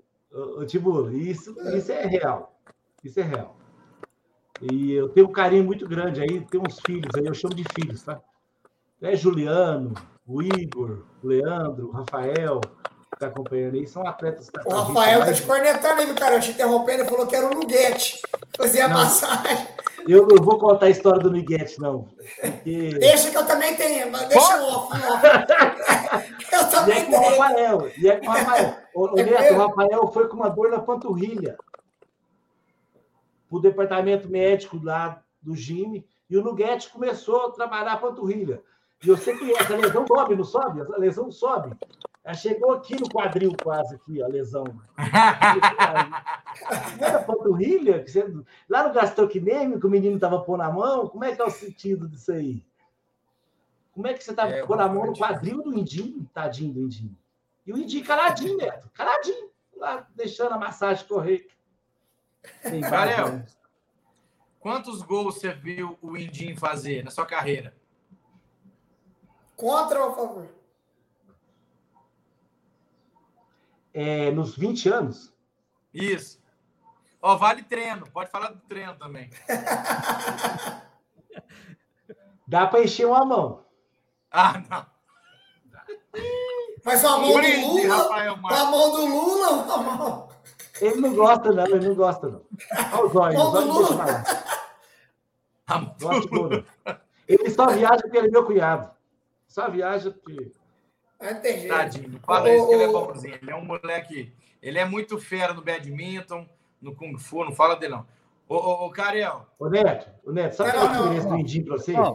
Tiburo, 0.66 1.16
isso, 1.16 1.54
isso 1.74 1.92
é 1.92 2.06
real. 2.06 2.58
Isso 3.02 3.20
é 3.20 3.22
real. 3.22 3.56
E 4.60 4.92
eu 4.92 5.08
tenho 5.10 5.28
um 5.28 5.32
carinho 5.32 5.64
muito 5.64 5.86
grande 5.86 6.20
aí, 6.20 6.40
tem 6.40 6.60
uns 6.60 6.80
filhos 6.80 7.14
aí, 7.14 7.26
eu 7.26 7.34
chamo 7.34 7.54
de 7.54 7.64
filhos, 7.74 8.02
tá? 8.02 8.20
É 9.02 9.14
Juliano, 9.14 9.94
o 10.26 10.42
Igor, 10.42 11.04
o 11.22 11.26
Leandro, 11.28 11.88
o 11.88 11.90
Rafael, 11.90 12.60
que 12.60 13.18
tá 13.18 13.26
acompanhando 13.26 13.74
aí, 13.74 13.86
são 13.86 14.06
atletas. 14.06 14.50
O 14.64 14.74
Rafael 14.74 15.20
tá 15.20 15.32
te 15.32 15.42
cornetando 15.42 16.00
aí, 16.00 16.14
cara, 16.14 16.40
te 16.40 16.52
interrompendo, 16.52 17.04
falou 17.04 17.26
que 17.26 17.36
era 17.36 17.46
o 17.46 17.54
Luguete, 17.54 18.22
fazia 18.56 18.88
Não. 18.88 18.96
massagem. 18.96 19.68
Eu 20.08 20.26
não 20.26 20.42
vou 20.42 20.58
contar 20.58 20.86
a 20.86 20.90
história 20.90 21.18
do 21.20 21.32
Miguete, 21.32 21.80
não. 21.80 22.08
Porque... 22.40 22.90
Deixa 22.98 23.30
que 23.30 23.36
eu 23.36 23.44
também 23.44 23.74
tenho, 23.74 24.10
mas 24.10 24.28
deixa 24.28 24.62
o 24.62 24.68
off, 24.68 24.92
off. 24.94 25.22
Eu 26.52 26.60
E 26.60 26.64
é 26.64 26.70
também 26.70 27.04
com 27.06 27.16
o 27.16 27.20
tenho. 27.20 27.30
Rafael. 27.40 27.90
E 27.98 28.08
é 28.08 28.16
com 28.16 28.26
o 28.26 28.30
Rafael. 28.30 28.76
O, 28.96 29.18
É 29.18 29.24
Neto, 29.24 29.52
o 29.52 29.58
Rafael 29.58 30.08
foi 30.08 30.26
com 30.26 30.36
uma 30.36 30.48
dor 30.48 30.70
na 30.70 30.80
panturrilha. 30.80 31.58
Para 33.46 33.58
o 33.58 33.60
departamento 33.60 34.26
médico 34.26 34.80
lá 34.82 35.22
do 35.42 35.54
Gime. 35.54 36.06
E 36.30 36.36
o 36.36 36.42
Nuguete 36.42 36.90
começou 36.90 37.46
a 37.46 37.52
trabalhar 37.52 37.92
a 37.92 37.98
panturrilha. 37.98 38.62
E 39.04 39.08
você 39.08 39.36
conhece, 39.36 39.70
a 39.70 39.76
lesão 39.76 40.06
sobe, 40.06 40.34
não 40.34 40.44
sobe? 40.44 40.80
A 40.80 40.96
lesão 40.96 41.30
sobe. 41.30 41.76
Ela 42.24 42.34
chegou 42.34 42.72
aqui 42.72 42.98
no 42.98 43.08
quadril 43.10 43.52
quase, 43.62 43.96
aqui, 43.96 44.22
a 44.22 44.26
lesão. 44.26 44.64
Era 46.98 47.22
panturrilha? 47.22 48.02
Que 48.02 48.10
Lá 48.66 48.88
no 48.88 48.94
gastrocnêmico, 48.94 49.80
que 49.80 49.86
o 49.86 49.90
menino 49.90 50.14
estava 50.14 50.40
pondo 50.40 50.62
a 50.62 50.72
mão, 50.72 51.06
como 51.06 51.22
é 51.22 51.36
que 51.36 51.42
é 51.42 51.44
o 51.44 51.50
sentido 51.50 52.08
disso 52.08 52.32
aí? 52.32 52.64
Como 53.92 54.06
é 54.06 54.14
que 54.14 54.24
você 54.24 54.30
está 54.30 54.48
É, 54.48 54.64
pondo 54.64 54.80
a 54.80 54.88
mão 54.88 55.04
no 55.04 55.16
quadril 55.16 55.62
do 55.62 55.78
Indinho, 55.78 56.26
tadinho 56.32 56.72
do 56.72 56.80
Indinho? 56.80 57.14
E 57.66 57.72
o 57.72 57.78
Indinho 57.78 58.04
caladinho, 58.04 58.56
Neto, 58.56 58.88
caladinho, 58.94 59.50
lá 59.76 60.06
deixando 60.14 60.52
a 60.52 60.58
massagem 60.58 61.06
correr. 61.06 61.48
Né? 62.64 63.46
Quantos 64.60 65.02
gols 65.02 65.34
você 65.34 65.52
viu 65.52 65.98
o 66.00 66.16
Indim 66.16 66.56
fazer 66.56 67.04
na 67.04 67.10
sua 67.10 67.26
carreira? 67.26 67.76
Contra 69.56 70.04
ou 70.04 70.10
a 70.10 70.14
favor? 70.14 70.48
É, 73.92 74.30
nos 74.30 74.56
20 74.56 74.88
anos, 74.90 75.34
Isso. 75.92 76.40
Ó, 77.22 77.36
vale 77.36 77.62
treino. 77.62 78.08
Pode 78.10 78.30
falar 78.30 78.50
do 78.50 78.60
treino 78.60 78.94
também. 78.96 79.30
dá 82.46 82.66
para 82.66 82.84
encher 82.84 83.06
uma 83.06 83.24
mão. 83.24 83.64
Ah, 84.30 84.62
não. 84.68 84.86
Mas 86.86 87.04
a 87.04 87.18
mão 87.18 87.32
do 87.32 87.34
Brinde, 87.34 87.60
Lula, 87.66 87.96
Rafael 87.96 88.36
Marques. 88.36 88.60
a 88.60 88.64
mão 88.70 88.90
do 88.92 89.06
Lula, 89.06 89.74
a 89.74 89.76
mão. 89.78 90.28
Ele 90.80 91.00
não 91.00 91.14
gosta, 91.14 91.52
não, 91.52 91.66
ele 91.66 91.88
não 91.88 91.94
gosta, 91.96 92.28
não. 92.28 92.42
Olha 92.92 93.06
os 93.06 93.16
olhos, 93.16 93.36
Mão 93.36 93.52
os 93.52 93.64
do 93.64 93.72
Lula. 93.72 94.24
A 95.66 95.78
Gosta 96.00 96.20
de 96.28 96.34
Lula. 96.34 96.64
Ele 97.26 97.50
só 97.50 97.66
viaja 97.66 98.02
porque 98.02 98.16
ele 98.18 98.28
é 98.28 98.30
meu 98.30 98.44
cunhado. 98.44 98.90
Só 99.48 99.68
viaja 99.68 100.12
porque. 100.12 100.52
Não 101.20 101.42
jeito. 101.42 101.68
Tadinho, 101.68 102.08
não 102.10 102.20
fala 102.20 102.50
isso 102.54 102.68
que 102.68 102.74
ele 102.74 102.82
é 102.84 102.88
bonzinho. 102.88 103.38
Ele 103.42 103.50
é 103.50 103.56
um 103.56 103.64
moleque. 103.64 104.32
Ele 104.62 104.78
é 104.78 104.84
muito 104.84 105.18
fera 105.18 105.52
no 105.52 105.62
badminton, 105.62 106.46
no 106.80 106.94
Kung 106.94 107.18
Fu, 107.18 107.44
não 107.44 107.52
fala 107.52 107.74
dele, 107.74 107.94
não. 107.94 108.06
Ô, 108.48 108.54
ô, 108.54 108.86
ô 108.86 108.90
Cariel, 108.90 109.44
Ô, 109.58 109.68
Neto, 109.68 110.08
ô, 110.24 110.30
Neto, 110.30 110.54
sabe 110.54 110.70
Não, 110.72 110.78
qual 110.78 110.84
é 110.84 110.88
a 110.88 110.92
não, 110.92 111.02
diferença 111.02 111.28
não. 111.28 111.34
do 111.36 111.40
Indinho 111.40 111.64
para 111.66 111.78
você? 111.78 111.94
Ó, 111.94 112.14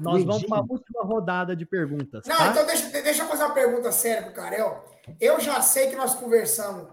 nós 0.00 0.24
vamos 0.24 0.44
para 0.44 0.58
a 0.58 0.62
última 0.62 1.02
rodada 1.04 1.54
de 1.54 1.64
perguntas, 1.66 2.26
Não, 2.26 2.36
tá? 2.36 2.46
então 2.48 2.66
deixa, 2.66 2.86
deixa 2.88 3.22
eu 3.22 3.28
fazer 3.28 3.44
uma 3.44 3.54
pergunta 3.54 3.92
séria 3.92 4.22
pro 4.22 4.32
Carel. 4.32 4.84
Eu 5.20 5.38
já 5.40 5.60
sei 5.62 5.88
que 5.90 5.96
nós 5.96 6.14
conversamos 6.14 6.88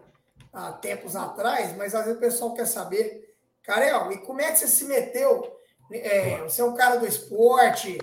há 0.53 0.71
tempos 0.73 1.15
atrás, 1.15 1.75
mas 1.75 1.93
às 1.95 2.03
vezes 2.05 2.17
o 2.17 2.21
pessoal 2.21 2.53
quer 2.53 2.65
saber. 2.65 3.33
Carel, 3.63 4.11
e 4.11 4.17
como 4.19 4.41
é 4.41 4.51
que 4.51 4.59
você 4.59 4.67
se 4.67 4.85
meteu? 4.85 5.57
É, 5.91 6.37
você 6.43 6.61
é 6.61 6.65
um 6.65 6.75
cara 6.75 6.97
do 6.97 7.05
esporte. 7.05 7.97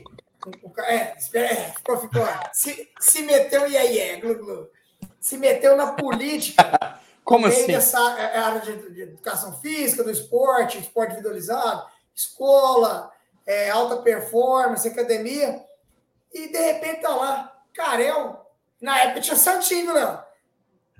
o 0.62 0.70
ca- 0.70 0.86
é, 0.86 1.14
espera, 1.18 1.46
é, 1.46 1.72
ficou, 1.72 1.98
ficou. 1.98 2.22
Se, 2.52 2.88
se 3.00 3.22
meteu, 3.22 3.66
e 3.68 3.76
aí, 3.76 3.98
é, 3.98 4.16
glu, 4.20 4.34
glu. 4.36 4.68
Se 5.20 5.36
meteu 5.38 5.76
na 5.76 5.92
política. 5.92 6.98
Como 7.24 7.46
assim? 7.46 7.66
dessa 7.66 7.98
é, 8.20 8.36
área 8.38 8.60
de, 8.60 8.90
de 8.92 9.00
educação 9.02 9.58
física, 9.60 10.04
do 10.04 10.10
esporte, 10.10 10.78
esporte 10.78 11.12
individualizado, 11.12 11.86
escola, 12.14 13.10
é, 13.46 13.70
alta 13.70 13.96
performance, 13.98 14.86
academia, 14.88 15.62
e 16.32 16.48
de 16.48 16.58
repente 16.58 17.02
tá 17.02 17.14
lá, 17.14 17.52
Carel, 17.72 18.50
na 18.80 18.98
época 19.00 19.20
tinha 19.20 19.36
Santinho, 19.36 19.92
Léo. 19.92 20.18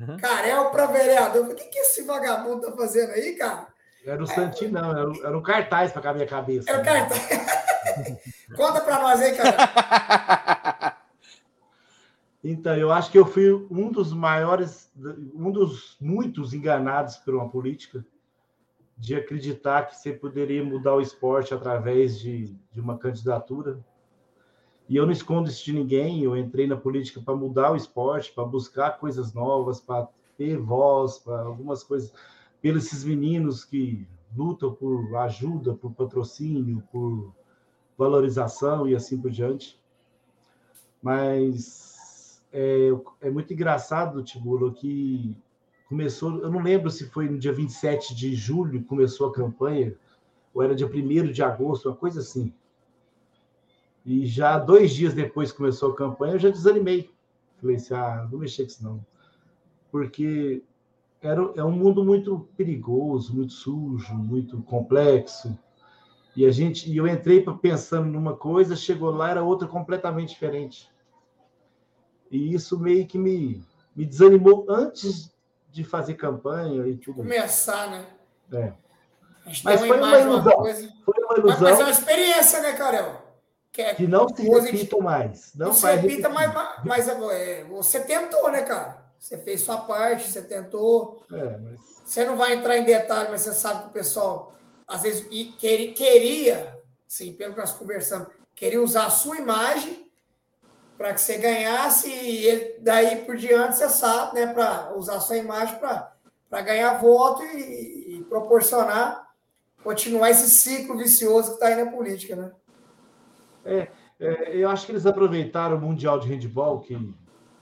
Uhum. 0.01 0.17
Carel 0.17 0.71
para 0.71 0.87
vereador. 0.87 1.47
O 1.47 1.55
que, 1.55 1.65
que 1.65 1.79
esse 1.79 2.03
vagabundo 2.03 2.67
tá 2.67 2.77
fazendo 2.77 3.13
aí, 3.13 3.37
cara? 3.37 3.69
Era 4.05 4.23
o 4.23 4.27
Santinho, 4.27 4.73
não, 4.73 4.91
era, 4.91 5.09
o- 5.11 5.27
era 5.27 5.39
um 5.39 5.43
cartaz 5.43 5.93
para 5.93 6.11
a 6.11 6.13
minha 6.15 6.27
cabeça. 6.27 6.71
É 6.71 6.77
o 6.79 6.85
cartão. 6.85 7.17
Conta 8.57 8.81
para 8.81 8.99
nós 8.99 9.21
aí, 9.21 9.37
Carel. 9.37 9.55
Então, 12.47 12.77
eu 12.77 12.93
acho 12.93 13.11
que 13.11 13.19
eu 13.19 13.25
fui 13.25 13.51
um 13.71 13.91
dos 13.91 14.13
maiores, 14.13 14.91
um 15.35 15.51
dos 15.51 15.97
muitos 15.99 16.53
enganados 16.53 17.17
por 17.17 17.35
uma 17.35 17.49
política 17.49 18.05
de 18.97 19.15
acreditar 19.15 19.87
que 19.87 19.97
você 19.97 20.13
poderia 20.13 20.65
mudar 20.65 20.95
o 20.95 21.01
esporte 21.01 21.53
através 21.53 22.19
de, 22.19 22.55
de 22.73 22.81
uma 22.81 22.97
candidatura. 22.97 23.79
E 24.89 24.97
eu 24.97 25.05
não 25.05 25.13
escondo 25.13 25.49
isso 25.49 25.65
de 25.65 25.73
ninguém, 25.73 26.23
eu 26.23 26.37
entrei 26.37 26.67
na 26.67 26.77
política 26.77 27.21
para 27.21 27.35
mudar 27.35 27.73
o 27.73 27.77
esporte, 27.77 28.33
para 28.33 28.45
buscar 28.45 28.99
coisas 28.99 29.33
novas, 29.33 29.81
para 29.81 30.09
ter 30.37 30.59
voz, 30.59 31.19
para 31.19 31.41
algumas 31.41 31.83
coisas, 31.83 32.13
pelos 32.61 32.87
esses 32.87 33.05
meninos 33.05 33.65
que 33.65 34.07
lutam 34.37 34.75
por 34.75 35.17
ajuda, 35.17 35.75
por 35.75 35.93
patrocínio, 35.93 36.83
por 36.93 37.33
valorização 37.97 38.87
e 38.89 38.95
assim 38.95 39.21
por 39.21 39.31
diante. 39.31 39.81
Mas 41.03 42.43
é, 42.53 42.91
é 43.21 43.31
muito 43.31 43.53
engraçado, 43.53 44.23
Tibulo, 44.23 44.73
que 44.73 45.37
começou, 45.89 46.41
eu 46.41 46.51
não 46.51 46.63
lembro 46.63 46.91
se 46.91 47.09
foi 47.11 47.29
no 47.29 47.39
dia 47.39 47.53
27 47.53 48.15
de 48.15 48.35
julho 48.35 48.83
começou 48.85 49.29
a 49.29 49.33
campanha, 49.33 49.95
ou 50.53 50.63
era 50.63 50.75
dia 50.75 50.87
1 50.87 51.33
de 51.33 51.43
agosto, 51.43 51.89
uma 51.89 51.97
coisa 51.97 52.21
assim. 52.21 52.53
E 54.05 54.27
já 54.27 54.59
dois 54.59 54.93
dias 54.93 55.15
depois 55.15 55.51
que 55.51 55.59
começou 55.59 55.93
a 55.93 55.97
campanha, 55.97 56.35
eu 56.35 56.39
já 56.39 56.51
desanimei. 56.51 57.11
Falei 57.61 57.77
assim, 57.77 57.95
ah, 57.95 58.21
não 58.23 58.31
vou 58.31 58.41
mexer 58.41 58.65
com 58.65 58.69
isso 58.69 58.85
não. 58.85 59.07
Porque 59.91 60.63
era, 61.23 61.41
é 61.57 61.65
um 61.65 61.73
mundo 61.73 62.05
muito 62.05 62.47
perigoso, 62.57 63.35
muito 63.35 63.53
sujo, 63.53 64.15
muito 64.15 64.63
complexo. 64.63 65.59
E 66.37 66.45
a 66.45 66.51
gente, 66.51 66.91
e 66.91 66.97
eu 66.97 67.07
entrei 67.07 67.45
pensando 67.63 68.09
numa 68.09 68.37
coisa, 68.37 68.77
chegou 68.77 69.11
lá 69.11 69.31
era 69.31 69.43
outra 69.43 69.67
completamente 69.67 70.31
diferente. 70.31 70.89
E 72.31 72.53
isso 72.53 72.79
meio 72.79 73.07
que 73.07 73.17
me, 73.17 73.63
me 73.95 74.05
desanimou 74.05 74.67
antes 74.69 75.34
de 75.75 75.83
fazer 75.83 76.15
campanha 76.15 76.87
e 76.87 76.97
tudo. 76.97 77.17
Começar, 77.17 77.91
né? 77.91 78.07
É. 78.53 78.73
Mas 79.65 79.81
foi 79.81 79.91
uma 79.99 80.19
ilusão. 80.21 80.53
coisa- 80.53 80.89
Foi 81.05 81.15
uma 81.19 81.29
Mas, 81.29 81.39
ilusão 81.39 81.61
mas 81.63 81.81
é 81.81 81.83
uma 81.83 81.91
experiência, 81.91 82.61
né, 82.61 82.73
Carel? 82.75 83.23
Que 83.73 83.83
é 83.83 83.95
que 83.95 84.07
não 84.07 84.29
se 84.29 84.49
repita 84.49 84.97
mais. 84.99 85.53
Não, 85.57 85.67
Não 85.67 85.73
se 85.75 85.85
repita, 85.85 86.29
repetir. 86.29 86.55
mas, 86.55 86.85
mas 86.85 87.09
é, 87.09 87.65
você 87.65 87.99
tentou, 88.01 88.49
né, 88.53 88.63
cara? 88.63 89.03
Você 89.19 89.37
fez 89.39 89.63
sua 89.63 89.79
parte, 89.79 90.31
você 90.31 90.43
tentou. 90.43 91.25
É, 91.33 91.59
mas 91.59 91.81
Você 92.05 92.25
não 92.25 92.37
vai 92.37 92.53
entrar 92.55 92.77
em 92.79 92.85
detalhe, 92.85 93.31
mas 93.33 93.41
você 93.41 93.53
sabe 93.53 93.83
que 93.83 93.89
o 93.89 93.93
pessoal, 93.93 94.55
às 94.87 95.03
vezes, 95.03 95.27
queria, 95.59 95.93
queria 95.93 96.79
sim, 97.09 97.33
pelo 97.33 97.55
que 97.55 97.61
nós 97.61 97.73
conversamos, 97.73 98.29
queria 98.55 98.81
usar 98.81 99.07
a 99.07 99.11
sua 99.11 99.39
imagem 99.39 100.04
para 100.97 101.13
que 101.13 101.21
você 101.21 101.39
ganhasse 101.39 102.09
e 102.11 102.77
daí 102.81 103.25
por 103.25 103.37
diante 103.37 103.77
você 103.77 103.89
sabe, 103.89 104.41
né, 104.41 104.53
para 104.53 104.95
usar 104.97 105.21
sua 105.21 105.37
imagem 105.37 105.79
para 105.79 106.63
ganhar 106.63 106.95
voto 107.01 107.43
e, 107.43 108.19
e 108.19 108.25
proporcionar, 108.29 109.27
continuar 109.83 110.31
esse 110.31 110.49
ciclo 110.49 110.97
vicioso 110.97 111.49
que 111.49 111.55
está 111.55 111.67
aí 111.69 111.85
na 111.85 111.91
política, 111.91 112.37
né? 112.37 112.53
É, 113.65 113.89
eu 114.57 114.69
acho 114.71 114.87
que 114.87 114.93
eles 114.93 115.07
aproveitaram 115.07 115.77
o 115.77 115.81
Mundial 115.81 116.21
de 116.21 116.29
Handball, 116.29 116.81
que 116.81 116.97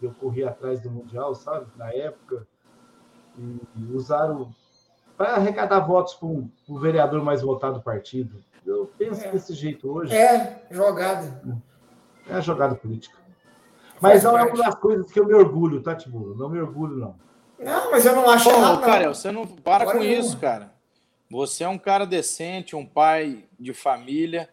eu 0.03 0.13
corri 0.21 0.45
atrás 0.45 0.81
do 0.81 0.91
Mundial, 0.91 1.35
sabe, 1.35 1.67
na 1.77 1.91
época, 1.93 2.47
e, 3.39 3.61
e 3.77 3.93
usaram 3.93 4.53
para 5.17 5.37
arrecadar 5.37 5.81
votos 5.81 6.15
para 6.15 6.27
o 6.29 6.79
vereador 6.79 7.23
mais 7.23 7.41
votado 7.43 7.75
do 7.75 7.83
partido. 7.83 8.43
Eu 8.67 8.93
penso 8.99 9.25
É. 9.25 9.31
desse 9.31 9.55
jeito 9.55 9.91
hoje, 9.91 10.15
É, 10.15 10.67
jogada. 10.71 11.43
é 12.29 12.35
a 12.35 12.41
jogada 12.41 12.75
política. 12.75 13.17
Mas 14.03 14.25
não 14.25 14.37
é 14.37 14.43
uma 14.43 14.57
das 14.57 14.75
coisas 14.75 15.11
que 15.11 15.21
eu 15.21 15.27
me 15.27 15.35
orgulho, 15.35 15.81
tá, 15.81 15.95
Tibulo? 15.95 16.35
Não 16.35 16.49
me 16.49 16.61
orgulho, 16.61 16.97
não. 16.97 17.15
Não, 17.59 17.91
mas 17.93 18.05
eu 18.05 18.17
não 18.17 18.29
acho 18.29 18.51
Pô, 18.51 18.57
errado, 18.57 18.81
não. 18.81 18.87
cara, 18.87 19.15
você 19.15 19.31
não 19.31 19.47
para 19.47 19.85
Agora 19.85 19.99
com 19.99 20.05
não. 20.05 20.11
isso, 20.11 20.37
cara. 20.39 20.73
Você 21.31 21.65
é 21.65 21.69
um 21.69 21.79
cara 21.79 22.05
decente, 22.05 22.75
um 22.75 22.85
pai 22.85 23.45
de 23.59 23.73
família 23.73 24.49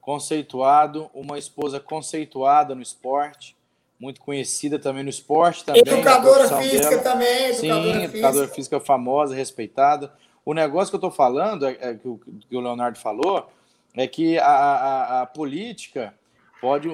conceituado, 0.00 1.10
uma 1.12 1.38
esposa 1.38 1.80
conceituada 1.80 2.74
no 2.74 2.82
esporte, 2.82 3.56
muito 3.98 4.20
conhecida 4.20 4.78
também 4.78 5.02
no 5.02 5.10
esporte. 5.10 5.64
Também, 5.64 5.82
educadora 5.84 6.48
física 6.58 6.90
dela. 6.90 7.02
também. 7.02 7.46
Educadora 7.46 7.84
Sim, 7.84 7.92
física. 7.92 8.16
educadora 8.16 8.48
física 8.48 8.80
famosa, 8.80 9.34
respeitada. 9.34 10.12
O 10.44 10.54
negócio 10.54 10.90
que 10.90 10.94
eu 10.94 10.98
estou 10.98 11.10
falando, 11.10 11.66
é, 11.66 11.76
é, 11.80 11.94
que, 11.94 12.06
o, 12.06 12.18
que 12.18 12.56
o 12.56 12.60
Leonardo 12.60 12.98
falou, 12.98 13.50
é 13.96 14.06
que 14.06 14.38
a, 14.38 14.46
a, 14.46 15.22
a 15.22 15.26
política 15.26 16.14
pode. 16.60 16.88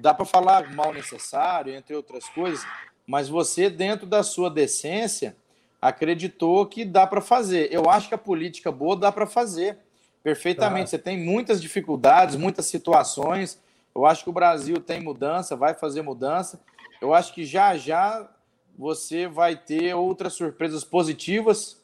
dá 0.00 0.14
para 0.14 0.24
falar 0.24 0.72
mal 0.72 0.92
necessário, 0.92 1.74
entre 1.74 1.94
outras 1.94 2.28
coisas, 2.28 2.66
mas 3.06 3.28
você, 3.28 3.70
dentro 3.70 4.06
da 4.06 4.22
sua 4.22 4.50
decência, 4.50 5.36
acreditou 5.80 6.66
que 6.66 6.84
dá 6.84 7.06
para 7.06 7.20
fazer. 7.20 7.72
Eu 7.72 7.88
acho 7.88 8.08
que 8.08 8.14
a 8.14 8.18
política 8.18 8.72
boa 8.72 8.96
dá 8.96 9.12
para 9.12 9.26
fazer 9.26 9.78
perfeitamente. 10.22 10.90
Tá. 10.90 10.90
Você 10.90 10.98
tem 10.98 11.24
muitas 11.24 11.62
dificuldades, 11.62 12.34
muitas 12.34 12.66
situações. 12.66 13.62
Eu 13.94 14.04
acho 14.04 14.24
que 14.24 14.30
o 14.30 14.32
Brasil 14.32 14.80
tem 14.80 15.00
mudança, 15.00 15.54
vai 15.54 15.72
fazer 15.72 16.02
mudança. 16.02 16.60
Eu 17.00 17.14
acho 17.14 17.32
que 17.32 17.44
já 17.44 17.76
já 17.76 18.28
você 18.76 19.26
vai 19.26 19.56
ter 19.56 19.94
outras 19.94 20.34
surpresas 20.34 20.84
positivas 20.84 21.80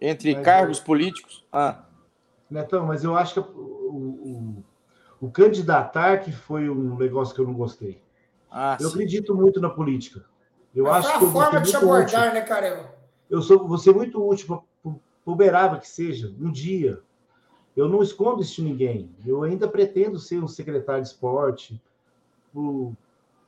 entre 0.00 0.34
mas 0.34 0.44
cargos 0.44 0.78
eu... 0.78 0.84
políticos. 0.84 1.44
Ah. 1.52 1.84
Netão, 2.50 2.86
mas 2.86 3.04
eu 3.04 3.16
acho 3.16 3.34
que 3.34 3.40
o, 3.40 3.44
o, 3.44 4.64
o, 5.20 5.30
candidatar 5.30 6.18
que 6.18 6.32
foi 6.32 6.68
um 6.68 6.96
negócio 6.96 7.34
que 7.34 7.40
eu 7.40 7.46
não 7.46 7.54
gostei. 7.54 8.00
Ah, 8.50 8.76
eu 8.80 8.88
sim. 8.88 8.94
acredito 8.94 9.34
muito 9.34 9.60
na 9.60 9.68
política. 9.68 10.24
Eu 10.74 10.84
mas 10.84 11.04
acho 11.04 11.16
é 11.16 11.18
que 11.18 11.24
a 11.24 11.28
forma 11.30 11.60
de 11.60 11.70
te 11.70 11.76
abordar, 11.76 12.22
útil. 12.22 12.34
né, 12.34 12.40
Carol? 12.42 12.84
Eu 13.28 13.42
sou, 13.42 13.66
vou 13.66 13.78
ser 13.78 13.94
muito 13.94 14.26
útil 14.26 14.62
para 14.82 14.90
o 14.90 15.00
Uberaba 15.26 15.78
que 15.78 15.88
seja, 15.88 16.32
um 16.40 16.50
dia. 16.50 17.00
Eu 17.76 17.88
não 17.88 18.02
escondo 18.02 18.42
isso 18.42 18.56
de 18.56 18.62
ninguém. 18.62 19.10
Eu 19.24 19.42
ainda 19.42 19.68
pretendo 19.68 20.18
ser 20.18 20.42
um 20.42 20.48
secretário 20.48 21.02
de 21.02 21.08
esporte, 21.08 21.80
por, 22.52 22.92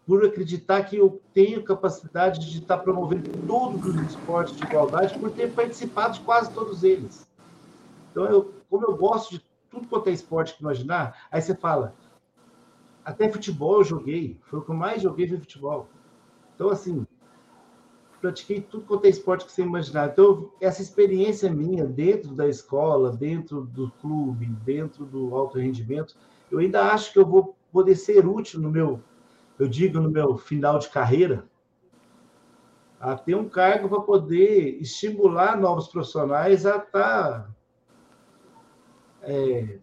por 0.06 0.24
acreditar 0.24 0.84
que 0.84 0.96
eu 0.96 1.20
tenho 1.32 1.64
capacidade 1.64 2.50
de 2.50 2.58
estar 2.58 2.78
promovendo 2.78 3.30
todos 3.46 3.94
os 3.94 4.02
esportes 4.02 4.56
de 4.56 4.64
igualdade, 4.64 5.18
por 5.18 5.30
ter 5.30 5.52
participado 5.52 6.14
de 6.14 6.20
quase 6.20 6.50
todos 6.52 6.84
eles. 6.84 7.26
Então, 8.10 8.24
eu, 8.26 8.54
como 8.68 8.86
eu 8.86 8.96
gosto 8.96 9.32
de 9.32 9.44
tudo 9.70 9.86
quanto 9.88 10.08
é 10.08 10.12
esporte 10.12 10.54
que 10.54 10.62
imaginar, 10.62 11.26
aí 11.30 11.40
você 11.40 11.54
fala, 11.54 11.94
até 13.04 13.30
futebol 13.30 13.78
eu 13.78 13.84
joguei, 13.84 14.38
foi 14.42 14.58
o 14.58 14.62
que 14.62 14.70
eu 14.70 14.74
mais 14.74 15.02
joguei 15.02 15.26
foi 15.28 15.38
futebol. 15.38 15.88
Então, 16.54 16.68
assim, 16.68 17.06
pratiquei 18.20 18.60
tudo 18.60 18.84
quanto 18.84 19.06
é 19.06 19.08
esporte 19.08 19.46
que 19.46 19.52
você 19.52 19.62
imaginar. 19.62 20.10
Então, 20.10 20.50
essa 20.60 20.82
experiência 20.82 21.50
minha 21.50 21.86
dentro 21.86 22.34
da 22.34 22.48
escola, 22.48 23.10
dentro 23.16 23.62
do 23.62 23.90
clube, 24.00 24.46
dentro 24.64 25.04
do 25.04 25.34
alto 25.34 25.58
rendimento, 25.58 26.14
eu 26.50 26.58
ainda 26.58 26.92
acho 26.92 27.12
que 27.12 27.18
eu 27.18 27.26
vou 27.26 27.56
poder 27.72 27.94
ser 27.94 28.26
útil 28.26 28.60
no 28.60 28.70
meu 28.70 29.00
eu 29.60 29.68
digo 29.68 30.00
no 30.00 30.10
meu 30.10 30.38
final 30.38 30.78
de 30.78 30.88
carreira, 30.88 31.44
a 32.98 33.14
ter 33.14 33.34
um 33.34 33.46
cargo 33.46 33.90
para 33.90 34.00
poder 34.00 34.80
estimular 34.80 35.60
novos 35.60 35.88
profissionais 35.88 36.64
a 36.64 36.78
estar 36.78 36.90
tá, 36.90 37.50
é, 39.22 39.78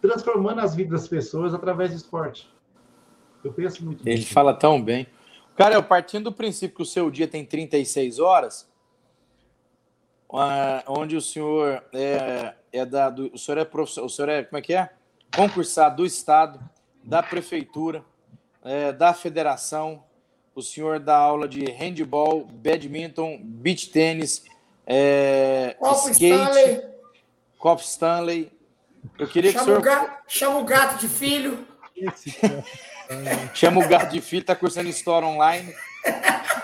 transformando 0.00 0.60
as 0.60 0.74
vidas 0.74 1.00
das 1.00 1.08
pessoas 1.08 1.54
através 1.54 1.90
do 1.90 1.96
esporte. 1.96 2.48
Eu 3.42 3.52
penso 3.52 3.84
muito 3.84 4.06
Ele 4.06 4.18
nisso. 4.18 4.32
fala 4.32 4.52
tão 4.54 4.82
bem. 4.82 5.06
Cara, 5.56 5.74
eu 5.74 5.82
partindo 5.82 6.24
do 6.24 6.32
princípio 6.32 6.76
que 6.76 6.82
o 6.82 6.86
seu 6.86 7.10
dia 7.10 7.26
tem 7.26 7.44
36 7.44 8.18
horas, 8.18 8.68
onde 10.86 11.16
o 11.16 11.20
senhor 11.20 11.82
é, 11.92 12.54
é 12.72 12.84
da, 12.84 13.08
do, 13.08 13.32
o 13.32 13.38
senhor 13.38 13.58
é 13.58 13.64
professor, 13.64 14.04
o 14.04 14.08
senhor 14.08 14.28
é, 14.28 14.42
como 14.42 14.58
é 14.58 14.62
que 14.62 14.74
é? 14.74 14.90
Concursado 15.34 15.96
do 15.96 16.06
Estado, 16.06 16.60
da 17.02 17.22
Prefeitura, 17.22 18.04
é, 18.62 18.92
da 18.92 19.14
federação, 19.14 20.02
o 20.54 20.62
senhor 20.62 20.98
dá 20.98 21.16
aula 21.16 21.46
de 21.46 21.64
handball, 21.70 22.44
badminton, 22.44 23.38
beach 23.42 23.90
tênis, 23.90 24.44
é, 24.86 25.76
skate, 25.80 26.24
Stanley. 26.24 26.82
Stanley. 27.80 28.55
Eu 29.18 29.26
queria 29.28 29.52
chama 29.52 29.64
que 29.64 29.70
o 29.70 29.74
senhor... 29.74 29.80
O 29.80 29.82
gato, 29.82 30.22
chama 30.28 30.58
o 30.58 30.64
gato 30.64 31.00
de 31.00 31.08
filho. 31.08 31.66
chama 33.54 33.84
o 33.84 33.88
gato 33.88 34.12
de 34.12 34.20
filho, 34.20 34.44
tá 34.44 34.54
cursando 34.54 34.88
história 34.88 35.26
online. 35.26 35.74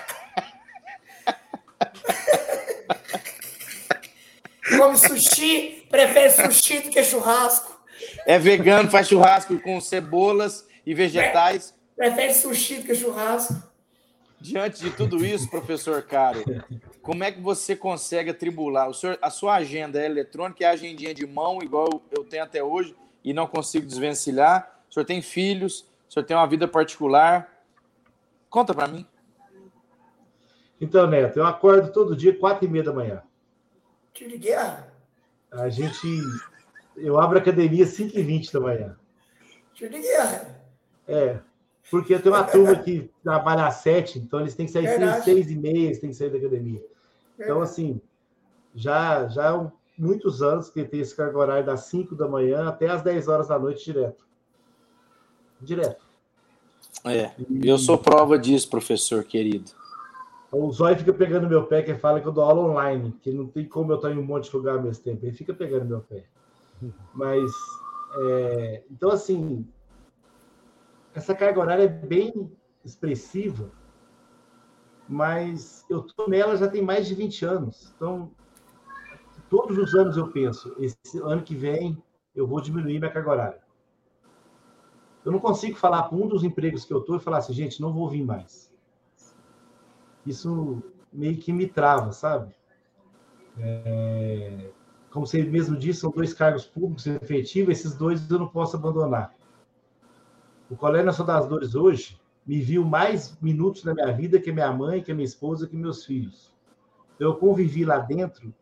Come 4.77 4.97
sushi, 4.97 5.87
prefere 5.91 6.31
sushi 6.31 6.81
do 6.81 6.91
que 6.91 7.03
churrasco. 7.05 7.81
É 8.27 8.39
vegano, 8.39 8.91
faz 8.91 9.09
churrasco 9.09 9.59
com 9.61 9.81
cebolas 9.81 10.67
e 10.85 10.95
vegetais. 10.95 11.75
Prefere 11.97 12.35
sushi 12.35 12.77
do 12.77 12.85
que 12.85 12.95
churrasco. 12.95 13.72
Diante 14.43 14.83
de 14.83 14.91
tudo 14.91 15.25
isso, 15.25 15.49
professor 15.49 16.03
Caro, 16.03 16.43
como 17.01 17.23
é 17.23 17.31
que 17.31 17.41
você 17.41 17.77
consegue 17.77 18.31
atribular? 18.31 18.89
O 18.89 18.93
senhor, 18.93 19.17
a 19.23 19.31
sua 19.31 19.55
agenda 19.55 20.03
é 20.03 20.07
eletrônica, 20.07 20.65
é 20.65 20.67
agendinha 20.67 21.15
de 21.15 21.25
mão, 21.25 21.61
igual 21.63 22.03
eu 22.11 22.25
tenho 22.25 22.43
até 22.43 22.63
hoje, 22.63 22.93
e 23.23 23.33
não 23.33 23.47
consigo 23.47 23.87
desvencilhar? 23.87 24.83
O 24.91 24.93
senhor 24.93 25.07
tem 25.07 25.23
filhos? 25.23 25.87
O 26.09 26.13
senhor 26.13 26.27
tem 26.27 26.37
uma 26.37 26.49
vida 26.49 26.67
particular? 26.67 27.65
Conta 28.51 28.75
para 28.75 28.89
mim. 28.89 29.07
Então, 30.81 31.07
Neto, 31.07 31.39
eu 31.39 31.47
acordo 31.47 31.93
todo 31.93 32.17
dia, 32.17 32.37
quatro 32.37 32.67
e 32.67 32.69
meia 32.69 32.83
da 32.83 32.93
manhã. 32.93 33.23
De 34.13 34.37
guerra. 34.37 34.93
A 35.53 35.69
gente... 35.69 36.05
Eu 36.97 37.21
abro 37.21 37.39
a 37.39 37.41
academia 37.41 37.85
às 37.85 37.91
5 37.91 38.19
e 38.19 38.23
20 38.25 38.53
da 38.53 38.61
manhã. 38.61 38.97
De 39.73 39.89
guerra. 39.89 40.61
É, 41.07 41.39
porque 41.91 42.19
tem 42.19 42.33
uma 42.33 42.45
turma 42.45 42.77
que 42.77 43.11
trabalha 43.23 43.67
às 43.67 43.77
sete, 43.77 44.19
então 44.19 44.41
eles 44.41 44.55
têm 44.55 44.67
que 44.67 44.73
sair 44.73 44.89
seis, 44.89 45.25
seis 45.25 45.51
e 45.51 45.57
meia, 45.57 45.87
eles 45.87 45.99
têm 45.99 46.11
que 46.11 46.17
sair 46.17 46.31
da 46.31 46.39
academia. 46.39 46.83
Então, 47.39 47.61
assim, 47.61 48.01
já, 48.75 49.29
já 49.29 49.51
há 49.51 49.71
muitos 49.99 50.43
anos 50.43 50.71
que 50.71 50.85
tem 50.85 51.01
esse 51.01 51.15
cargo 51.15 51.39
horário 51.39 51.67
das 51.67 51.83
5 51.85 52.15
da 52.15 52.29
manhã 52.29 52.69
até 52.69 52.89
as 52.89 53.03
10 53.03 53.29
horas 53.29 53.49
da 53.49 53.59
noite 53.59 53.85
direto. 53.85 54.25
Direto. 55.61 56.05
É, 57.05 57.33
e... 57.39 57.69
eu 57.69 57.79
sou 57.79 57.99
prova 57.99 58.39
disso, 58.39 58.69
professor 58.69 59.25
querido. 59.25 59.71
O 60.51 60.71
Zóio 60.71 60.99
fica 60.99 61.13
pegando 61.15 61.49
meu 61.49 61.65
pé, 61.65 61.83
que 61.83 61.95
fala 61.95 62.21
que 62.21 62.29
eu 62.29 62.33
dou 62.33 62.45
aula 62.45 62.71
online, 62.71 63.17
que 63.23 63.33
não 63.33 63.47
tem 63.47 63.67
como 63.67 63.93
eu 63.93 63.97
estar 63.97 64.11
em 64.11 64.19
um 64.19 64.25
monte 64.25 64.51
de 64.51 64.57
lugar 64.57 64.77
ao 64.77 64.83
mesmo 64.83 65.03
tempo. 65.03 65.25
Ele 65.25 65.33
fica 65.33 65.55
pegando 65.55 65.87
meu 65.87 66.01
pé. 66.01 66.25
Mas, 67.15 67.51
é... 68.19 68.83
então, 68.91 69.11
assim, 69.11 69.67
essa 71.15 71.35
carga 71.35 71.61
horária 71.61 71.85
é 71.85 71.89
bem 71.89 72.51
expressiva, 72.85 73.71
mas 75.09 75.85
eu 75.91 76.01
estou 76.01 76.29
nela 76.29 76.57
já 76.57 76.69
tem 76.69 76.83
mais 76.83 77.07
de 77.07 77.15
20 77.15 77.45
anos. 77.45 77.93
Então, 77.95 78.31
todos 79.51 79.77
os 79.77 79.95
anos 79.95 80.17
eu 80.17 80.29
penso, 80.29 80.75
esse 80.79 81.19
ano 81.19 81.43
que 81.43 81.55
vem 81.55 82.03
eu 82.35 82.47
vou 82.47 82.61
diminuir 82.61 82.99
minha 82.99 83.13
carga 83.13 83.31
horária. 83.31 83.63
Eu 85.25 85.31
não 85.31 85.39
consigo 85.39 85.77
falar 85.77 86.05
para 86.05 86.17
um 86.17 86.27
dos 86.27 86.43
empregos 86.43 86.85
que 86.85 86.93
eu 86.93 86.99
estou 86.99 87.17
e 87.17 87.21
falar 87.21 87.39
assim, 87.39 87.53
gente, 87.53 87.81
não 87.81 87.93
vou 87.93 88.09
vir 88.09 88.25
mais. 88.25 88.73
Isso 90.27 90.83
meio 91.13 91.37
que 91.37 91.53
me 91.53 91.67
trava, 91.67 92.13
sabe? 92.13 92.55
É... 93.59 94.71
Como 95.11 95.27
você 95.27 95.43
mesmo 95.43 95.77
disse, 95.77 96.01
são 96.01 96.11
dois 96.11 96.33
cargos 96.33 96.65
públicos 96.65 97.07
efetivos, 97.07 97.79
esses 97.79 97.95
dois 97.95 98.29
eu 98.31 98.39
não 98.39 98.49
posso 98.49 98.77
abandonar. 98.77 99.35
O 100.73 100.77
Colégio 100.77 101.05
Nacional 101.05 101.41
das 101.41 101.49
Dores 101.51 101.75
hoje 101.75 102.19
me 102.47 102.59
viu 102.59 102.83
mais 102.83 103.39
minutos 103.43 103.85
na 103.85 103.93
minha 103.93 104.11
vida 104.11 104.41
que 104.41 104.51
minha 104.51 104.73
mãe, 104.73 105.03
que 105.03 105.13
minha 105.13 105.27
esposa, 105.27 105.67
que 105.67 105.77
meus 105.77 106.03
filhos. 106.03 106.51
Eu 107.21 107.37
convivi 107.37 107.85
lá 107.85 107.99
dentro 107.99 108.55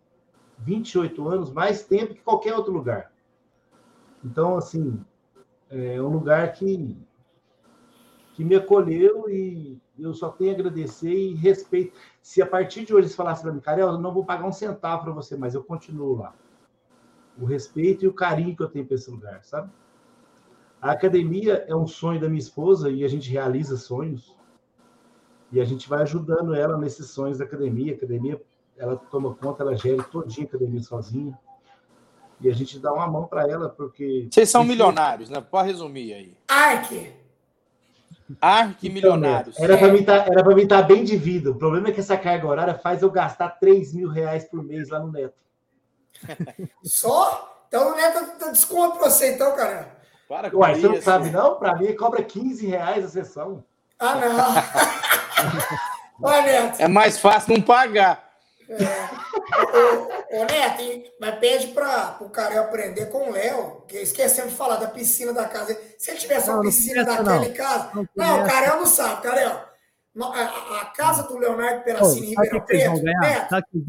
28 0.59 1.29
anos, 1.29 1.53
mais 1.53 1.85
tempo 1.85 2.13
que 2.13 2.21
qualquer 2.21 2.53
outro 2.57 2.73
lugar. 2.73 3.13
Então, 4.25 4.57
assim, 4.57 5.01
é 5.71 6.03
um 6.03 6.09
lugar 6.09 6.53
que, 6.53 6.99
que 8.35 8.45
me 8.45 8.57
acolheu 8.57 9.31
e 9.31 9.81
eu 9.97 10.13
só 10.13 10.31
tenho 10.31 10.51
a 10.51 10.55
agradecer 10.55 11.15
e 11.15 11.35
respeito. 11.35 11.97
Se 12.21 12.43
a 12.43 12.47
partir 12.47 12.85
de 12.85 12.93
hoje 12.93 13.03
eles 13.03 13.15
falassem 13.15 13.45
para 13.45 13.53
mim, 13.53 13.61
Carel, 13.61 13.87
eu 13.87 13.99
não 13.99 14.13
vou 14.13 14.25
pagar 14.25 14.49
um 14.49 14.53
centavo 14.53 15.05
para 15.05 15.13
você, 15.13 15.37
mas 15.37 15.55
eu 15.55 15.63
continuo 15.63 16.17
lá. 16.17 16.35
O 17.39 17.45
respeito 17.45 18.05
e 18.05 18.09
o 18.09 18.13
carinho 18.13 18.57
que 18.57 18.65
eu 18.65 18.69
tenho 18.69 18.85
para 18.85 18.97
esse 18.97 19.09
lugar, 19.09 19.45
sabe? 19.45 19.71
A 20.81 20.93
academia 20.93 21.65
é 21.69 21.75
um 21.75 21.87
sonho 21.87 22.21
da 22.21 22.29
minha 22.29 22.41
esposa 22.41 22.91
e 22.91 23.05
a 23.05 23.09
gente 23.09 23.31
realiza 23.31 23.77
sonhos. 23.77 24.35
E 25.53 25.61
a 25.61 25.65
gente 25.65 25.89
vai 25.89 26.03
ajudando 26.03 26.55
ela 26.55 26.79
nesses 26.79 27.11
sonhos 27.11 27.39
da 27.39 27.45
academia. 27.45 27.93
A 27.93 27.97
academia, 27.97 28.41
ela 28.79 28.97
toma 28.97 29.35
conta, 29.35 29.63
ela 29.63 29.77
gera 29.77 30.03
todinha 30.03 30.47
a 30.47 30.49
academia 30.49 30.83
sozinha. 30.83 31.39
E 32.41 32.49
a 32.49 32.55
gente 32.55 32.79
dá 32.79 32.93
uma 32.93 33.07
mão 33.07 33.27
para 33.27 33.47
ela, 33.47 33.69
porque. 33.69 34.29
Vocês 34.31 34.49
são 34.49 34.65
milionários, 34.65 35.29
né? 35.29 35.41
Pode 35.43 35.69
resumir 35.69 36.15
aí. 36.15 36.37
Arque! 36.49 37.13
Arque 38.41 38.89
milionários. 38.89 39.57
Então, 39.57 39.65
era 39.65 39.77
para 39.77 39.93
mim 39.93 40.05
tá, 40.05 40.27
estar 40.29 40.67
tá 40.69 40.83
bem 40.83 41.05
de 41.05 41.17
vida. 41.17 41.51
O 41.51 41.57
problema 41.57 41.89
é 41.89 41.93
que 41.93 42.01
essa 42.01 42.17
carga 42.17 42.47
horária 42.47 42.75
faz 42.75 43.03
eu 43.03 43.11
gastar 43.11 43.49
3 43.51 43.93
mil 43.93 44.09
reais 44.09 44.45
por 44.45 44.63
mês 44.63 44.89
lá 44.89 45.01
no 45.01 45.11
Neto. 45.11 45.35
Só? 46.83 47.65
Então 47.69 47.93
o 47.93 47.97
Neto 47.97 48.39
tá 48.39 48.51
desconto 48.51 48.99
pra 48.99 49.11
você, 49.11 49.35
então, 49.35 49.55
cara. 49.55 50.00
Para 50.31 50.49
com 50.49 50.59
Ué, 50.59 50.71
isso. 50.71 50.83
você 50.83 50.89
não 50.89 51.03
sabe, 51.03 51.31
não? 51.31 51.57
Para 51.57 51.75
mim, 51.75 51.93
cobra 51.97 52.23
15 52.23 52.65
reais 52.65 53.05
a 53.05 53.09
sessão. 53.09 53.65
Ah, 53.99 54.15
não. 54.15 54.55
Olha, 56.23 56.43
Neto. 56.43 56.81
É 56.81 56.87
mais 56.87 57.19
fácil 57.19 57.55
não 57.55 57.61
pagar. 57.61 58.31
É. 58.69 58.77
Ô, 59.75 60.43
ô, 60.43 60.45
Neto, 60.45 61.11
mas 61.21 61.35
pede 61.41 61.67
para 61.69 62.19
o 62.21 62.31
cara 62.31 62.61
aprender 62.61 63.07
com 63.07 63.29
o 63.29 63.33
Léo, 63.33 63.83
que 63.89 63.97
esquecemos 63.97 64.53
de 64.53 64.57
falar 64.57 64.77
da 64.77 64.87
piscina 64.87 65.33
da 65.33 65.47
casa. 65.47 65.77
Se 65.99 66.13
ele 66.13 66.21
tivesse 66.21 66.49
uma 66.49 66.61
piscina 66.61 67.05
daquela 67.05 67.45
em 67.45 67.53
casa. 67.53 67.91
Não, 67.93 68.07
não 68.15 68.45
o 68.45 68.47
Carel 68.47 68.77
não 68.77 68.87
sabe, 68.87 69.23
Carel. 69.23 69.65
A, 70.23 70.81
a 70.83 70.85
casa 70.97 71.25
do 71.25 71.39
Leonardo 71.39 71.83
Peracini 71.83 72.37
oh, 72.39 72.41
Ribeirão 72.41 72.65
Preto. 72.65 73.03
Neto, 73.03 73.49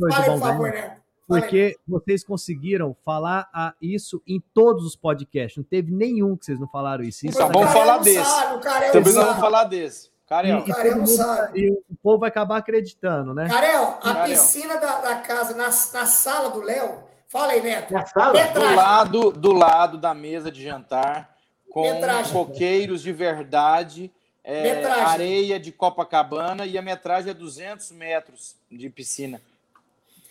fale, 0.10 0.26
por 0.32 0.39
favor, 0.39 0.72
Neto. 0.72 1.01
Porque 1.40 1.78
vocês 1.88 2.24
conseguiram 2.24 2.96
falar 3.06 3.50
a 3.54 3.74
isso 3.82 4.22
em 4.28 4.42
todos 4.54 4.86
os 4.86 4.96
podcasts. 4.96 5.58
Não 5.58 5.64
teve 5.64 5.92
nenhum 5.92 6.36
que 6.36 6.46
vocês 6.46 6.60
não 6.60 6.68
falaram 6.68 7.04
isso. 7.04 7.26
isso 7.26 7.38
Só 7.38 7.48
vamos 7.48 7.72
falar 7.72 8.00
desse. 8.00 8.30
Sabe, 8.30 8.92
Também 8.92 9.14
não 9.14 9.24
vamos 9.24 9.40
falar 9.40 9.64
desse. 9.66 10.12
Carel. 10.28 10.64
E, 10.66 10.74
Carel 10.74 10.98
não 10.98 11.06
sabe. 11.06 11.60
E 11.60 11.72
o 11.72 11.96
povo 12.02 12.20
vai 12.20 12.30
acabar 12.30 12.58
acreditando, 12.58 13.34
né? 13.34 13.50
Carel, 13.50 13.98
a 14.02 14.14
Carel. 14.14 14.24
piscina 14.30 14.78
da, 14.78 15.02
da 15.02 15.16
casa, 15.18 15.54
na, 15.56 15.66
na 15.66 16.06
sala 16.06 16.50
do 16.52 16.62
Léo. 16.62 17.04
Fala 17.28 17.54
aí, 17.54 17.62
Neto. 17.62 17.94
Na 17.94 18.06
sala? 18.06 18.34
Do 18.48 18.76
lado, 18.76 19.32
do 19.32 19.52
lado 19.54 19.98
da 19.98 20.14
mesa 20.14 20.52
de 20.52 20.64
jantar, 20.64 21.36
com 21.70 21.82
metragem. 21.82 22.32
coqueiros 22.32 23.02
de 23.02 23.12
verdade, 23.12 24.12
é, 24.44 24.84
areia 24.86 25.60
de 25.60 25.72
Copacabana 25.72 26.66
e 26.66 26.78
a 26.78 26.82
metragem 26.82 27.32
é 27.32 27.34
200 27.34 27.92
metros 27.92 28.56
de 28.70 28.90
piscina. 28.90 29.42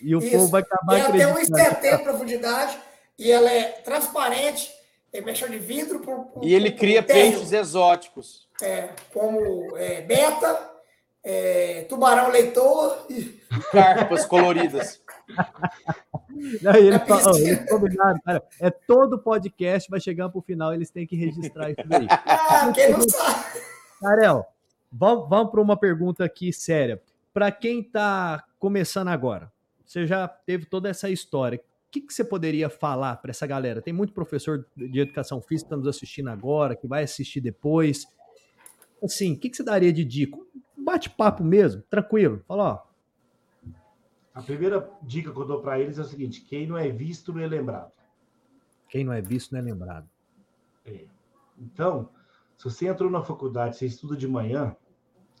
E 0.01 0.15
o 0.15 0.19
Isso. 0.19 0.31
povo 0.31 0.47
vai 0.47 0.61
acabar 0.61 0.99
ela 0.99 1.09
acreditando. 1.09 1.39
Ela 1.39 1.75
tem 1.75 1.91
1,70 1.91 1.97
de 1.97 2.03
profundidade 2.03 2.79
e 3.17 3.31
ela 3.31 3.51
é 3.51 3.63
transparente, 3.83 4.71
tem 5.11 5.21
mecha 5.21 5.47
de 5.47 5.57
vidro. 5.57 5.99
Por, 5.99 6.25
por, 6.25 6.43
e 6.43 6.53
ele 6.53 6.71
cria 6.71 7.03
peixes 7.03 7.51
exóticos 7.51 8.47
é, 8.61 8.89
como 9.13 9.75
é, 9.77 10.01
beta, 10.01 10.71
é, 11.23 11.85
tubarão 11.89 12.29
leitor 12.29 13.05
e. 13.09 13.41
Carpas 13.71 14.25
coloridas. 14.25 15.01
Não, 16.61 16.73
ele 16.75 16.97
fala, 16.99 17.39
eles 17.39 17.69
combinaram, 17.69 18.19
cara, 18.25 18.43
é 18.59 18.69
todo 18.71 19.19
podcast, 19.19 19.89
vai 19.89 19.99
chegando 19.99 20.31
para 20.31 20.39
o 20.39 20.41
final, 20.41 20.73
eles 20.73 20.89
têm 20.89 21.05
que 21.05 21.15
registrar 21.15 21.69
isso 21.69 21.83
daí. 21.85 22.07
Ah, 22.25 22.71
quem 22.73 22.89
não 22.89 23.01
sabe. 23.01 23.61
Karel, 23.99 24.47
vamos, 24.91 25.29
vamos 25.29 25.51
para 25.51 25.61
uma 25.61 25.77
pergunta 25.77 26.25
aqui 26.25 26.51
séria. 26.51 27.01
Para 27.33 27.51
quem 27.51 27.81
está 27.81 28.43
começando 28.57 29.09
agora, 29.09 29.51
você 29.91 30.07
já 30.07 30.25
teve 30.25 30.65
toda 30.65 30.87
essa 30.87 31.09
história. 31.09 31.59
O 31.59 31.91
que, 31.91 31.99
que 31.99 32.13
você 32.13 32.23
poderia 32.23 32.69
falar 32.69 33.17
para 33.17 33.31
essa 33.31 33.45
galera? 33.45 33.81
Tem 33.81 33.93
muito 33.93 34.13
professor 34.13 34.65
de 34.75 35.01
educação 35.01 35.41
física 35.41 35.67
que 35.67 35.73
está 35.73 35.77
nos 35.77 35.87
assistindo 35.87 36.29
agora, 36.29 36.75
que 36.75 36.87
vai 36.87 37.03
assistir 37.03 37.41
depois 37.41 38.07
assim, 39.03 39.33
o 39.33 39.37
que, 39.37 39.49
que 39.49 39.57
você 39.57 39.63
daria 39.63 39.91
de 39.91 40.05
dica? 40.05 40.37
Bate-papo 40.77 41.43
mesmo, 41.43 41.81
tranquilo. 41.89 42.41
Fala, 42.47 42.63
ó. 42.63 43.71
A 44.33 44.41
primeira 44.41 44.89
dica 45.01 45.33
que 45.33 45.37
eu 45.37 45.45
dou 45.45 45.61
para 45.61 45.77
eles 45.79 45.97
é 45.97 46.01
o 46.01 46.05
seguinte: 46.05 46.41
quem 46.41 46.65
não 46.65 46.77
é 46.77 46.89
visto 46.89 47.33
não 47.33 47.41
é 47.41 47.47
lembrado. 47.47 47.91
Quem 48.87 49.03
não 49.03 49.11
é 49.11 49.21
visto 49.21 49.51
não 49.51 49.59
é 49.59 49.61
lembrado. 49.61 50.09
É. 50.85 51.05
Então, 51.59 52.09
se 52.57 52.63
você 52.63 52.87
entrou 52.87 53.09
na 53.09 53.23
faculdade, 53.23 53.75
você 53.75 53.87
estuda 53.87 54.15
de 54.15 54.27
manhã, 54.27 54.73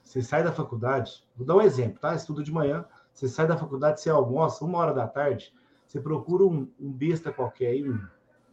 você 0.03 0.21
sai 0.21 0.43
da 0.43 0.51
faculdade, 0.51 1.23
vou 1.37 1.47
dar 1.47 1.55
um 1.55 1.61
exemplo, 1.61 1.99
tá? 1.99 2.13
Estuda 2.13 2.43
de 2.43 2.51
manhã, 2.51 2.85
você 3.13 3.27
sai 3.27 3.47
da 3.47 3.57
faculdade, 3.57 4.01
você 4.01 4.09
almoça, 4.09 4.65
uma 4.65 4.77
hora 4.77 4.93
da 4.93 5.07
tarde, 5.07 5.53
você 5.87 5.99
procura 5.99 6.45
um, 6.45 6.67
um 6.79 6.91
besta 6.91 7.31
qualquer 7.31 7.67
aí, 7.67 7.89
um, 7.89 7.99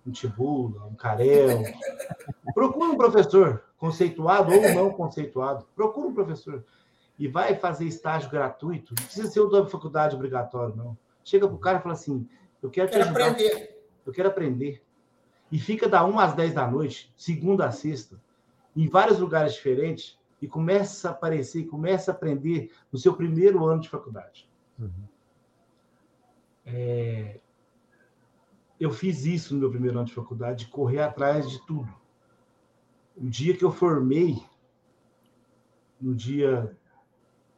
um 0.06 0.10
tibula, 0.10 0.86
um 0.86 0.94
carel. 0.94 1.62
Procura 2.52 2.90
um 2.90 2.96
professor 2.96 3.62
conceituado 3.76 4.52
ou 4.52 4.74
não 4.74 4.90
conceituado. 4.90 5.66
Procura 5.74 6.08
um 6.08 6.14
professor. 6.14 6.64
E 7.18 7.28
vai 7.28 7.54
fazer 7.54 7.84
estágio 7.84 8.30
gratuito. 8.30 8.94
Não 8.96 9.04
precisa 9.04 9.28
ser 9.28 9.40
o 9.40 9.48
da 9.48 9.66
faculdade 9.66 10.16
obrigatório, 10.16 10.74
não. 10.74 10.96
Chega 11.24 11.46
para 11.46 11.56
o 11.56 11.60
cara 11.60 11.78
e 11.78 11.82
fala 11.82 11.94
assim: 11.94 12.28
eu 12.62 12.70
quero, 12.70 12.90
quero 12.90 13.04
te 13.04 13.08
ajudar. 13.08 13.30
Aprender. 13.30 13.84
Eu 14.04 14.12
quero 14.12 14.28
aprender. 14.28 14.82
E 15.50 15.58
fica 15.58 15.88
da 15.88 16.04
1 16.04 16.18
às 16.18 16.34
10 16.34 16.54
da 16.54 16.70
noite, 16.70 17.12
segunda 17.16 17.66
a 17.66 17.72
sexta, 17.72 18.20
em 18.76 18.88
vários 18.88 19.18
lugares 19.18 19.54
diferentes, 19.54 20.18
e 20.40 20.46
começa 20.46 21.08
a 21.08 21.10
aparecer, 21.12 21.66
começa 21.66 22.10
a 22.10 22.14
aprender 22.14 22.70
no 22.92 22.98
seu 22.98 23.14
primeiro 23.14 23.64
ano 23.64 23.80
de 23.80 23.88
faculdade. 23.88 24.47
Uhum. 24.78 25.08
É, 26.64 27.40
eu 28.78 28.90
fiz 28.90 29.24
isso 29.24 29.54
no 29.54 29.60
meu 29.60 29.70
primeiro 29.70 29.98
ano 29.98 30.06
de 30.06 30.14
faculdade, 30.14 30.66
de 30.66 30.70
correr 30.70 31.00
atrás 31.00 31.50
de 31.50 31.64
tudo. 31.66 31.92
O 33.16 33.28
dia 33.28 33.56
que 33.56 33.64
eu 33.64 33.72
formei, 33.72 34.40
no 36.00 36.14
dia 36.14 36.76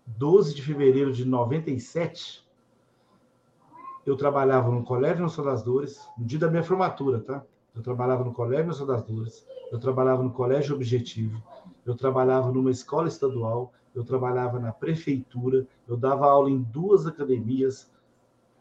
12 0.07 0.55
de 0.55 0.62
fevereiro 0.62 1.12
de 1.12 1.25
97, 1.25 2.49
eu 4.07 4.16
trabalhava 4.16 4.71
no 4.71 4.83
Colégio 4.83 5.23
Nacional 5.23 5.53
das 5.53 5.62
Dores, 5.62 6.09
no 6.16 6.25
dia 6.25 6.39
da 6.39 6.51
minha 6.51 6.62
formatura, 6.62 7.21
tá? 7.21 7.45
Eu 7.75 7.83
trabalhava 7.83 8.25
no 8.25 8.33
Colégio 8.33 8.68
Nacional 8.68 8.97
das 8.97 9.05
Dores, 9.05 9.47
eu 9.71 9.79
trabalhava 9.79 10.23
no 10.23 10.33
Colégio 10.33 10.75
Objetivo, 10.75 11.43
eu 11.85 11.95
trabalhava 11.95 12.51
numa 12.51 12.71
escola 12.71 13.09
estadual, 13.09 13.73
eu 13.95 14.05
trabalhava 14.05 14.59
na 14.59 14.72
prefeitura, 14.72 15.66
eu 15.86 15.97
dava 15.97 16.26
aula 16.26 16.51
em 16.51 16.62
duas 16.62 17.07
academias, 17.07 17.91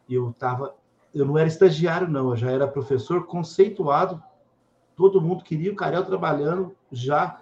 eu 0.09 0.31
estava 0.31 0.75
eu 1.13 1.25
não 1.25 1.37
era 1.37 1.47
estagiário, 1.47 2.07
não, 2.07 2.29
eu 2.29 2.35
já 2.35 2.51
era 2.51 2.67
professor 2.67 3.25
conceituado. 3.25 4.21
Todo 4.95 5.21
mundo 5.21 5.43
queria 5.43 5.71
o 5.71 5.75
Carel 5.75 6.05
trabalhando 6.05 6.75
já 6.91 7.41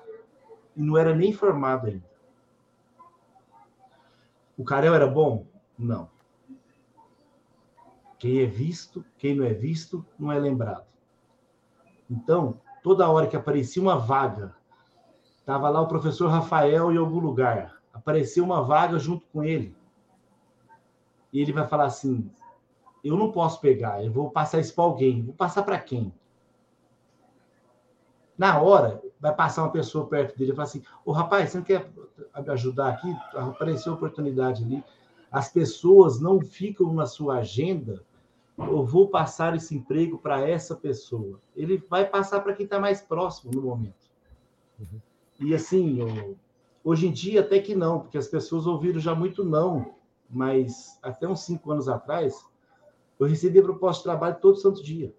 e 0.75 0.81
não 0.81 0.97
era 0.97 1.13
nem 1.13 1.33
formado 1.33 1.87
ainda. 1.87 2.05
O 4.57 4.63
Carel 4.63 4.93
era 4.93 5.07
bom? 5.07 5.45
Não. 5.77 6.09
Quem 8.17 8.39
é 8.39 8.45
visto, 8.45 9.05
quem 9.17 9.35
não 9.35 9.45
é 9.45 9.53
visto, 9.53 10.05
não 10.17 10.31
é 10.31 10.39
lembrado. 10.39 10.85
Então, 12.09 12.59
toda 12.81 13.09
hora 13.09 13.27
que 13.27 13.35
aparecia 13.35 13.81
uma 13.81 13.97
vaga, 13.97 14.55
estava 15.39 15.69
lá 15.69 15.81
o 15.81 15.87
professor 15.87 16.29
Rafael 16.29 16.91
em 16.91 16.97
algum 16.97 17.19
lugar, 17.19 17.76
apareceu 17.97 18.43
uma 18.43 18.61
vaga 18.61 18.97
junto 18.99 19.25
com 19.33 19.43
ele. 19.43 19.75
E 21.33 21.41
ele 21.41 21.51
vai 21.51 21.67
falar 21.67 21.85
assim: 21.85 22.29
eu 23.03 23.17
não 23.17 23.31
posso 23.31 23.59
pegar, 23.59 24.03
eu 24.03 24.11
vou 24.11 24.29
passar 24.29 24.59
isso 24.59 24.73
para 24.73 24.83
alguém. 24.83 25.23
Vou 25.23 25.33
passar 25.33 25.63
para 25.63 25.79
quem? 25.79 26.13
Na 28.37 28.61
hora, 28.61 29.01
vai 29.19 29.33
passar 29.33 29.63
uma 29.63 29.71
pessoa 29.71 30.07
perto 30.07 30.37
dele 30.37 30.51
e 30.51 30.55
falar 30.55 30.67
assim: 30.67 30.83
Ô 31.03 31.11
rapaz, 31.11 31.49
você 31.49 31.57
não 31.57 31.65
quer 31.65 31.91
me 31.91 32.49
ajudar 32.49 32.89
aqui? 32.89 33.15
Apareceu 33.33 33.93
oportunidade 33.93 34.63
ali. 34.63 34.83
As 35.31 35.49
pessoas 35.49 36.19
não 36.19 36.39
ficam 36.39 36.93
na 36.93 37.05
sua 37.05 37.39
agenda. 37.39 38.03
Eu 38.57 38.85
vou 38.85 39.07
passar 39.07 39.55
esse 39.55 39.75
emprego 39.75 40.17
para 40.17 40.47
essa 40.47 40.75
pessoa. 40.75 41.39
Ele 41.55 41.77
vai 41.89 42.05
passar 42.05 42.39
para 42.39 42.53
quem 42.53 42.63
está 42.63 42.79
mais 42.79 43.01
próximo 43.01 43.51
no 43.53 43.61
momento. 43.61 44.07
Uhum. 44.79 44.99
E 45.39 45.53
assim, 45.53 45.99
hoje 46.87 47.05
em 47.05 47.11
dia 47.11 47.41
até 47.41 47.59
que 47.59 47.75
não, 47.75 47.99
porque 47.99 48.17
as 48.17 48.29
pessoas 48.29 48.65
ouviram 48.65 48.97
já 48.97 49.13
muito 49.13 49.43
não, 49.43 49.93
mas 50.29 50.97
até 51.03 51.27
uns 51.27 51.41
cinco 51.41 51.69
anos 51.69 51.89
atrás, 51.89 52.45
eu 53.19 53.27
recebia 53.27 53.61
proposta 53.61 53.99
de 53.99 54.03
trabalho 54.05 54.37
todo 54.39 54.57
santo 54.57 54.81
dia. 54.81 55.13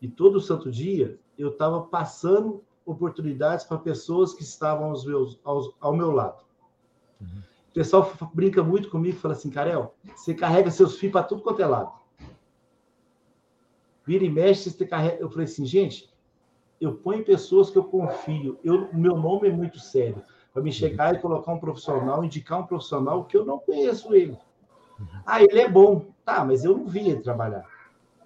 E 0.00 0.06
todo 0.06 0.40
santo 0.40 0.70
dia 0.70 1.18
eu 1.36 1.48
estava 1.48 1.82
passando 1.82 2.62
oportunidades 2.86 3.64
para 3.64 3.76
pessoas 3.78 4.32
que 4.34 4.44
estavam 4.44 4.90
aos 4.90 5.04
meus, 5.04 5.40
aos, 5.42 5.74
ao 5.80 5.92
meu 5.92 6.12
lado. 6.12 6.44
Uhum. 7.20 7.42
O 7.70 7.72
pessoal 7.74 8.12
brinca 8.32 8.62
muito 8.62 8.88
comigo 8.90 9.18
fala 9.18 9.34
assim, 9.34 9.50
Carel, 9.50 9.96
você 10.14 10.32
carrega 10.32 10.70
seus 10.70 10.96
filhos 10.96 11.12
para 11.12 11.24
tudo 11.24 11.42
quanto 11.42 11.60
é 11.60 11.66
lado. 11.66 11.92
Vira 14.06 14.24
e 14.24 14.30
mexe, 14.30 14.70
você 14.70 14.86
carrega. 14.86 15.16
Eu 15.20 15.28
falei 15.28 15.46
assim, 15.46 15.66
gente, 15.66 16.07
eu 16.80 16.94
ponho 16.94 17.24
pessoas 17.24 17.70
que 17.70 17.78
eu 17.78 17.84
confio. 17.84 18.58
Eu, 18.62 18.84
o 18.86 18.96
meu 18.96 19.16
nome 19.16 19.48
é 19.48 19.52
muito 19.52 19.78
sério. 19.78 20.22
Para 20.52 20.62
me 20.62 20.72
chegar 20.72 21.14
e 21.14 21.18
colocar 21.18 21.52
um 21.52 21.58
profissional, 21.58 22.24
indicar 22.24 22.60
um 22.60 22.66
profissional 22.66 23.24
que 23.24 23.36
eu 23.36 23.44
não 23.44 23.58
conheço 23.58 24.14
ele. 24.14 24.36
Ah, 25.26 25.42
ele 25.42 25.60
é 25.60 25.68
bom. 25.68 26.06
Tá, 26.24 26.44
mas 26.44 26.64
eu 26.64 26.76
não 26.76 26.86
vi 26.86 27.08
ele 27.08 27.20
trabalhar. 27.20 27.64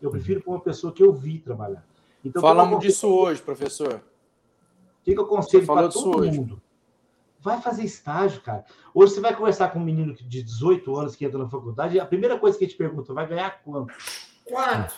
Eu 0.00 0.10
prefiro 0.10 0.40
para 0.40 0.52
uma 0.52 0.60
pessoa 0.60 0.92
que 0.92 1.02
eu 1.02 1.12
vi 1.12 1.38
trabalhar. 1.38 1.84
Então, 2.24 2.40
Falamos 2.40 2.80
disso 2.80 3.08
hoje, 3.08 3.40
professor. 3.40 3.94
O 3.94 5.04
que, 5.04 5.12
que 5.12 5.18
eu 5.18 5.24
aconselho 5.24 5.66
para 5.66 5.88
todo 5.88 6.18
hoje. 6.18 6.38
mundo? 6.38 6.62
Vai 7.40 7.60
fazer 7.60 7.82
estágio, 7.82 8.40
cara. 8.40 8.64
Hoje 8.94 9.14
você 9.14 9.20
vai 9.20 9.34
conversar 9.34 9.72
com 9.72 9.80
um 9.80 9.84
menino 9.84 10.14
de 10.14 10.42
18 10.42 10.96
anos 10.96 11.16
que 11.16 11.24
entra 11.24 11.38
na 11.38 11.48
faculdade, 11.48 11.96
e 11.96 12.00
a 12.00 12.06
primeira 12.06 12.38
coisa 12.38 12.56
que 12.56 12.64
ele 12.64 12.70
te 12.70 12.76
pergunta, 12.76 13.12
vai 13.12 13.26
ganhar 13.26 13.62
quanto? 13.64 13.92
Quanto? 14.44 14.94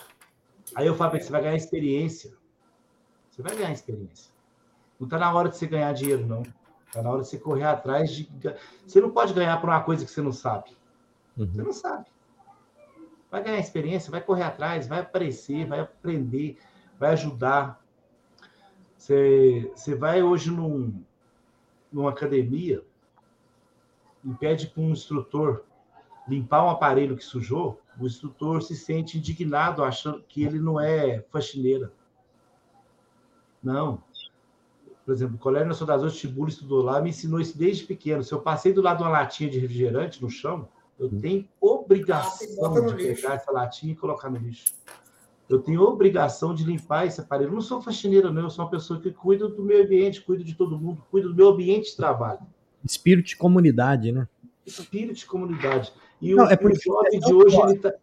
Aí 0.75 0.85
eu 0.85 0.95
falo 0.95 1.11
para 1.11 1.21
você 1.21 1.31
vai 1.31 1.41
ganhar 1.41 1.55
experiência. 1.55 2.33
Você 3.35 3.41
vai 3.41 3.53
ganhar 3.53 3.73
experiência. 3.73 4.31
Não 4.97 5.07
está 5.07 5.19
na 5.19 5.33
hora 5.33 5.49
de 5.49 5.57
você 5.57 5.67
ganhar 5.67 5.91
dinheiro, 5.91 6.25
não. 6.25 6.41
Está 6.87 7.01
na 7.01 7.09
hora 7.09 7.21
de 7.21 7.27
você 7.27 7.37
correr 7.37 7.65
atrás 7.65 8.09
de. 8.09 8.29
Você 8.87 9.01
não 9.01 9.11
pode 9.11 9.33
ganhar 9.33 9.59
por 9.59 9.69
uma 9.69 9.83
coisa 9.83 10.05
que 10.05 10.11
você 10.11 10.21
não 10.21 10.31
sabe. 10.31 10.69
Uhum. 11.37 11.45
Você 11.45 11.61
não 11.61 11.73
sabe. 11.73 12.05
vai 13.29 13.43
ganhar 13.43 13.59
experiência, 13.59 14.09
vai 14.09 14.21
correr 14.21 14.43
atrás, 14.43 14.87
vai 14.87 15.01
aparecer, 15.01 15.67
vai 15.67 15.81
aprender, 15.81 16.57
vai 16.97 17.11
ajudar. 17.11 17.83
Você, 18.97 19.69
você 19.75 19.95
vai 19.95 20.23
hoje 20.23 20.49
num, 20.49 21.03
numa 21.91 22.11
academia 22.11 22.81
e 24.23 24.33
pede 24.35 24.67
para 24.67 24.81
um 24.81 24.91
instrutor 24.91 25.65
limpar 26.25 26.63
um 26.63 26.69
aparelho 26.69 27.17
que 27.17 27.23
sujou, 27.23 27.81
o 27.99 28.05
instrutor 28.05 28.63
se 28.63 28.77
sente 28.77 29.17
indignado 29.17 29.83
achando 29.83 30.23
que 30.23 30.41
ele 30.41 30.57
não 30.57 30.79
é 30.79 31.21
faxineira. 31.29 31.91
Não. 33.65 34.01
Por 35.03 35.13
exemplo, 35.13 35.35
o 35.35 35.39
Colégio 35.39 35.67
Nacional 35.67 35.99
das 35.99 36.15
Tibulo 36.15 36.49
estudou 36.49 36.81
lá, 36.81 37.01
me 37.01 37.09
ensinou 37.09 37.39
isso 37.39 37.57
desde 37.57 37.83
pequeno. 37.83 38.23
Se 38.23 38.31
eu 38.31 38.39
passei 38.39 38.71
do 38.71 38.81
lado 38.81 38.97
de 38.97 39.03
uma 39.03 39.09
latinha 39.09 39.49
de 39.49 39.59
refrigerante 39.59 40.21
no 40.21 40.29
chão, 40.29 40.67
eu 40.99 41.07
hum. 41.07 41.19
tenho 41.19 41.47
obrigação 41.59 42.75
ah, 42.75 42.81
de 42.81 42.95
pegar 42.95 43.33
essa 43.33 43.51
latinha 43.51 43.93
e 43.93 43.95
colocar 43.95 44.29
no 44.29 44.37
lixo. 44.37 44.73
Eu 45.47 45.59
tenho 45.59 45.81
obrigação 45.81 46.55
de 46.55 46.63
limpar 46.63 47.05
esse 47.05 47.21
aparelho. 47.21 47.49
Eu 47.49 47.53
não 47.53 47.61
sou 47.61 47.81
faxineira, 47.81 48.31
não. 48.31 48.43
Eu 48.43 48.49
sou 48.49 48.65
uma 48.65 48.71
pessoa 48.71 48.99
que 48.99 49.11
cuida 49.11 49.47
do 49.47 49.63
meio 49.63 49.83
ambiente, 49.83 50.21
cuida 50.21 50.43
de 50.43 50.55
todo 50.55 50.79
mundo, 50.79 51.03
cuida 51.11 51.27
do 51.27 51.35
meu 51.35 51.49
ambiente 51.49 51.91
de 51.91 51.95
trabalho. 51.95 52.39
Espírito 52.83 53.27
de 53.27 53.35
comunidade, 53.35 54.11
né? 54.11 54.27
Espírito 54.65 55.19
de 55.19 55.25
comunidade. 55.25 55.93
E 56.19 56.33
não, 56.33 56.45
o, 56.45 56.49
é 56.49 56.55
o 56.55 56.75
jovem 56.75 57.19
de 57.19 57.33
hoje, 57.33 57.61
ele 57.61 57.77
tá... 57.77 57.93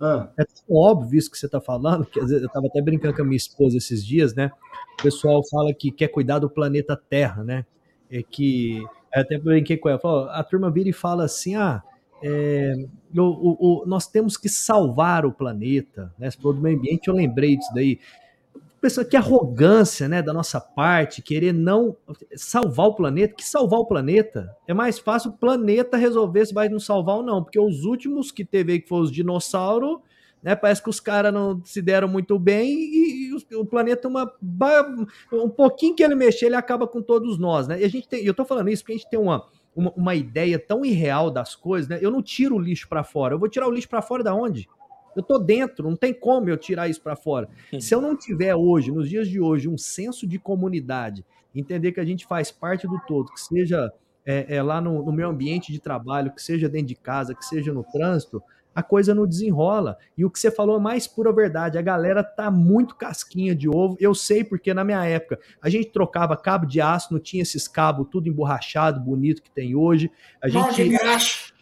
Ah. 0.00 0.28
É 0.38 0.44
óbvio 0.70 1.18
isso 1.18 1.30
que 1.30 1.38
você 1.38 1.46
está 1.46 1.60
falando, 1.60 2.06
que 2.06 2.18
às 2.18 2.28
vezes 2.28 2.42
eu 2.42 2.46
estava 2.46 2.66
até 2.66 2.80
brincando 2.80 3.14
com 3.14 3.22
a 3.22 3.24
minha 3.24 3.36
esposa 3.36 3.76
esses 3.76 4.04
dias, 4.04 4.34
né? 4.34 4.50
O 4.98 5.02
pessoal 5.02 5.42
fala 5.48 5.74
que 5.74 5.90
quer 5.90 6.08
cuidar 6.08 6.38
do 6.38 6.48
planeta 6.48 6.96
Terra, 6.96 7.44
né? 7.44 7.66
É 8.10 8.22
que 8.22 8.82
até 9.12 9.38
brinquei 9.38 9.76
com 9.76 9.88
ela, 9.88 10.32
a 10.32 10.42
turma 10.42 10.70
vira 10.70 10.88
e 10.88 10.92
fala 10.92 11.24
assim: 11.24 11.54
ah, 11.54 11.82
é, 12.22 12.74
o, 13.16 13.22
o, 13.22 13.82
o, 13.82 13.86
nós 13.86 14.06
temos 14.06 14.36
que 14.36 14.48
salvar 14.48 15.26
o 15.26 15.32
planeta, 15.32 16.12
né? 16.18 16.30
Você 16.30 16.38
do 16.40 16.54
meio 16.54 16.78
ambiente, 16.78 17.08
eu 17.08 17.14
lembrei 17.14 17.56
disso 17.56 17.72
daí. 17.74 17.98
Pessoa 18.80 19.04
que 19.04 19.16
arrogância, 19.16 20.08
né, 20.08 20.22
da 20.22 20.32
nossa 20.32 20.60
parte, 20.60 21.20
querer 21.20 21.52
não 21.52 21.96
salvar 22.34 22.86
o 22.86 22.94
planeta, 22.94 23.34
que 23.34 23.44
salvar 23.44 23.80
o 23.80 23.86
planeta 23.86 24.56
é 24.66 24.72
mais 24.72 24.98
fácil 24.98 25.30
o 25.30 25.36
planeta 25.36 25.96
resolver 25.96 26.46
se 26.46 26.54
vai 26.54 26.68
nos 26.68 26.86
salvar 26.86 27.16
ou 27.16 27.22
não, 27.22 27.42
porque 27.42 27.60
os 27.60 27.84
últimos 27.84 28.32
que 28.32 28.44
teve 28.44 28.72
aí 28.72 28.80
que 28.80 28.88
foram 28.88 29.04
os 29.04 29.12
dinossauros, 29.12 29.98
né, 30.42 30.56
parece 30.56 30.82
que 30.82 30.88
os 30.88 30.98
caras 30.98 31.32
não 31.32 31.62
se 31.62 31.82
deram 31.82 32.08
muito 32.08 32.38
bem 32.38 32.70
e, 32.70 33.28
e 33.28 33.34
o, 33.34 33.60
o, 33.60 33.66
planeta 33.66 34.08
uma 34.08 34.32
um 35.30 35.50
pouquinho 35.50 35.94
que 35.94 36.02
ele 36.02 36.14
mexer, 36.14 36.46
ele 36.46 36.56
acaba 36.56 36.86
com 36.86 37.02
todos 37.02 37.38
nós, 37.38 37.68
né? 37.68 37.78
E 37.82 37.84
a 37.84 37.88
gente 37.88 38.08
tem, 38.08 38.24
eu 38.24 38.32
tô 38.32 38.46
falando 38.46 38.70
isso 38.70 38.82
porque 38.82 38.94
a 38.94 38.96
gente 38.96 39.10
tem 39.10 39.20
uma 39.20 39.46
uma, 39.74 39.92
uma 39.96 40.14
ideia 40.14 40.58
tão 40.58 40.84
irreal 40.84 41.30
das 41.30 41.54
coisas, 41.54 41.88
né? 41.88 41.98
Eu 42.00 42.10
não 42.10 42.22
tiro 42.22 42.56
o 42.56 42.58
lixo 42.58 42.88
para 42.88 43.04
fora. 43.04 43.34
Eu 43.34 43.38
vou 43.38 43.48
tirar 43.48 43.68
o 43.68 43.70
lixo 43.70 43.88
para 43.88 44.02
fora 44.02 44.22
da 44.22 44.34
onde? 44.34 44.68
Eu 45.16 45.22
tô 45.22 45.38
dentro, 45.38 45.88
não 45.88 45.96
tem 45.96 46.12
como 46.12 46.48
eu 46.48 46.56
tirar 46.56 46.88
isso 46.88 47.00
para 47.00 47.16
fora. 47.16 47.48
Se 47.80 47.94
eu 47.94 48.00
não 48.00 48.16
tiver 48.16 48.54
hoje, 48.54 48.90
nos 48.92 49.08
dias 49.08 49.28
de 49.28 49.40
hoje, 49.40 49.68
um 49.68 49.78
senso 49.78 50.26
de 50.26 50.38
comunidade, 50.38 51.24
entender 51.54 51.92
que 51.92 52.00
a 52.00 52.04
gente 52.04 52.26
faz 52.26 52.50
parte 52.50 52.86
do 52.86 52.98
todo, 53.06 53.32
que 53.32 53.40
seja 53.40 53.92
é, 54.24 54.56
é 54.56 54.62
lá 54.62 54.80
no, 54.80 55.04
no 55.04 55.12
meu 55.12 55.28
ambiente 55.28 55.72
de 55.72 55.80
trabalho, 55.80 56.32
que 56.32 56.42
seja 56.42 56.68
dentro 56.68 56.88
de 56.88 56.94
casa, 56.94 57.34
que 57.34 57.44
seja 57.44 57.72
no 57.72 57.82
trânsito, 57.82 58.42
a 58.74 58.82
coisa 58.82 59.14
não 59.14 59.26
desenrola. 59.26 59.98
E 60.16 60.24
o 60.24 60.30
que 60.30 60.38
você 60.38 60.50
falou 60.50 60.76
é 60.76 60.80
mais 60.80 61.06
pura 61.06 61.32
verdade. 61.32 61.76
A 61.76 61.82
galera 61.82 62.22
tá 62.22 62.50
muito 62.50 62.94
casquinha 62.94 63.54
de 63.54 63.68
ovo. 63.68 63.96
Eu 63.98 64.14
sei 64.14 64.44
porque 64.44 64.72
na 64.72 64.84
minha 64.84 65.04
época 65.04 65.40
a 65.60 65.68
gente 65.68 65.90
trocava 65.90 66.36
cabo 66.36 66.66
de 66.66 66.80
aço, 66.80 67.12
não 67.12 67.20
tinha 67.20 67.42
esses 67.42 67.66
cabos 67.66 68.06
tudo 68.10 68.28
emborrachado, 68.28 69.00
bonito 69.00 69.42
que 69.42 69.50
tem 69.50 69.74
hoje. 69.74 70.10
A 70.42 70.48
gente 70.48 70.96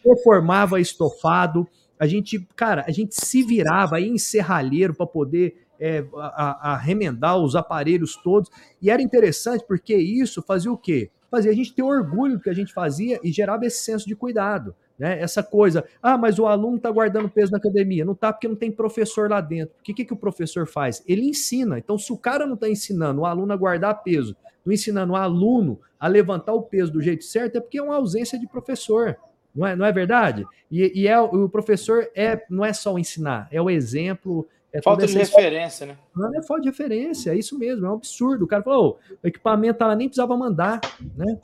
reformava 0.04 0.80
estofado. 0.80 1.66
A 1.98 2.06
gente, 2.06 2.46
cara, 2.54 2.84
a 2.86 2.90
gente 2.90 3.14
se 3.14 3.42
virava 3.42 4.00
em 4.00 4.18
serralheiro 4.18 4.94
para 4.94 5.06
poder 5.06 5.68
é, 5.80 6.04
a, 6.14 6.76
remendar 6.76 7.38
os 7.38 7.54
aparelhos 7.54 8.16
todos. 8.16 8.50
E 8.80 8.90
era 8.90 9.02
interessante 9.02 9.64
porque 9.66 9.94
isso 9.96 10.42
fazia 10.42 10.72
o 10.72 10.76
quê? 10.76 11.10
Fazia 11.30 11.50
a 11.50 11.54
gente 11.54 11.74
ter 11.74 11.82
orgulho 11.82 12.36
do 12.36 12.42
que 12.42 12.50
a 12.50 12.54
gente 12.54 12.72
fazia 12.72 13.20
e 13.22 13.30
gerava 13.30 13.66
esse 13.66 13.84
senso 13.84 14.06
de 14.06 14.16
cuidado. 14.16 14.74
Né? 14.98 15.20
Essa 15.20 15.42
coisa, 15.42 15.84
ah, 16.02 16.18
mas 16.18 16.38
o 16.38 16.46
aluno 16.46 16.76
está 16.76 16.90
guardando 16.90 17.28
peso 17.28 17.52
na 17.52 17.58
academia. 17.58 18.04
Não 18.04 18.14
está 18.14 18.32
porque 18.32 18.48
não 18.48 18.56
tem 18.56 18.72
professor 18.72 19.30
lá 19.30 19.40
dentro. 19.40 19.74
O 19.78 19.82
que, 19.82 19.94
que, 19.94 20.04
que 20.04 20.12
o 20.12 20.16
professor 20.16 20.66
faz? 20.66 21.02
Ele 21.06 21.28
ensina. 21.28 21.78
Então, 21.78 21.96
se 21.98 22.12
o 22.12 22.16
cara 22.16 22.46
não 22.46 22.54
está 22.54 22.68
ensinando 22.68 23.20
o 23.20 23.26
aluno 23.26 23.52
a 23.52 23.56
guardar 23.56 24.02
peso, 24.02 24.34
não 24.64 24.72
ensinando 24.72 25.12
o 25.12 25.16
aluno 25.16 25.78
a 26.00 26.08
levantar 26.08 26.52
o 26.52 26.62
peso 26.62 26.92
do 26.92 27.00
jeito 27.00 27.24
certo, 27.24 27.56
é 27.56 27.60
porque 27.60 27.78
é 27.78 27.82
uma 27.82 27.96
ausência 27.96 28.38
de 28.38 28.48
professor. 28.48 29.16
Não 29.54 29.66
é, 29.66 29.76
não 29.76 29.86
é 29.86 29.92
verdade? 29.92 30.46
E, 30.70 31.02
e 31.02 31.08
é, 31.08 31.20
o 31.20 31.48
professor 31.48 32.08
é, 32.14 32.44
não 32.48 32.64
é 32.64 32.72
só 32.72 32.94
o 32.94 32.98
ensinar, 32.98 33.48
é 33.50 33.60
o 33.60 33.70
exemplo. 33.70 34.46
É 34.72 34.82
falta 34.82 35.06
de 35.06 35.16
referência, 35.16 35.86
né? 35.86 35.96
Não 36.14 36.34
é 36.38 36.42
falta 36.42 36.62
de 36.62 36.68
referência, 36.68 37.30
é 37.30 37.36
isso 37.36 37.58
mesmo, 37.58 37.86
é 37.86 37.90
um 37.90 37.94
absurdo. 37.94 38.44
O 38.44 38.48
cara 38.48 38.62
falou, 38.62 39.00
oh, 39.00 39.14
o 39.22 39.26
equipamento 39.26 39.84
lá 39.84 39.96
nem 39.96 40.08
precisava 40.08 40.36
mandar, 40.36 40.80
né? 41.16 41.38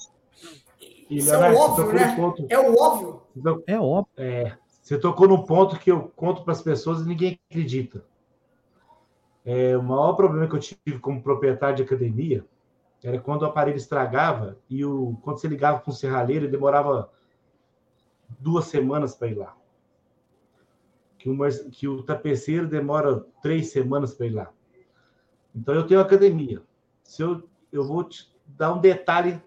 Isso 1.11 1.33
é 1.33 1.53
o 1.53 1.57
óbvio, 1.57 1.93
né? 1.93 2.17
Ponto... 2.17 2.47
É 2.49 2.59
o 2.59 2.77
óbvio. 2.77 3.23
É 3.67 3.79
óbvio. 3.79 4.13
É, 4.17 4.53
você 4.83 4.99
tocou 4.99 5.27
num 5.27 5.43
ponto 5.43 5.79
que 5.79 5.91
eu 5.91 6.13
conto 6.15 6.43
para 6.43 6.53
as 6.53 6.63
pessoas 6.63 7.01
e 7.01 7.09
ninguém 7.09 7.39
acredita. 7.51 8.05
É, 9.45 9.77
o 9.77 9.83
maior 9.83 10.15
problema 10.15 10.47
que 10.47 10.55
eu 10.55 10.61
tive 10.61 10.99
como 11.01 11.23
proprietário 11.23 11.77
de 11.77 11.83
academia 11.83 12.45
era 13.03 13.19
quando 13.19 13.43
o 13.43 13.45
aparelho 13.47 13.77
estragava 13.77 14.57
e 14.69 14.85
o, 14.85 15.19
quando 15.23 15.39
você 15.39 15.47
ligava 15.47 15.81
com 15.81 15.91
o 15.91 15.95
serralheiro, 15.95 16.51
demorava 16.51 17.11
duas 18.39 18.67
semanas 18.67 19.15
para 19.15 19.29
ir 19.29 19.35
lá. 19.35 19.57
Que, 21.19 21.29
uma, 21.31 21.49
que 21.51 21.89
o 21.89 22.03
tapeceiro 22.03 22.69
demora 22.69 23.25
três 23.43 23.71
semanas 23.71 24.15
para 24.15 24.27
ir 24.27 24.31
lá. 24.31 24.53
Então 25.55 25.75
eu 25.75 25.87
tenho 25.87 26.01
academia. 26.01 26.63
Se 27.03 27.23
eu, 27.23 27.49
eu 27.73 27.85
vou 27.85 28.05
te 28.05 28.33
dar 28.47 28.75
um 28.75 28.81
detalhe 28.81 29.41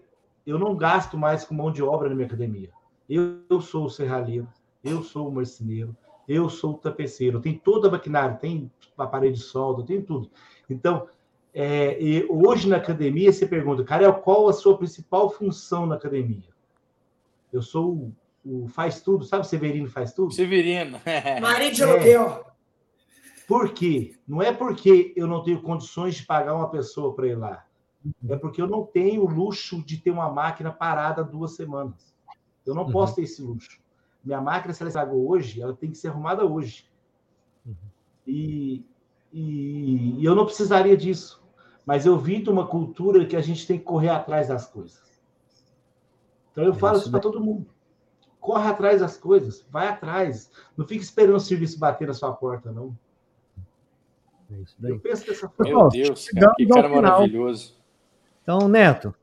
eu 0.48 0.58
não 0.58 0.74
gasto 0.74 1.18
mais 1.18 1.44
com 1.44 1.54
mão 1.54 1.70
de 1.70 1.82
obra 1.82 2.08
na 2.08 2.14
minha 2.14 2.26
academia. 2.26 2.70
Eu, 3.06 3.42
eu 3.50 3.60
sou 3.60 3.84
o 3.84 3.90
serralheiro, 3.90 4.48
eu 4.82 5.02
sou 5.02 5.28
o 5.28 5.32
marceneiro, 5.32 5.94
eu 6.26 6.48
sou 6.48 6.72
o 6.72 6.78
tapeceiro, 6.78 7.38
tem 7.38 7.58
toda 7.58 7.88
a 7.88 7.90
maquinária, 7.90 8.34
tem 8.34 8.70
aparelho 8.96 9.34
de 9.34 9.40
solda, 9.40 9.84
tem 9.84 10.00
tudo. 10.00 10.30
Então, 10.68 11.06
é, 11.52 11.98
hoje 12.30 12.66
na 12.66 12.76
academia, 12.76 13.30
você 13.30 13.46
pergunta, 13.46 13.84
Carel, 13.84 14.14
qual 14.14 14.48
a 14.48 14.52
sua 14.54 14.78
principal 14.78 15.28
função 15.28 15.84
na 15.84 15.96
academia? 15.96 16.48
Eu 17.52 17.60
sou 17.60 18.10
o, 18.44 18.68
faz 18.68 19.00
tudo, 19.00 19.24
sabe 19.24 19.42
o 19.42 19.48
Severino 19.48 19.88
faz 19.88 20.12
tudo? 20.12 20.32
Severino. 20.32 21.00
Marido 21.40 21.74
de 21.74 21.82
aluguel. 21.82 22.44
É. 22.46 22.48
Por 23.46 23.72
quê? 23.72 24.16
Não 24.26 24.42
é 24.42 24.52
porque 24.52 25.12
eu 25.16 25.26
não 25.26 25.42
tenho 25.42 25.62
condições 25.62 26.16
de 26.16 26.26
pagar 26.26 26.54
uma 26.54 26.70
pessoa 26.70 27.14
para 27.14 27.26
ir 27.26 27.36
lá 27.36 27.68
é 28.28 28.36
porque 28.36 28.60
eu 28.60 28.66
não 28.66 28.84
tenho 28.84 29.22
o 29.22 29.28
luxo 29.30 29.82
de 29.84 29.98
ter 29.98 30.10
uma 30.10 30.30
máquina 30.30 30.72
parada 30.72 31.24
duas 31.24 31.52
semanas. 31.52 32.14
Eu 32.64 32.74
não 32.74 32.84
uhum. 32.84 32.92
posso 32.92 33.16
ter 33.16 33.22
esse 33.22 33.42
luxo. 33.42 33.80
Minha 34.24 34.40
máquina, 34.40 34.74
se 34.74 34.82
ela 34.82 34.88
estragou 34.88 35.28
hoje, 35.28 35.60
ela 35.60 35.74
tem 35.74 35.90
que 35.90 35.98
ser 35.98 36.08
arrumada 36.08 36.44
hoje. 36.44 36.86
Uhum. 37.66 37.74
E, 38.26 38.84
e, 39.32 40.20
e, 40.20 40.24
eu 40.24 40.34
não 40.34 40.44
precisaria 40.44 40.96
disso. 40.96 41.42
Mas 41.86 42.04
eu 42.04 42.18
vim 42.18 42.42
de 42.42 42.50
uma 42.50 42.66
cultura 42.66 43.24
que 43.24 43.36
a 43.36 43.40
gente 43.40 43.66
tem 43.66 43.78
que 43.78 43.84
correr 43.84 44.10
atrás 44.10 44.48
das 44.48 44.66
coisas. 44.66 45.00
Então 46.52 46.64
eu 46.64 46.72
é 46.72 46.76
falo 46.76 46.98
isso 46.98 47.10
para 47.10 47.20
todo 47.20 47.40
mundo. 47.40 47.66
Corre 48.40 48.68
atrás 48.68 49.00
das 49.00 49.16
coisas, 49.16 49.66
vai 49.70 49.88
atrás. 49.88 50.50
Não 50.76 50.86
fique 50.86 51.02
esperando 51.02 51.36
o 51.36 51.40
serviço 51.40 51.78
bater 51.78 52.06
na 52.06 52.14
sua 52.14 52.32
porta, 52.32 52.72
não. 52.72 52.96
É 54.50 54.90
eu 54.90 54.98
penso 54.98 55.26
dessa 55.26 55.48
forma. 55.48 55.72
Meu 55.72 55.88
Deus, 55.88 56.28
cara, 56.30 56.54
que 56.56 56.66
cara 56.66 56.88
maravilhoso. 56.88 57.76
Então, 58.42 58.66
Neto, 58.66 59.14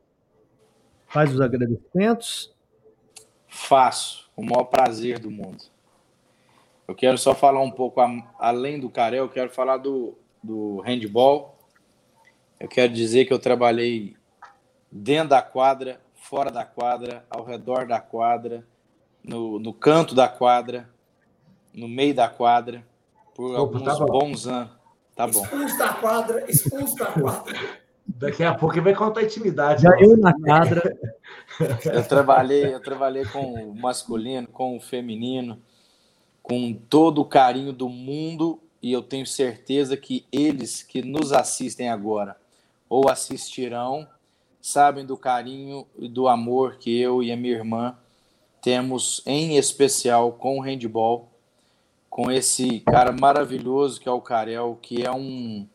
faz 1.07 1.33
os 1.33 1.41
agradecimentos. 1.41 2.53
Faço, 3.47 4.29
com 4.35 4.43
o 4.43 4.45
maior 4.45 4.65
prazer 4.65 5.17
do 5.17 5.31
mundo. 5.31 5.63
Eu 6.87 6.93
quero 6.93 7.17
só 7.17 7.33
falar 7.33 7.61
um 7.61 7.71
pouco 7.71 7.99
além 8.37 8.79
do 8.79 8.89
Carel, 8.89 9.23
eu 9.23 9.29
quero 9.29 9.49
falar 9.49 9.77
do, 9.77 10.15
do 10.43 10.81
handball. 10.81 11.57
Eu 12.59 12.67
quero 12.67 12.93
dizer 12.93 13.25
que 13.25 13.33
eu 13.33 13.39
trabalhei 13.39 14.15
dentro 14.91 15.29
da 15.29 15.41
quadra, 15.41 15.99
fora 16.13 16.51
da 16.51 16.63
quadra, 16.63 17.25
ao 17.29 17.43
redor 17.43 17.87
da 17.87 17.99
quadra, 17.99 18.65
no, 19.27 19.59
no 19.59 19.73
canto 19.73 20.13
da 20.13 20.27
quadra, 20.27 20.89
no 21.73 21.87
meio 21.87 22.13
da 22.13 22.27
quadra, 22.27 22.85
por 23.33 23.51
Opa, 23.51 23.59
alguns 23.59 23.83
tá 23.83 24.05
bons 24.05 24.47
anos. 24.47 24.71
Tá 25.15 25.27
bom. 25.27 25.43
Expulso 25.43 25.77
da 25.77 25.93
quadra, 25.93 26.51
expulso 26.51 26.95
da 26.95 27.05
quadra. 27.07 27.59
Daqui 28.07 28.43
a 28.43 28.53
pouco 28.53 28.75
ele 28.75 28.81
vai 28.81 28.95
contar 28.95 29.21
a 29.21 29.23
intimidade. 29.23 29.81
Já 29.81 29.99
eu 29.99 30.15
na 30.17 30.33
quadra. 30.33 30.97
eu 31.85 32.07
trabalhei, 32.07 32.73
eu 32.73 32.81
trabalhei 32.81 33.25
com 33.25 33.53
o 33.53 33.75
masculino, 33.75 34.47
com 34.47 34.77
o 34.77 34.79
feminino, 34.79 35.59
com 36.43 36.73
todo 36.73 37.21
o 37.21 37.25
carinho 37.25 37.73
do 37.73 37.89
mundo 37.89 38.59
e 38.81 38.91
eu 38.91 39.01
tenho 39.01 39.25
certeza 39.25 39.97
que 39.97 40.25
eles 40.31 40.83
que 40.83 41.01
nos 41.01 41.33
assistem 41.33 41.89
agora 41.89 42.37
ou 42.87 43.09
assistirão 43.09 44.07
sabem 44.61 45.05
do 45.05 45.17
carinho 45.17 45.87
e 45.97 46.07
do 46.07 46.27
amor 46.27 46.77
que 46.77 46.99
eu 46.99 47.23
e 47.23 47.31
a 47.31 47.37
minha 47.37 47.53
irmã 47.53 47.97
temos 48.65 49.21
em 49.27 49.57
especial 49.57 50.31
com 50.31 50.57
o 50.57 50.59
handball, 50.59 51.29
com 52.09 52.31
esse 52.31 52.79
cara 52.79 53.11
maravilhoso 53.11 54.01
que 54.01 54.09
é 54.09 54.11
o 54.11 54.19
Carel, 54.19 54.79
que 54.81 55.05
é 55.05 55.11
um, 55.11 55.67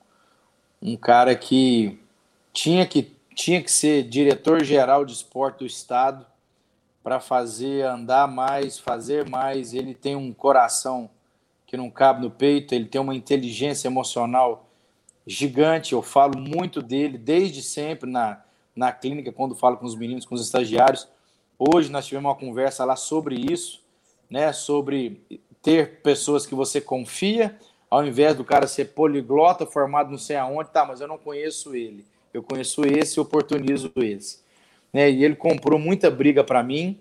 um 0.82 0.96
cara 0.96 1.36
que 1.36 2.00
tinha 2.52 2.84
que, 2.84 3.16
tinha 3.32 3.62
que 3.62 3.70
ser 3.70 4.02
diretor-geral 4.02 5.04
de 5.04 5.12
esporte 5.12 5.60
do 5.60 5.66
Estado 5.66 6.26
para 7.00 7.20
fazer 7.20 7.86
andar 7.86 8.26
mais, 8.26 8.76
fazer 8.76 9.24
mais. 9.30 9.72
Ele 9.72 9.94
tem 9.94 10.16
um 10.16 10.32
coração 10.32 11.08
que 11.68 11.76
não 11.76 11.88
cabe 11.88 12.22
no 12.22 12.30
peito, 12.30 12.74
ele 12.74 12.86
tem 12.86 13.00
uma 13.00 13.14
inteligência 13.14 13.86
emocional 13.86 14.66
gigante. 15.24 15.92
Eu 15.92 16.02
falo 16.02 16.36
muito 16.36 16.82
dele 16.82 17.16
desde 17.16 17.62
sempre 17.62 18.10
na, 18.10 18.42
na 18.74 18.90
clínica, 18.90 19.30
quando 19.30 19.54
falo 19.54 19.76
com 19.76 19.86
os 19.86 19.94
meninos, 19.94 20.26
com 20.26 20.34
os 20.34 20.42
estagiários. 20.44 21.06
Hoje 21.62 21.92
nós 21.92 22.06
tivemos 22.06 22.26
uma 22.26 22.34
conversa 22.34 22.86
lá 22.86 22.96
sobre 22.96 23.34
isso, 23.34 23.82
né? 24.30 24.50
Sobre 24.50 25.20
ter 25.60 26.00
pessoas 26.00 26.46
que 26.46 26.54
você 26.54 26.80
confia, 26.80 27.54
ao 27.90 28.02
invés 28.02 28.34
do 28.34 28.42
cara 28.42 28.66
ser 28.66 28.94
poliglota, 28.94 29.66
formado 29.66 30.10
não 30.10 30.16
sei 30.16 30.36
aonde, 30.36 30.70
tá, 30.70 30.86
mas 30.86 31.02
eu 31.02 31.06
não 31.06 31.18
conheço 31.18 31.76
ele. 31.76 32.06
Eu 32.32 32.42
conheço 32.42 32.80
esse 32.86 33.18
e 33.18 33.20
oportunizo 33.20 33.92
esse. 33.96 34.40
Né? 34.90 35.10
E 35.10 35.22
ele 35.22 35.36
comprou 35.36 35.78
muita 35.78 36.10
briga 36.10 36.42
para 36.42 36.62
mim, 36.62 36.98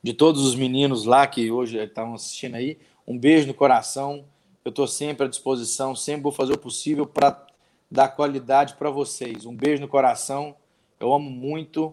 de 0.00 0.14
todos 0.14 0.46
os 0.46 0.54
meninos 0.54 1.04
lá 1.04 1.26
que 1.26 1.50
hoje 1.50 1.78
estão 1.78 2.14
assistindo 2.14 2.54
aí. 2.54 2.78
Um 3.04 3.18
beijo 3.18 3.48
no 3.48 3.54
coração. 3.54 4.24
Eu 4.64 4.68
estou 4.68 4.86
sempre 4.86 5.26
à 5.26 5.28
disposição, 5.28 5.96
sempre 5.96 6.22
vou 6.22 6.30
fazer 6.30 6.52
o 6.52 6.58
possível 6.58 7.06
para 7.06 7.44
dar 7.90 8.06
qualidade 8.06 8.74
para 8.74 8.88
vocês. 8.88 9.44
Um 9.44 9.56
beijo 9.56 9.82
no 9.82 9.88
coração. 9.88 10.54
Eu 11.00 11.12
amo 11.12 11.28
muito 11.28 11.92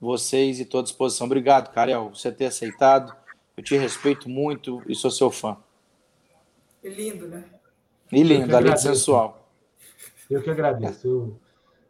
vocês 0.00 0.58
e 0.58 0.62
estou 0.62 0.80
à 0.80 0.82
disposição. 0.82 1.26
Obrigado, 1.26 1.72
Karel, 1.72 2.06
por 2.06 2.16
você 2.16 2.30
ter 2.30 2.46
aceitado. 2.46 3.14
Eu 3.56 3.62
te 3.62 3.76
respeito 3.76 4.28
muito 4.28 4.82
e 4.86 4.94
sou 4.94 5.10
seu 5.10 5.30
fã. 5.30 5.56
E 6.82 6.88
lindo, 6.88 7.26
né? 7.26 7.44
E 8.12 8.22
lindo, 8.22 8.54
além 8.54 8.74
de 8.74 8.80
sensual. 8.80 9.50
Eu 10.30 10.42
que 10.42 10.50
agradeço. 10.50 11.06
Eu, 11.06 11.40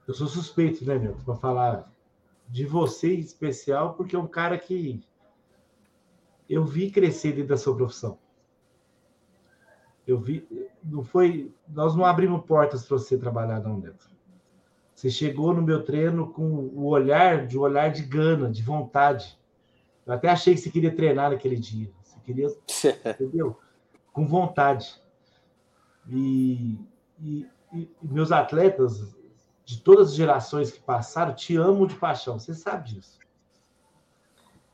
eu 0.07 0.15
sou 0.15 0.27
suspeito, 0.27 0.85
né, 0.85 0.99
meu, 0.99 1.15
para 1.25 1.37
falar 1.37 1.93
de 2.49 2.65
você 2.65 3.15
em 3.15 3.21
especial, 3.21 3.95
porque 3.95 4.15
é 4.15 4.19
um 4.19 4.27
cara 4.27 4.57
que 4.57 5.03
eu 6.49 6.65
vi 6.65 6.91
crescer 6.91 7.33
dentro 7.33 7.49
da 7.49 7.57
sua 7.57 7.75
profissão. 7.75 8.19
Eu 10.07 10.21
vi, 10.21 10.47
não 10.85 11.03
foi, 11.03 11.53
nós 11.69 11.97
não 11.97 12.05
abrimos 12.05 12.45
portas 12.45 12.87
para 12.87 12.97
você 12.97 13.19
trabalhar 13.19 13.61
não 13.61 13.81
dentro. 13.81 14.16
Você 14.97 15.11
chegou 15.11 15.53
no 15.53 15.61
meu 15.61 15.85
treino 15.85 16.33
com 16.33 16.43
o 16.43 16.87
olhar 16.87 17.47
de 17.47 17.59
um 17.59 17.61
olhar 17.61 17.93
de 17.93 18.03
gana, 18.03 18.51
de 18.51 18.63
vontade. 18.63 19.39
Eu 20.07 20.15
até 20.15 20.31
achei 20.31 20.55
que 20.55 20.61
você 20.61 20.71
queria 20.71 20.95
treinar 20.95 21.31
naquele 21.31 21.57
dia. 21.57 21.93
Você 22.03 22.19
queria, 22.21 22.49
entendeu? 23.05 23.59
Com 24.11 24.27
vontade. 24.27 24.99
E, 26.09 26.79
e, 27.21 27.47
e, 27.75 27.91
meus 28.01 28.33
atletas 28.33 29.15
de 29.67 29.83
todas 29.83 30.09
as 30.09 30.15
gerações 30.15 30.71
que 30.71 30.81
passaram 30.81 31.35
te 31.35 31.55
amam 31.57 31.87
de 31.87 31.97
paixão. 31.97 32.39
Você 32.39 32.55
sabe 32.55 32.95
disso. 32.95 33.19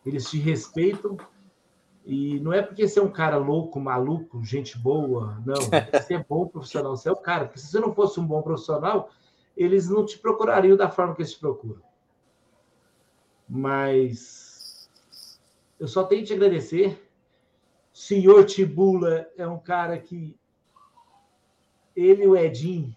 Eles 0.07 0.31
te 0.31 0.39
respeitam 0.39 1.17
e 2.07 2.39
não 2.39 2.53
é 2.53 2.63
porque 2.63 2.87
você 2.87 3.01
é 3.01 3.03
um 3.03 3.11
cara 3.11 3.39
louco, 3.39 3.81
maluco, 3.81 4.45
gente 4.45 4.79
boa, 4.79 5.43
não. 5.45 5.57
Você 5.93 6.15
é 6.15 6.25
bom 6.29 6.47
profissional, 6.47 6.97
você 6.97 7.09
é 7.09 7.13
o 7.13 7.17
cara. 7.17 7.47
Porque 7.47 7.59
se 7.59 7.67
você 7.67 7.81
não 7.81 7.93
fosse 7.93 8.21
um 8.21 8.27
bom 8.27 8.41
profissional, 8.41 9.11
eles 9.57 9.89
não 9.89 10.05
te 10.05 10.19
procurariam 10.19 10.77
da 10.77 10.91
forma 10.91 11.15
que 11.15 11.23
eles 11.23 11.33
te 11.33 11.41
procuram. 11.41 11.83
Mas 13.49 14.89
eu 15.79 15.87
só 15.87 16.05
tenho 16.05 16.23
que 16.23 16.29
te 16.29 16.35
agradecer. 16.35 17.11
O 17.93 17.99
senhor 17.99 18.45
Tibula 18.45 19.29
é 19.37 19.47
um 19.47 19.59
cara 19.59 19.99
que 19.99 20.37
ele 21.95 22.25
e 22.25 22.29
o 22.29 22.37
Edinho, 22.37 22.97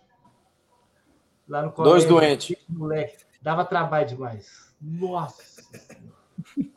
lá 1.48 1.62
no 1.62 1.72
colégio, 1.72 1.98
Dois 1.98 2.06
doentes. 2.06 2.56
Moleque, 2.70 3.26
dava 3.42 3.66
trabalho 3.66 4.08
demais. 4.08 4.74
Nossa! 4.82 5.64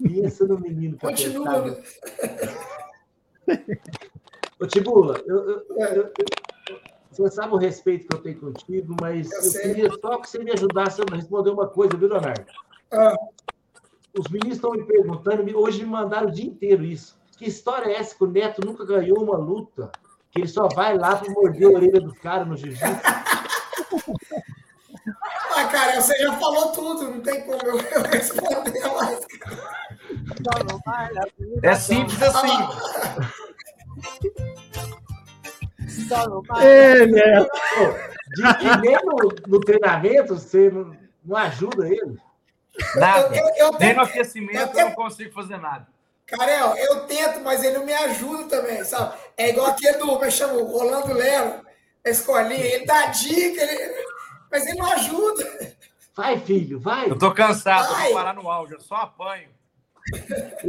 Pensa 0.03 0.47
no 0.47 0.59
menino 0.61 0.97
que 0.97 1.07
Continua. 1.07 1.79
Ô, 4.61 4.66
Tibula, 4.66 5.22
eu, 5.26 5.51
eu, 5.51 5.66
eu, 5.76 6.12
você 7.18 7.34
sabe 7.34 7.52
o 7.52 7.58
respeito 7.58 8.06
que 8.06 8.14
eu 8.14 8.22
tenho 8.22 8.40
contigo, 8.40 8.94
mas 9.00 9.30
eu, 9.32 9.42
eu 9.42 9.62
queria 9.62 9.90
só 10.00 10.18
que 10.18 10.30
você 10.30 10.38
me 10.38 10.52
ajudasse 10.52 11.00
a 11.00 11.14
responder 11.14 11.50
uma 11.50 11.66
coisa, 11.66 11.96
viu, 11.96 12.08
Leonardo? 12.08 12.44
Ah. 12.92 13.16
Os 14.18 14.28
meninos 14.28 14.56
estão 14.56 14.70
me 14.72 14.84
perguntando, 14.84 15.58
hoje 15.58 15.84
me 15.84 15.90
mandaram 15.90 16.28
o 16.28 16.30
dia 16.30 16.46
inteiro 16.46 16.84
isso. 16.84 17.18
Que 17.36 17.46
história 17.46 17.90
é 17.90 17.96
essa 17.96 18.16
que 18.16 18.24
o 18.24 18.30
Neto 18.30 18.64
nunca 18.64 18.84
ganhou 18.84 19.22
uma 19.22 19.36
luta? 19.36 19.90
Que 20.30 20.40
ele 20.40 20.48
só 20.48 20.68
vai 20.68 20.96
lá 20.96 21.16
para 21.16 21.30
morder 21.30 21.68
a 21.68 21.70
orelha 21.70 22.00
do 22.00 22.14
cara 22.14 22.44
no 22.44 22.56
jiu-jitsu? 22.56 22.84
Ah, 25.58 25.64
cara, 25.66 26.00
você 26.00 26.16
já 26.18 26.32
falou 26.34 26.70
tudo, 26.70 27.10
não 27.10 27.20
tem 27.20 27.44
como 27.44 27.60
eu, 27.64 27.78
responder 28.12 28.80
mais. 28.94 29.26
É 31.62 31.74
simples 31.74 32.22
assim. 32.22 32.48
É, 36.61 37.07
né? 37.07 37.46
Diz 38.34 38.57
que 38.59 38.76
nem 38.78 38.96
no, 39.05 39.16
no, 39.46 39.61
treinamento 39.61 40.36
você 40.36 40.70
não, 40.70 40.96
não 41.24 41.36
ajuda 41.36 41.86
ele. 41.86 42.18
Nada. 42.96 43.36
Eu, 43.36 43.44
eu, 43.44 43.72
eu 43.72 43.78
nem 43.78 43.94
no 43.94 44.03
aquecimento 44.03 44.76
eu, 44.76 44.80
eu 44.80 44.88
não 44.88 44.94
consigo 44.94 45.32
fazer 45.32 45.57
nada. 45.59 45.86
Carel, 46.26 46.76
eu 46.76 47.07
tento, 47.07 47.40
mas 47.40 47.64
ele 47.64 47.78
não 47.78 47.86
me 47.86 47.92
ajuda 47.92 48.44
também, 48.44 48.84
sabe? 48.84 49.16
É 49.36 49.49
igual 49.49 49.68
aquele 49.68 49.96
do, 49.96 50.20
me 50.20 50.30
chamo 50.30 50.62
Rolando 50.62 51.14
Lero, 51.14 51.66
a 52.05 52.11
escolinha, 52.11 52.64
ele 52.64 52.84
dá 52.84 53.07
dica, 53.07 53.62
ele, 53.62 54.07
mas 54.51 54.66
ele 54.66 54.78
não 54.78 54.92
ajuda. 54.92 55.76
Vai, 56.14 56.38
filho, 56.40 56.78
vai. 56.78 57.11
Eu 57.11 57.18
tô 57.18 57.32
cansado, 57.32 57.92
vai. 57.92 58.05
vou 58.09 58.14
parar 58.14 58.34
no 58.34 58.51
áudio, 58.51 58.76
eu 58.76 58.80
só 58.80 58.96
apanho. 58.96 59.49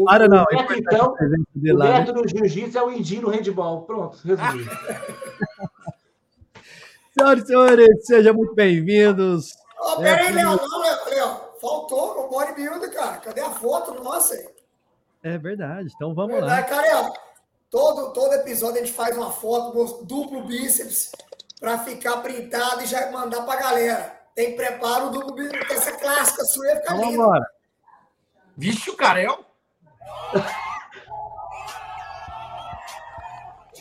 Para 0.06 0.28
não. 0.28 0.44
O 0.44 0.56
neto, 0.56 0.74
então, 0.74 1.16
o 1.16 1.78
lá, 1.78 2.00
neto 2.00 2.14
né? 2.14 2.22
do 2.22 2.28
jiu-jitsu 2.28 2.78
é 2.78 2.84
o 2.84 2.92
indinho 2.92 3.24
no 3.24 3.30
handball. 3.30 3.84
Pronto, 3.84 4.18
resumido. 4.24 4.70
Senhoras 7.18 7.44
e 7.44 7.48
senhores, 7.48 8.06
sejam 8.06 8.34
muito 8.34 8.54
bem-vindos. 8.56 9.50
Oh, 9.82 9.98
peraí, 9.98 10.32
Léo, 10.32 10.56
não, 10.56 10.80
Léo, 10.80 11.42
faltou 11.60 12.26
o 12.26 12.30
bodybuilder, 12.30 12.94
cara. 12.94 13.18
Cadê 13.18 13.42
a 13.42 13.50
foto 13.50 14.02
nossa 14.02 14.36
aí? 14.36 14.48
É 15.24 15.38
verdade, 15.38 15.92
então 15.94 16.14
vamos 16.14 16.36
verdade, 16.36 16.72
lá. 16.72 16.82
Cara, 16.82 17.12
todo, 17.70 18.14
todo 18.14 18.34
episódio 18.36 18.78
a 18.78 18.86
gente 18.86 18.94
faz 18.94 19.18
uma 19.18 19.32
foto, 19.32 20.06
duplo 20.06 20.46
bíceps, 20.46 21.12
para 21.60 21.80
ficar 21.80 22.18
printado 22.18 22.84
e 22.84 22.86
já 22.86 23.12
mandar 23.12 23.42
para 23.42 23.60
galera. 23.60 24.20
Tem 24.34 24.56
preparo 24.56 25.10
do 25.10 25.36
essa 25.70 25.92
clássica 25.94 26.46
sua 26.46 26.68
ia 26.68 26.76
ficar 26.78 26.96
Vamos 26.96 27.14
embora. 27.14 27.46
Vixe, 28.60 28.90
o 28.90 28.98
Carel. 28.98 29.46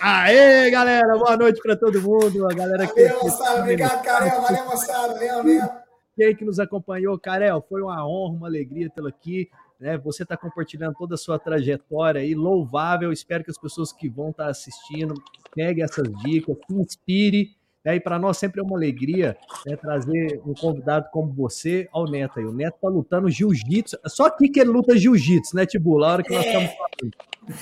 Aê, 0.00 0.70
galera, 0.70 1.18
boa 1.18 1.36
noite 1.36 1.60
para 1.60 1.76
todo 1.76 2.00
mundo. 2.00 2.48
A 2.48 2.54
galera 2.54 2.86
que 2.86 3.08
Valeu, 3.08 3.24
moçada. 3.24 3.60
Obrigado, 3.62 4.04
Carel. 4.04 4.40
Valeu, 4.40 4.64
moçada. 4.66 5.14
Valeu. 5.14 5.68
Quem 6.14 6.36
que 6.36 6.44
nos 6.44 6.60
acompanhou, 6.60 7.18
Carel, 7.18 7.60
foi 7.68 7.82
uma 7.82 8.06
honra, 8.06 8.36
uma 8.36 8.46
alegria 8.46 8.88
tê-lo 8.88 9.08
aqui. 9.08 9.50
Né? 9.80 9.98
Você 9.98 10.22
está 10.22 10.36
compartilhando 10.36 10.94
toda 10.94 11.16
a 11.16 11.18
sua 11.18 11.40
trajetória 11.40 12.20
aí, 12.20 12.36
louvável. 12.36 13.12
Espero 13.12 13.42
que 13.42 13.50
as 13.50 13.58
pessoas 13.58 13.92
que 13.92 14.08
vão 14.08 14.30
estar 14.30 14.44
tá 14.44 14.50
assistindo 14.50 15.12
peguem 15.56 15.82
essas 15.82 16.06
dicas, 16.22 16.56
se 16.68 16.74
inspire 16.76 17.57
né? 17.84 17.96
E 17.96 18.00
para 18.00 18.18
nós 18.18 18.36
sempre 18.36 18.60
é 18.60 18.64
uma 18.64 18.76
alegria 18.76 19.36
né, 19.66 19.76
trazer 19.76 20.40
um 20.44 20.54
convidado 20.54 21.08
como 21.10 21.32
você 21.32 21.88
ao 21.92 22.04
Neto. 22.04 22.38
Aí. 22.38 22.44
O 22.44 22.52
Neto 22.52 22.74
está 22.76 22.88
lutando 22.88 23.30
jiu-jitsu. 23.30 23.98
Só 24.06 24.26
aqui 24.26 24.48
que 24.48 24.60
ele 24.60 24.70
luta 24.70 24.96
jiu-jitsu, 24.96 25.56
né, 25.56 25.66
Tibu? 25.66 26.02
A 26.02 26.12
hora 26.12 26.22
que 26.22 26.34
nós 26.34 26.44
estamos 26.44 26.70
falando. 26.72 27.14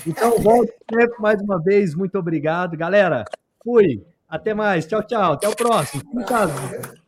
Então, 0.07 0.39
volte 0.41 0.73
sempre 0.93 1.21
mais 1.21 1.41
uma 1.41 1.63
vez. 1.63 1.95
Muito 1.95 2.19
obrigado. 2.19 2.77
Galera, 2.77 3.25
fui. 3.63 4.05
Até 4.29 4.53
mais. 4.55 4.87
Tchau, 4.87 5.03
tchau. 5.03 5.35
Até 5.35 5.49
o 5.49 5.55
próximo. 5.55 6.03
Casa. 6.27 7.06